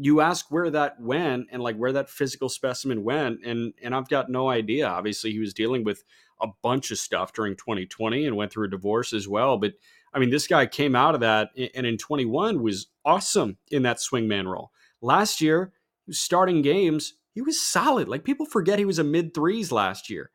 you 0.00 0.20
ask 0.20 0.50
where 0.50 0.70
that 0.70 1.00
went 1.00 1.48
and 1.50 1.62
like 1.62 1.76
where 1.76 1.92
that 1.92 2.08
physical 2.08 2.48
specimen 2.48 3.02
went 3.02 3.44
and 3.44 3.74
and 3.82 3.94
I've 3.94 4.08
got 4.08 4.30
no 4.30 4.48
idea. 4.48 4.86
Obviously, 4.86 5.32
he 5.32 5.40
was 5.40 5.52
dealing 5.52 5.84
with 5.84 6.04
a 6.40 6.46
bunch 6.62 6.90
of 6.92 6.98
stuff 6.98 7.32
during 7.32 7.56
2020 7.56 8.24
and 8.24 8.36
went 8.36 8.52
through 8.52 8.66
a 8.66 8.70
divorce 8.70 9.12
as 9.12 9.26
well, 9.26 9.58
but 9.58 9.74
I 10.14 10.20
mean, 10.20 10.30
this 10.30 10.46
guy 10.46 10.66
came 10.66 10.96
out 10.96 11.14
of 11.14 11.20
that 11.20 11.50
and 11.74 11.86
in 11.86 11.98
21 11.98 12.62
was 12.62 12.86
awesome 13.04 13.58
in 13.70 13.82
that 13.82 13.98
swingman 13.98 14.46
role. 14.46 14.70
Last 15.02 15.40
year, 15.40 15.72
starting 16.10 16.62
games, 16.62 17.14
he 17.32 17.42
was 17.42 17.60
solid. 17.60 18.08
Like 18.08 18.24
people 18.24 18.46
forget 18.46 18.78
he 18.78 18.84
was 18.84 18.98
a 18.98 19.04
mid 19.04 19.34
threes 19.34 19.70
last 19.72 20.08
year. 20.08 20.30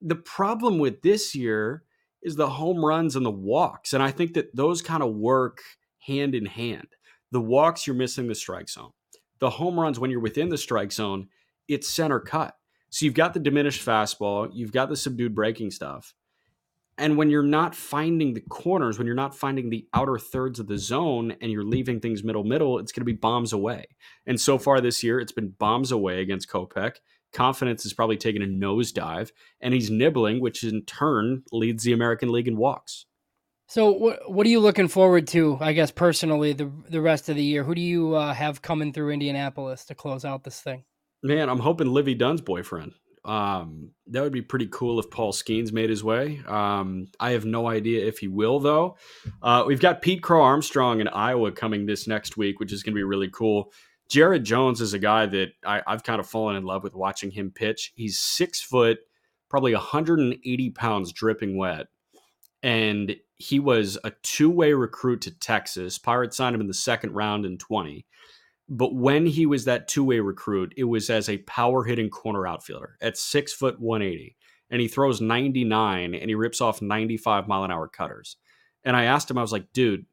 The 0.00 0.14
problem 0.14 0.78
with 0.78 1.02
this 1.02 1.34
year 1.34 1.82
is 2.22 2.36
the 2.36 2.50
home 2.50 2.84
runs 2.84 3.16
and 3.16 3.24
the 3.24 3.30
walks. 3.30 3.92
And 3.92 4.02
I 4.02 4.10
think 4.10 4.34
that 4.34 4.54
those 4.54 4.82
kind 4.82 5.02
of 5.02 5.14
work 5.14 5.62
hand 6.06 6.34
in 6.34 6.46
hand. 6.46 6.88
The 7.32 7.40
walks, 7.40 7.86
you're 7.86 7.96
missing 7.96 8.28
the 8.28 8.34
strike 8.34 8.68
zone 8.68 8.92
the 9.38 9.50
home 9.50 9.78
runs 9.78 9.98
when 9.98 10.10
you're 10.10 10.20
within 10.20 10.48
the 10.48 10.58
strike 10.58 10.92
zone, 10.92 11.28
it's 11.68 11.88
center 11.88 12.20
cut. 12.20 12.56
So 12.90 13.04
you've 13.04 13.14
got 13.14 13.34
the 13.34 13.40
diminished 13.40 13.84
fastball, 13.84 14.50
you've 14.52 14.72
got 14.72 14.88
the 14.88 14.96
subdued 14.96 15.34
breaking 15.34 15.70
stuff. 15.70 16.14
And 16.98 17.18
when 17.18 17.28
you're 17.28 17.42
not 17.42 17.74
finding 17.74 18.32
the 18.32 18.40
corners, 18.40 18.96
when 18.96 19.06
you're 19.06 19.14
not 19.14 19.36
finding 19.36 19.68
the 19.68 19.86
outer 19.92 20.18
thirds 20.18 20.58
of 20.58 20.66
the 20.66 20.78
zone 20.78 21.36
and 21.42 21.52
you're 21.52 21.64
leaving 21.64 22.00
things 22.00 22.24
middle 22.24 22.44
middle, 22.44 22.78
it's 22.78 22.90
going 22.90 23.02
to 23.02 23.12
be 23.12 23.12
bombs 23.12 23.52
away. 23.52 23.84
And 24.26 24.40
so 24.40 24.56
far 24.56 24.80
this 24.80 25.02
year, 25.02 25.20
it's 25.20 25.32
been 25.32 25.50
bombs 25.58 25.92
away 25.92 26.22
against 26.22 26.48
Kopech. 26.48 26.96
Confidence 27.34 27.82
has 27.82 27.92
probably 27.92 28.16
taken 28.16 28.40
a 28.40 28.46
nosedive, 28.46 29.30
and 29.60 29.74
he's 29.74 29.90
nibbling, 29.90 30.40
which 30.40 30.64
in 30.64 30.86
turn 30.86 31.42
leads 31.52 31.84
the 31.84 31.92
American 31.92 32.32
League 32.32 32.48
in 32.48 32.56
walks. 32.56 33.04
So 33.68 33.90
what 33.90 34.30
what 34.30 34.46
are 34.46 34.50
you 34.50 34.60
looking 34.60 34.88
forward 34.88 35.26
to? 35.28 35.58
I 35.60 35.72
guess 35.72 35.90
personally, 35.90 36.52
the 36.52 36.70
the 36.88 37.00
rest 37.00 37.28
of 37.28 37.36
the 37.36 37.42
year. 37.42 37.64
Who 37.64 37.74
do 37.74 37.80
you 37.80 38.14
uh, 38.14 38.32
have 38.32 38.62
coming 38.62 38.92
through 38.92 39.10
Indianapolis 39.10 39.84
to 39.86 39.94
close 39.94 40.24
out 40.24 40.44
this 40.44 40.60
thing? 40.60 40.84
Man, 41.22 41.48
I'm 41.48 41.58
hoping 41.58 41.88
Livvy 41.88 42.14
Dunne's 42.14 42.40
boyfriend. 42.40 42.92
Um, 43.24 43.90
that 44.06 44.22
would 44.22 44.32
be 44.32 44.42
pretty 44.42 44.68
cool 44.70 45.00
if 45.00 45.10
Paul 45.10 45.32
Skenes 45.32 45.72
made 45.72 45.90
his 45.90 46.04
way. 46.04 46.40
Um, 46.46 47.08
I 47.18 47.32
have 47.32 47.44
no 47.44 47.66
idea 47.66 48.06
if 48.06 48.18
he 48.18 48.28
will, 48.28 48.60
though. 48.60 48.96
Uh, 49.42 49.64
we've 49.66 49.80
got 49.80 50.00
Pete 50.00 50.22
Crow-Armstrong 50.22 51.00
in 51.00 51.08
Iowa 51.08 51.50
coming 51.50 51.86
this 51.86 52.06
next 52.06 52.36
week, 52.36 52.60
which 52.60 52.72
is 52.72 52.84
going 52.84 52.92
to 52.92 52.98
be 52.98 53.02
really 53.02 53.28
cool. 53.28 53.72
Jared 54.08 54.44
Jones 54.44 54.80
is 54.80 54.94
a 54.94 55.00
guy 55.00 55.26
that 55.26 55.48
I, 55.64 55.82
I've 55.88 56.04
kind 56.04 56.20
of 56.20 56.28
fallen 56.28 56.54
in 56.54 56.62
love 56.62 56.84
with 56.84 56.94
watching 56.94 57.32
him 57.32 57.50
pitch. 57.50 57.92
He's 57.96 58.16
six 58.16 58.62
foot, 58.62 58.98
probably 59.50 59.72
180 59.72 60.70
pounds 60.70 61.12
dripping 61.12 61.56
wet. 61.56 61.86
And 62.62 63.16
he 63.38 63.60
was 63.60 63.98
a 64.04 64.12
two 64.22 64.50
way 64.50 64.72
recruit 64.72 65.20
to 65.22 65.38
Texas. 65.38 65.98
Pirates 65.98 66.36
signed 66.36 66.54
him 66.54 66.60
in 66.60 66.68
the 66.68 66.74
second 66.74 67.12
round 67.12 67.44
in 67.44 67.58
20. 67.58 68.06
But 68.68 68.94
when 68.94 69.26
he 69.26 69.46
was 69.46 69.64
that 69.64 69.88
two 69.88 70.04
way 70.04 70.20
recruit, 70.20 70.74
it 70.76 70.84
was 70.84 71.10
as 71.10 71.28
a 71.28 71.38
power 71.38 71.84
hitting 71.84 72.10
corner 72.10 72.46
outfielder 72.46 72.96
at 73.00 73.16
six 73.16 73.52
foot 73.52 73.80
180. 73.80 74.36
And 74.70 74.80
he 74.80 74.88
throws 74.88 75.20
99 75.20 76.14
and 76.14 76.28
he 76.28 76.34
rips 76.34 76.60
off 76.60 76.82
95 76.82 77.46
mile 77.46 77.64
an 77.64 77.70
hour 77.70 77.86
cutters. 77.86 78.36
And 78.84 78.96
I 78.96 79.04
asked 79.04 79.30
him, 79.30 79.38
I 79.38 79.42
was 79.42 79.52
like, 79.52 79.72
dude, 79.72 80.06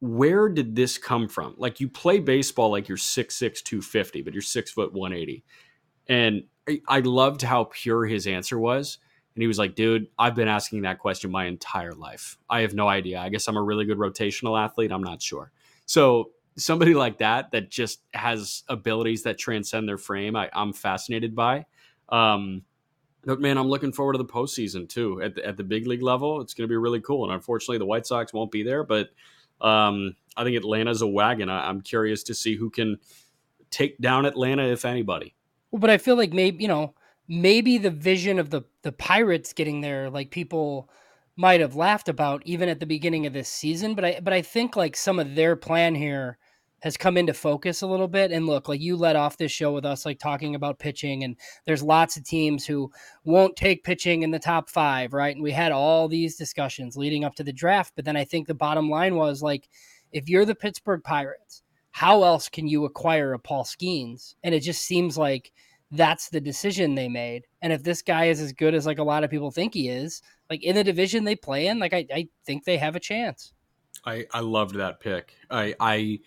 where 0.00 0.48
did 0.48 0.76
this 0.76 0.98
come 0.98 1.28
from? 1.28 1.54
Like 1.56 1.80
you 1.80 1.88
play 1.88 2.20
baseball 2.20 2.70
like 2.70 2.88
you're 2.88 2.96
6'6, 2.96 3.62
250, 3.62 4.22
but 4.22 4.32
you're 4.32 4.42
six 4.42 4.70
foot 4.70 4.92
180. 4.92 5.44
And 6.06 6.44
I 6.86 7.00
loved 7.00 7.42
how 7.42 7.64
pure 7.64 8.06
his 8.06 8.26
answer 8.26 8.58
was 8.58 8.98
and 9.38 9.42
he 9.44 9.46
was 9.46 9.56
like, 9.56 9.76
dude, 9.76 10.08
I've 10.18 10.34
been 10.34 10.48
asking 10.48 10.82
that 10.82 10.98
question 10.98 11.30
my 11.30 11.44
entire 11.44 11.92
life. 11.92 12.36
I 12.50 12.62
have 12.62 12.74
no 12.74 12.88
idea. 12.88 13.20
I 13.20 13.28
guess 13.28 13.46
I'm 13.46 13.56
a 13.56 13.62
really 13.62 13.84
good 13.84 13.96
rotational 13.96 14.60
athlete. 14.60 14.90
I'm 14.90 15.04
not 15.04 15.22
sure. 15.22 15.52
So 15.86 16.30
somebody 16.56 16.92
like 16.92 17.18
that, 17.18 17.52
that 17.52 17.70
just 17.70 18.00
has 18.14 18.64
abilities 18.68 19.22
that 19.22 19.38
transcend 19.38 19.88
their 19.88 19.96
frame, 19.96 20.34
I, 20.34 20.50
am 20.52 20.72
fascinated 20.72 21.36
by. 21.36 21.66
Um, 22.08 22.62
but 23.22 23.40
man, 23.40 23.58
I'm 23.58 23.68
looking 23.68 23.92
forward 23.92 24.14
to 24.14 24.18
the 24.18 24.24
postseason 24.24 24.88
too. 24.88 25.22
At 25.22 25.36
the, 25.36 25.46
at 25.46 25.56
the 25.56 25.62
big 25.62 25.86
league 25.86 26.02
level, 26.02 26.40
it's 26.40 26.52
going 26.52 26.66
to 26.66 26.72
be 26.72 26.76
really 26.76 27.00
cool. 27.00 27.22
And 27.22 27.32
unfortunately, 27.32 27.78
the 27.78 27.86
White 27.86 28.06
Sox 28.08 28.32
won't 28.32 28.50
be 28.50 28.64
there, 28.64 28.82
but 28.82 29.10
um, 29.60 30.16
I 30.36 30.42
think 30.42 30.56
Atlanta's 30.56 31.00
a 31.00 31.06
wagon. 31.06 31.48
I, 31.48 31.68
I'm 31.68 31.80
curious 31.80 32.24
to 32.24 32.34
see 32.34 32.56
who 32.56 32.70
can 32.70 32.98
take 33.70 34.00
down 34.00 34.26
Atlanta, 34.26 34.64
if 34.64 34.84
anybody. 34.84 35.36
Well, 35.70 35.78
but 35.78 35.90
I 35.90 35.98
feel 35.98 36.16
like 36.16 36.32
maybe, 36.32 36.60
you 36.60 36.66
know, 36.66 36.94
maybe 37.28 37.78
the 37.78 37.90
vision 37.90 38.38
of 38.38 38.50
the 38.50 38.62
the 38.82 38.92
Pirates 38.92 39.52
getting 39.52 39.80
there, 39.80 40.10
like 40.10 40.30
people 40.30 40.88
might 41.36 41.60
have 41.60 41.76
laughed 41.76 42.08
about 42.08 42.42
even 42.44 42.68
at 42.68 42.80
the 42.80 42.86
beginning 42.86 43.26
of 43.26 43.32
this 43.32 43.48
season. 43.48 43.94
But 43.94 44.04
I 44.04 44.20
but 44.22 44.32
I 44.32 44.42
think 44.42 44.76
like 44.76 44.96
some 44.96 45.18
of 45.18 45.34
their 45.34 45.54
plan 45.56 45.94
here 45.94 46.38
has 46.80 46.96
come 46.96 47.16
into 47.16 47.34
focus 47.34 47.82
a 47.82 47.86
little 47.86 48.06
bit. 48.06 48.30
And 48.30 48.46
look, 48.46 48.68
like 48.68 48.80
you 48.80 48.96
led 48.96 49.16
off 49.16 49.36
this 49.36 49.50
show 49.50 49.72
with 49.72 49.84
us 49.84 50.06
like 50.06 50.18
talking 50.18 50.54
about 50.54 50.78
pitching, 50.78 51.24
and 51.24 51.36
there's 51.66 51.82
lots 51.82 52.16
of 52.16 52.24
teams 52.24 52.66
who 52.66 52.90
won't 53.24 53.56
take 53.56 53.84
pitching 53.84 54.22
in 54.22 54.30
the 54.30 54.38
top 54.38 54.70
five, 54.70 55.12
right? 55.12 55.34
And 55.34 55.42
we 55.42 55.52
had 55.52 55.72
all 55.72 56.08
these 56.08 56.36
discussions 56.36 56.96
leading 56.96 57.24
up 57.24 57.34
to 57.36 57.44
the 57.44 57.52
draft. 57.52 57.94
But 57.96 58.04
then 58.04 58.16
I 58.16 58.24
think 58.24 58.46
the 58.46 58.54
bottom 58.54 58.88
line 58.88 59.16
was 59.16 59.42
like, 59.42 59.68
if 60.12 60.28
you're 60.28 60.44
the 60.44 60.54
Pittsburgh 60.54 61.02
Pirates, 61.02 61.62
how 61.90 62.22
else 62.22 62.48
can 62.48 62.68
you 62.68 62.84
acquire 62.84 63.32
a 63.32 63.38
Paul 63.38 63.64
Skenes? 63.64 64.36
And 64.44 64.54
it 64.54 64.60
just 64.60 64.82
seems 64.82 65.18
like 65.18 65.52
that's 65.90 66.28
the 66.28 66.40
decision 66.40 66.94
they 66.94 67.08
made. 67.08 67.46
And 67.62 67.72
if 67.72 67.82
this 67.82 68.02
guy 68.02 68.26
is 68.26 68.40
as 68.40 68.52
good 68.52 68.74
as 68.74 68.86
like 68.86 68.98
a 68.98 69.04
lot 69.04 69.24
of 69.24 69.30
people 69.30 69.50
think 69.50 69.74
he 69.74 69.88
is, 69.88 70.22
like 70.50 70.62
in 70.62 70.76
the 70.76 70.84
division 70.84 71.24
they 71.24 71.36
play 71.36 71.66
in, 71.66 71.78
like 71.78 71.94
I, 71.94 72.06
I 72.12 72.28
think 72.44 72.64
they 72.64 72.76
have 72.76 72.96
a 72.96 73.00
chance. 73.00 73.52
I, 74.04 74.26
I 74.32 74.40
loved 74.40 74.76
that 74.76 75.00
pick. 75.00 75.34
I, 75.50 75.74
I 75.80 76.20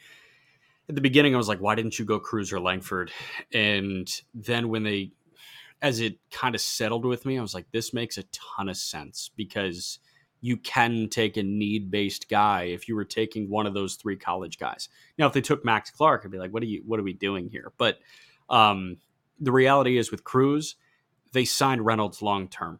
at 0.89 0.95
the 0.95 1.01
beginning, 1.01 1.33
I 1.33 1.37
was 1.37 1.47
like, 1.47 1.61
why 1.61 1.75
didn't 1.75 1.97
you 1.97 2.05
go 2.05 2.19
Crews 2.19 2.51
or 2.51 2.59
Langford? 2.59 3.11
And 3.53 4.09
then 4.33 4.67
when 4.67 4.83
they, 4.83 5.11
as 5.81 5.99
it 5.99 6.17
kind 6.31 6.53
of 6.53 6.59
settled 6.59 7.05
with 7.05 7.25
me, 7.25 7.37
I 7.37 7.41
was 7.41 7.53
like, 7.53 7.71
this 7.71 7.93
makes 7.93 8.17
a 8.17 8.23
ton 8.23 8.67
of 8.67 8.75
sense 8.75 9.31
because 9.35 9.99
you 10.41 10.57
can 10.57 11.07
take 11.07 11.37
a 11.37 11.43
need 11.43 11.91
based 11.91 12.29
guy 12.29 12.63
if 12.63 12.89
you 12.89 12.95
were 12.95 13.05
taking 13.05 13.49
one 13.49 13.67
of 13.67 13.73
those 13.73 13.95
three 13.95 14.17
college 14.17 14.57
guys. 14.57 14.89
Now, 15.17 15.27
if 15.27 15.33
they 15.33 15.41
took 15.41 15.63
Max 15.63 15.91
Clark, 15.91 16.23
I'd 16.25 16.31
be 16.31 16.39
like, 16.39 16.51
what 16.51 16.63
are 16.63 16.67
you, 16.67 16.83
what 16.85 16.99
are 16.99 17.03
we 17.03 17.13
doing 17.13 17.47
here? 17.47 17.71
But 17.77 17.99
um, 18.49 18.97
the 19.41 19.51
reality 19.51 19.97
is 19.97 20.11
with 20.11 20.23
Crews, 20.23 20.75
they 21.33 21.43
signed 21.43 21.85
Reynolds 21.85 22.21
long 22.21 22.47
term. 22.47 22.79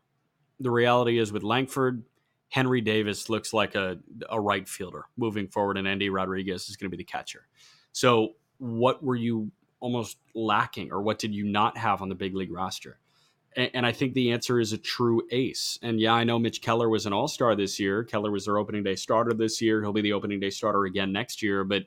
The 0.59 0.71
reality 0.71 1.17
is 1.17 1.33
with 1.33 1.43
Langford, 1.43 2.03
Henry 2.49 2.81
Davis 2.81 3.29
looks 3.29 3.51
like 3.51 3.75
a, 3.75 3.97
a 4.29 4.39
right 4.39 4.67
fielder 4.67 5.05
moving 5.17 5.47
forward, 5.47 5.77
and 5.77 5.87
Endy 5.87 6.09
Rodriguez 6.09 6.69
is 6.69 6.75
going 6.75 6.91
to 6.91 6.95
be 6.95 7.01
the 7.01 7.05
catcher. 7.05 7.47
So, 7.93 8.33
what 8.59 9.03
were 9.03 9.15
you 9.15 9.51
almost 9.79 10.17
lacking, 10.35 10.91
or 10.91 11.01
what 11.01 11.17
did 11.17 11.33
you 11.33 11.45
not 11.45 11.77
have 11.77 12.01
on 12.01 12.09
the 12.09 12.15
big 12.15 12.35
league 12.35 12.51
roster? 12.51 12.99
And, 13.55 13.71
and 13.73 13.85
I 13.85 13.91
think 13.91 14.13
the 14.13 14.31
answer 14.31 14.59
is 14.59 14.73
a 14.73 14.77
true 14.77 15.23
ace. 15.31 15.79
And 15.81 15.99
yeah, 15.99 16.13
I 16.13 16.23
know 16.23 16.37
Mitch 16.37 16.61
Keller 16.61 16.89
was 16.89 17.05
an 17.05 17.13
all 17.13 17.27
star 17.27 17.55
this 17.55 17.79
year. 17.79 18.03
Keller 18.03 18.31
was 18.31 18.45
their 18.45 18.57
opening 18.57 18.83
day 18.83 18.95
starter 18.95 19.33
this 19.33 19.61
year. 19.61 19.81
He'll 19.81 19.93
be 19.93 20.01
the 20.01 20.13
opening 20.13 20.39
day 20.39 20.51
starter 20.51 20.85
again 20.85 21.11
next 21.11 21.41
year. 21.41 21.63
But 21.63 21.83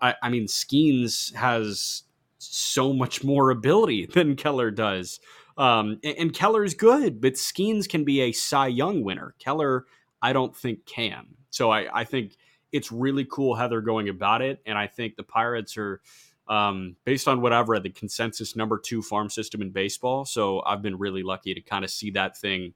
I, 0.00 0.14
I 0.22 0.28
mean, 0.28 0.44
Skenes 0.44 1.34
has 1.34 2.04
so 2.50 2.92
much 2.92 3.24
more 3.24 3.50
ability 3.50 4.06
than 4.12 4.36
Keller 4.36 4.70
does. 4.70 5.20
Um, 5.56 6.00
and, 6.02 6.16
and 6.18 6.34
Keller's 6.34 6.74
good, 6.74 7.20
but 7.20 7.34
Skenes 7.34 7.88
can 7.88 8.04
be 8.04 8.20
a 8.22 8.32
Cy 8.32 8.68
Young 8.68 9.02
winner. 9.02 9.34
Keller, 9.38 9.86
I 10.20 10.32
don't 10.32 10.56
think 10.56 10.84
can. 10.86 11.26
So 11.50 11.70
I, 11.70 12.00
I 12.00 12.04
think 12.04 12.36
it's 12.72 12.90
really 12.90 13.24
cool 13.30 13.54
how 13.54 13.68
they're 13.68 13.80
going 13.80 14.08
about 14.08 14.42
it. 14.42 14.60
And 14.66 14.76
I 14.76 14.88
think 14.88 15.16
the 15.16 15.22
Pirates 15.22 15.76
are, 15.76 16.00
um, 16.48 16.96
based 17.04 17.28
on 17.28 17.40
what 17.40 17.52
I've 17.52 17.68
read, 17.68 17.84
the 17.84 17.90
consensus 17.90 18.56
number 18.56 18.78
two 18.78 19.00
farm 19.00 19.30
system 19.30 19.62
in 19.62 19.70
baseball. 19.70 20.24
So 20.24 20.60
I've 20.66 20.82
been 20.82 20.98
really 20.98 21.22
lucky 21.22 21.54
to 21.54 21.60
kind 21.60 21.84
of 21.84 21.90
see 21.90 22.10
that 22.12 22.36
thing, 22.36 22.74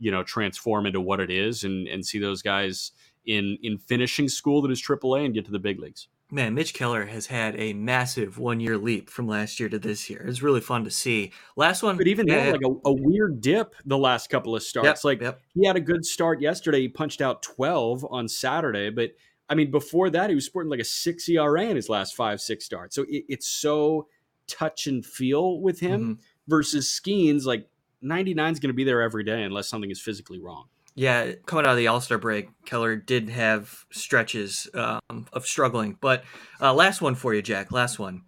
you 0.00 0.10
know, 0.10 0.24
transform 0.24 0.86
into 0.86 1.00
what 1.00 1.20
it 1.20 1.30
is 1.30 1.62
and, 1.62 1.86
and 1.86 2.04
see 2.04 2.18
those 2.18 2.42
guys 2.42 2.90
in, 3.24 3.56
in 3.62 3.78
finishing 3.78 4.28
school 4.28 4.62
that 4.62 4.70
is 4.70 4.82
AAA 4.82 5.24
and 5.24 5.34
get 5.34 5.44
to 5.44 5.52
the 5.52 5.58
big 5.58 5.78
leagues 5.78 6.08
man, 6.30 6.54
Mitch 6.54 6.74
Keller 6.74 7.06
has 7.06 7.26
had 7.26 7.58
a 7.58 7.72
massive 7.72 8.38
one 8.38 8.60
year 8.60 8.76
leap 8.76 9.08
from 9.10 9.28
last 9.28 9.60
year 9.60 9.68
to 9.68 9.78
this 9.78 10.10
year. 10.10 10.24
It's 10.26 10.42
really 10.42 10.60
fun 10.60 10.84
to 10.84 10.90
see. 10.90 11.32
Last 11.56 11.82
one, 11.82 11.96
but 11.96 12.06
even 12.06 12.26
then, 12.26 12.52
like 12.52 12.60
a, 12.64 12.88
a, 12.88 12.92
weird 12.92 13.40
dip 13.40 13.74
the 13.84 13.98
last 13.98 14.28
couple 14.28 14.56
of 14.56 14.62
starts. 14.62 14.86
Yep, 14.86 15.04
like 15.04 15.20
yep. 15.20 15.40
he 15.54 15.66
had 15.66 15.76
a 15.76 15.80
good 15.80 16.04
start 16.04 16.40
yesterday. 16.40 16.80
He 16.80 16.88
punched 16.88 17.20
out 17.20 17.42
12 17.42 18.06
on 18.10 18.28
Saturday, 18.28 18.90
but 18.90 19.12
I 19.48 19.54
mean, 19.54 19.70
before 19.70 20.10
that, 20.10 20.28
he 20.28 20.34
was 20.34 20.44
sporting 20.44 20.70
like 20.70 20.80
a 20.80 20.84
six 20.84 21.28
ERA 21.28 21.64
in 21.64 21.76
his 21.76 21.88
last 21.88 22.16
five, 22.16 22.40
six 22.40 22.64
starts. 22.64 22.96
So 22.96 23.02
it, 23.02 23.24
it's 23.28 23.46
so 23.46 24.08
touch 24.48 24.86
and 24.86 25.04
feel 25.04 25.60
with 25.60 25.80
him 25.80 26.00
mm-hmm. 26.00 26.22
versus 26.48 26.88
Skenes. 26.88 27.44
Like 27.44 27.68
99 28.02 28.52
is 28.52 28.58
going 28.58 28.68
to 28.68 28.74
be 28.74 28.84
there 28.84 29.02
every 29.02 29.24
day 29.24 29.42
unless 29.42 29.68
something 29.68 29.90
is 29.90 30.00
physically 30.00 30.40
wrong. 30.40 30.66
Yeah, 30.96 31.32
coming 31.44 31.66
out 31.66 31.72
of 31.72 31.76
the 31.76 31.88
All 31.88 32.00
Star 32.00 32.16
break, 32.16 32.48
Keller 32.64 32.96
did 32.96 33.28
have 33.28 33.84
stretches 33.92 34.66
um, 34.74 35.26
of 35.32 35.46
struggling. 35.46 35.98
But 36.00 36.24
uh, 36.60 36.72
last 36.72 37.02
one 37.02 37.14
for 37.14 37.34
you, 37.34 37.42
Jack. 37.42 37.70
Last 37.70 37.98
one. 37.98 38.22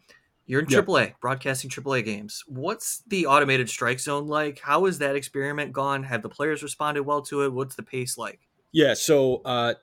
You're 0.45 0.61
in 0.61 0.67
AAA, 0.67 1.07
yep. 1.07 1.21
broadcasting 1.21 1.69
AAA 1.69 2.07
games. 2.07 2.43
What's 2.47 3.03
the 3.07 3.27
automated 3.27 3.69
strike 3.69 4.01
zone 4.01 4.29
like? 4.29 4.61
How 4.61 4.87
has 4.87 4.99
that 4.99 5.15
experiment 5.15 5.73
gone? 5.73 6.05
Have 6.05 6.23
the 6.23 6.31
players 6.31 6.63
responded 6.63 7.03
well 7.03 7.21
to 7.23 7.43
it? 7.43 7.53
What's 7.53 7.75
the 7.75 7.83
pace 7.83 8.17
like? 8.17 8.41
Yeah, 8.73 8.95
so 8.95 9.43
uh, 9.45 9.75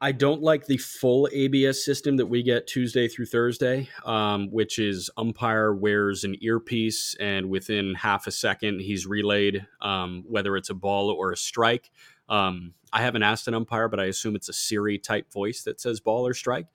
I 0.00 0.12
don't 0.12 0.42
like 0.42 0.66
the 0.66 0.78
full 0.78 1.28
ABS 1.32 1.84
system 1.84 2.16
that 2.16 2.26
we 2.26 2.42
get 2.42 2.66
Tuesday 2.66 3.08
through 3.08 3.26
Thursday, 3.26 3.88
um, 4.04 4.48
which 4.50 4.78
is 4.78 5.10
umpire 5.16 5.74
wears 5.74 6.24
an 6.24 6.36
earpiece 6.40 7.16
and 7.18 7.50
within 7.50 7.94
half 7.94 8.26
a 8.26 8.30
second 8.30 8.80
he's 8.80 9.06
relayed 9.06 9.66
um, 9.80 10.24
whether 10.28 10.56
it's 10.56 10.70
a 10.70 10.74
ball 10.74 11.10
or 11.10 11.32
a 11.32 11.36
strike. 11.36 11.90
Um, 12.28 12.74
I 12.92 13.02
haven't 13.02 13.22
asked 13.22 13.48
an 13.48 13.54
umpire, 13.54 13.88
but 13.88 14.00
I 14.00 14.04
assume 14.04 14.36
it's 14.36 14.48
a 14.48 14.52
Siri 14.52 14.98
type 14.98 15.32
voice 15.32 15.62
that 15.64 15.80
says 15.80 16.00
ball 16.00 16.26
or 16.26 16.34
strike. 16.34 16.66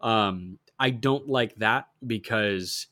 Um, 0.00 0.58
I 0.78 0.90
don't 0.90 1.28
like 1.28 1.54
that 1.56 1.88
because 2.06 2.86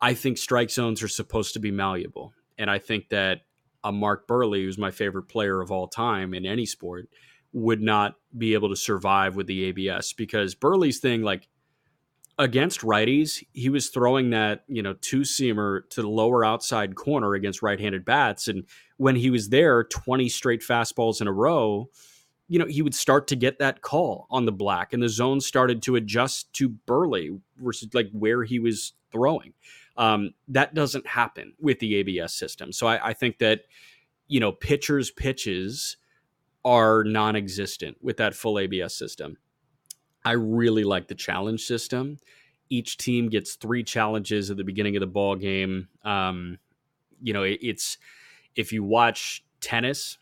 I 0.00 0.14
think 0.14 0.38
strike 0.38 0.70
zones 0.70 1.02
are 1.02 1.08
supposed 1.08 1.54
to 1.54 1.60
be 1.60 1.70
malleable. 1.70 2.32
And 2.58 2.70
I 2.70 2.78
think 2.78 3.08
that 3.10 3.42
a 3.82 3.92
Mark 3.92 4.26
Buehrle, 4.26 4.62
who's 4.62 4.78
my 4.78 4.90
favorite 4.90 5.24
player 5.24 5.60
of 5.60 5.70
all 5.70 5.88
time 5.88 6.34
in 6.34 6.44
any 6.44 6.66
sport, 6.66 7.08
would 7.52 7.80
not 7.80 8.14
be 8.36 8.54
able 8.54 8.68
to 8.68 8.76
survive 8.76 9.36
with 9.36 9.46
the 9.46 9.64
ABS 9.64 10.12
because 10.12 10.54
Buehrle's 10.54 10.98
thing, 10.98 11.22
like 11.22 11.48
against 12.38 12.80
righties, 12.80 13.44
he 13.52 13.68
was 13.68 13.88
throwing 13.88 14.30
that, 14.30 14.64
you 14.68 14.82
know, 14.82 14.94
two 14.94 15.20
seamer 15.20 15.88
to 15.90 16.02
the 16.02 16.08
lower 16.08 16.44
outside 16.44 16.94
corner 16.94 17.34
against 17.34 17.62
right 17.62 17.80
handed 17.80 18.04
bats. 18.04 18.48
And 18.48 18.64
when 19.00 19.16
he 19.16 19.30
was 19.30 19.48
there 19.48 19.82
20 19.82 20.28
straight 20.28 20.60
fastballs 20.60 21.22
in 21.22 21.26
a 21.26 21.32
row, 21.32 21.88
you 22.48 22.58
know, 22.58 22.66
he 22.66 22.82
would 22.82 22.94
start 22.94 23.26
to 23.28 23.34
get 23.34 23.58
that 23.58 23.80
call 23.80 24.26
on 24.30 24.44
the 24.44 24.52
black 24.52 24.92
and 24.92 25.02
the 25.02 25.08
zone 25.08 25.40
started 25.40 25.80
to 25.80 25.96
adjust 25.96 26.52
to 26.52 26.68
Buehrle 26.86 27.40
versus 27.56 27.88
like 27.94 28.10
where 28.12 28.44
he 28.44 28.58
was 28.58 28.92
throwing. 29.10 29.54
Um, 29.96 30.34
that 30.48 30.74
doesn't 30.74 31.06
happen 31.06 31.54
with 31.58 31.78
the 31.78 31.94
ABS 31.96 32.34
system. 32.34 32.74
So 32.74 32.86
I, 32.88 33.08
I 33.08 33.12
think 33.14 33.38
that, 33.38 33.62
you 34.28 34.38
know, 34.38 34.52
pitchers' 34.52 35.10
pitches 35.10 35.96
are 36.62 37.02
non 37.02 37.36
existent 37.36 37.96
with 38.02 38.18
that 38.18 38.34
full 38.34 38.58
ABS 38.58 38.94
system. 38.94 39.38
I 40.26 40.32
really 40.32 40.84
like 40.84 41.08
the 41.08 41.14
challenge 41.14 41.62
system. 41.62 42.18
Each 42.68 42.98
team 42.98 43.30
gets 43.30 43.54
three 43.54 43.82
challenges 43.82 44.50
at 44.50 44.58
the 44.58 44.64
beginning 44.64 44.94
of 44.94 45.00
the 45.00 45.06
ball 45.06 45.36
game. 45.36 45.88
Um, 46.04 46.58
you 47.22 47.32
know, 47.32 47.44
it, 47.44 47.60
it's 47.62 47.96
if 48.60 48.72
you 48.72 48.84
watch 48.84 49.42
tennis, 49.60 50.18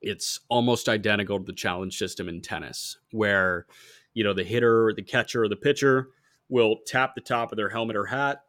it's 0.00 0.40
almost 0.48 0.88
identical 0.88 1.38
to 1.38 1.44
the 1.44 1.52
challenge 1.52 1.96
system 1.96 2.28
in 2.28 2.40
tennis, 2.40 2.98
where 3.12 3.66
you 4.14 4.24
know 4.24 4.32
the 4.32 4.44
hitter, 4.44 4.92
the 4.96 5.02
catcher, 5.02 5.44
or 5.44 5.48
the 5.48 5.56
pitcher 5.56 6.08
will 6.48 6.78
tap 6.86 7.14
the 7.14 7.20
top 7.20 7.52
of 7.52 7.56
their 7.56 7.68
helmet 7.68 7.96
or 7.96 8.06
hat, 8.06 8.42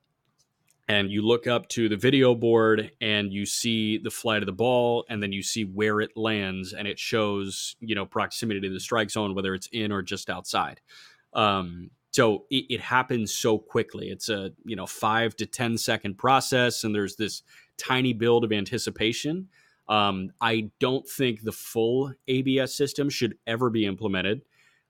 and 0.88 1.12
you 1.12 1.22
look 1.22 1.46
up 1.46 1.68
to 1.70 1.90
the 1.90 1.98
video 1.98 2.36
board 2.36 2.92
and 3.02 3.34
you 3.34 3.46
see 3.46 3.98
the 3.98 4.10
flight 4.10 4.42
of 4.42 4.48
the 4.48 4.54
ball, 4.54 5.06
and 5.10 5.22
then 5.22 5.32
you 5.32 5.44
see 5.44 5.64
where 5.64 6.00
it 6.00 6.16
lands, 6.16 6.74
and 6.74 6.88
it 6.88 6.98
shows 6.98 7.76
you 7.82 7.96
know 7.96 8.06
proximity 8.06 8.62
to 8.62 8.70
the 8.70 8.80
strike 8.80 9.12
zone, 9.12 9.36
whether 9.36 9.54
it's 9.54 9.68
in 9.74 9.92
or 9.92 10.02
just 10.02 10.30
outside. 10.30 10.80
Um, 11.34 11.92
so 12.12 12.46
it, 12.50 12.66
it, 12.70 12.80
happens 12.80 13.34
so 13.34 13.58
quickly. 13.58 14.08
It's 14.08 14.30
a 14.30 14.52
you 14.64 14.78
know 14.78 14.86
five 14.86 15.36
to 15.36 15.46
ten 15.46 15.78
second 15.78 16.18
process, 16.18 16.86
and 16.86 16.96
there's 16.96 17.18
this 17.18 17.44
tiny 17.78 18.14
build 18.14 18.44
of 18.44 18.52
anticipation. 18.52 19.50
Um, 19.88 20.32
I 20.42 20.72
don't 20.80 21.08
think 21.08 21.44
the 21.44 21.52
full 21.52 22.14
ABS 22.28 22.76
system 22.76 23.10
should 23.10 23.38
ever 23.46 23.70
be 23.70 23.86
implemented. 23.86 24.42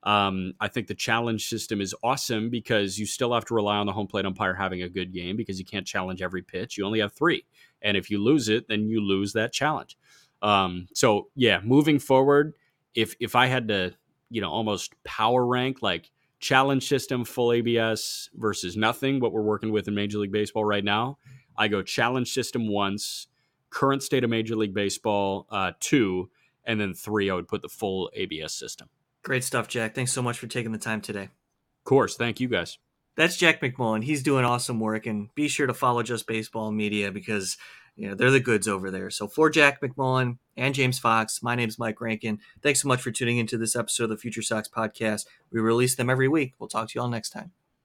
Um, 0.04 0.54
I 0.60 0.68
think 0.68 0.88
the 0.88 0.96
challenge 0.96 1.50
system 1.50 1.82
is 1.82 1.96
awesome 2.04 2.50
because 2.52 3.00
you 3.00 3.08
still 3.08 3.34
have 3.34 3.46
to 3.46 3.56
rely 3.56 3.78
on 3.78 3.88
the 3.88 3.92
home 3.92 4.06
plate 4.06 4.26
umpire 4.26 4.54
having 4.54 4.84
a 4.84 4.90
good 4.90 5.12
game 5.12 5.36
because 5.36 5.58
you 5.58 5.66
can't 5.66 5.86
challenge 5.86 6.22
every 6.22 6.44
pitch. 6.44 6.78
You 6.78 6.86
only 6.86 7.00
have 7.00 7.14
three. 7.14 7.44
And 7.82 7.98
if 7.98 8.12
you 8.12 8.24
lose 8.24 8.48
it, 8.48 8.68
then 8.68 8.88
you 8.88 9.02
lose 9.02 9.34
that 9.34 9.52
challenge. 9.52 9.98
Um, 10.44 10.88
so 10.94 11.30
yeah, 11.36 11.60
moving 11.64 11.98
forward, 11.98 12.54
if 12.94 13.16
if 13.20 13.36
I 13.36 13.48
had 13.48 13.68
to, 13.70 13.94
you 14.30 14.42
know, 14.42 14.52
almost 14.52 14.94
power 15.04 15.46
rank 15.46 15.82
like 15.82 16.12
challenge 16.40 16.88
system 16.88 17.26
full 17.26 17.52
ABS 17.52 18.30
versus 18.36 18.78
nothing, 18.78 19.20
what 19.20 19.34
we're 19.34 19.42
working 19.42 19.72
with 19.72 19.88
in 19.88 19.96
Major 19.96 20.20
League 20.20 20.32
Baseball 20.32 20.64
right 20.64 20.84
now, 20.84 21.18
I 21.58 21.68
go 21.68 21.82
challenge 21.82 22.34
system 22.34 22.68
once, 22.68 23.28
current 23.70 24.04
state 24.04 24.24
of 24.24 24.30
Major 24.30 24.56
League 24.56 24.74
Baseball 24.74 25.48
uh, 25.50 25.72
two, 25.80 26.30
and 26.66 26.80
then 26.80 26.94
three, 26.94 27.30
I 27.30 27.36
would 27.36 27.48
put 27.48 27.62
the 27.62 27.70
full 27.70 28.10
ABS 28.14 28.54
system. 28.54 28.90
Great 29.24 29.44
stuff, 29.44 29.68
Jack. 29.68 29.96
Thanks 29.96 30.14
so 30.14 30.22
much 30.22 30.38
for 30.38 30.48
taking 30.48 30.72
the 30.72 30.78
time 30.78 31.02
today. 31.02 31.24
Of 31.24 31.84
course. 31.84 32.16
Thank 32.16 32.40
you 32.40 32.48
guys. 32.48 32.78
That's 33.16 33.38
Jack 33.38 33.62
McMullen. 33.62 34.04
He's 34.04 34.24
doing 34.24 34.46
awesome 34.46 34.80
work, 34.80 35.06
and 35.06 35.34
be 35.36 35.48
sure 35.48 35.68
to 35.68 35.74
follow 35.74 36.04
Just 36.04 36.28
Baseball 36.28 36.72
Media 36.72 37.12
because 37.12 37.58
you 37.96 38.10
know 38.10 38.16
they're 38.16 38.32
the 38.32 38.40
goods 38.40 38.68
over 38.68 38.92
there. 38.92 39.10
So 39.10 39.28
for 39.28 39.50
Jack 39.50 39.82
McMullen 39.82 40.38
and 40.58 40.76
James 40.76 41.00
Fox, 41.00 41.42
my 41.42 41.56
name's 41.56 41.80
Mike 41.80 42.02
Rankin. 42.02 42.40
Thanks 42.62 42.82
so 42.82 42.88
much 42.88 43.02
for 43.02 43.12
tuning 43.12 43.38
into 43.38 43.58
this 43.58 43.76
episode 43.76 44.06
of 44.06 44.10
the 44.12 44.18
Future 44.18 44.42
Sox 44.42 44.68
podcast. 44.68 45.26
We 45.50 45.62
release 45.62 45.96
them 45.96 46.10
every 46.10 46.28
week. 46.28 46.54
We'll 46.60 46.70
talk 46.70 46.90
to 46.90 46.94
you 46.96 47.02
all 47.02 47.08
next 47.08 47.30
time. 47.30 47.52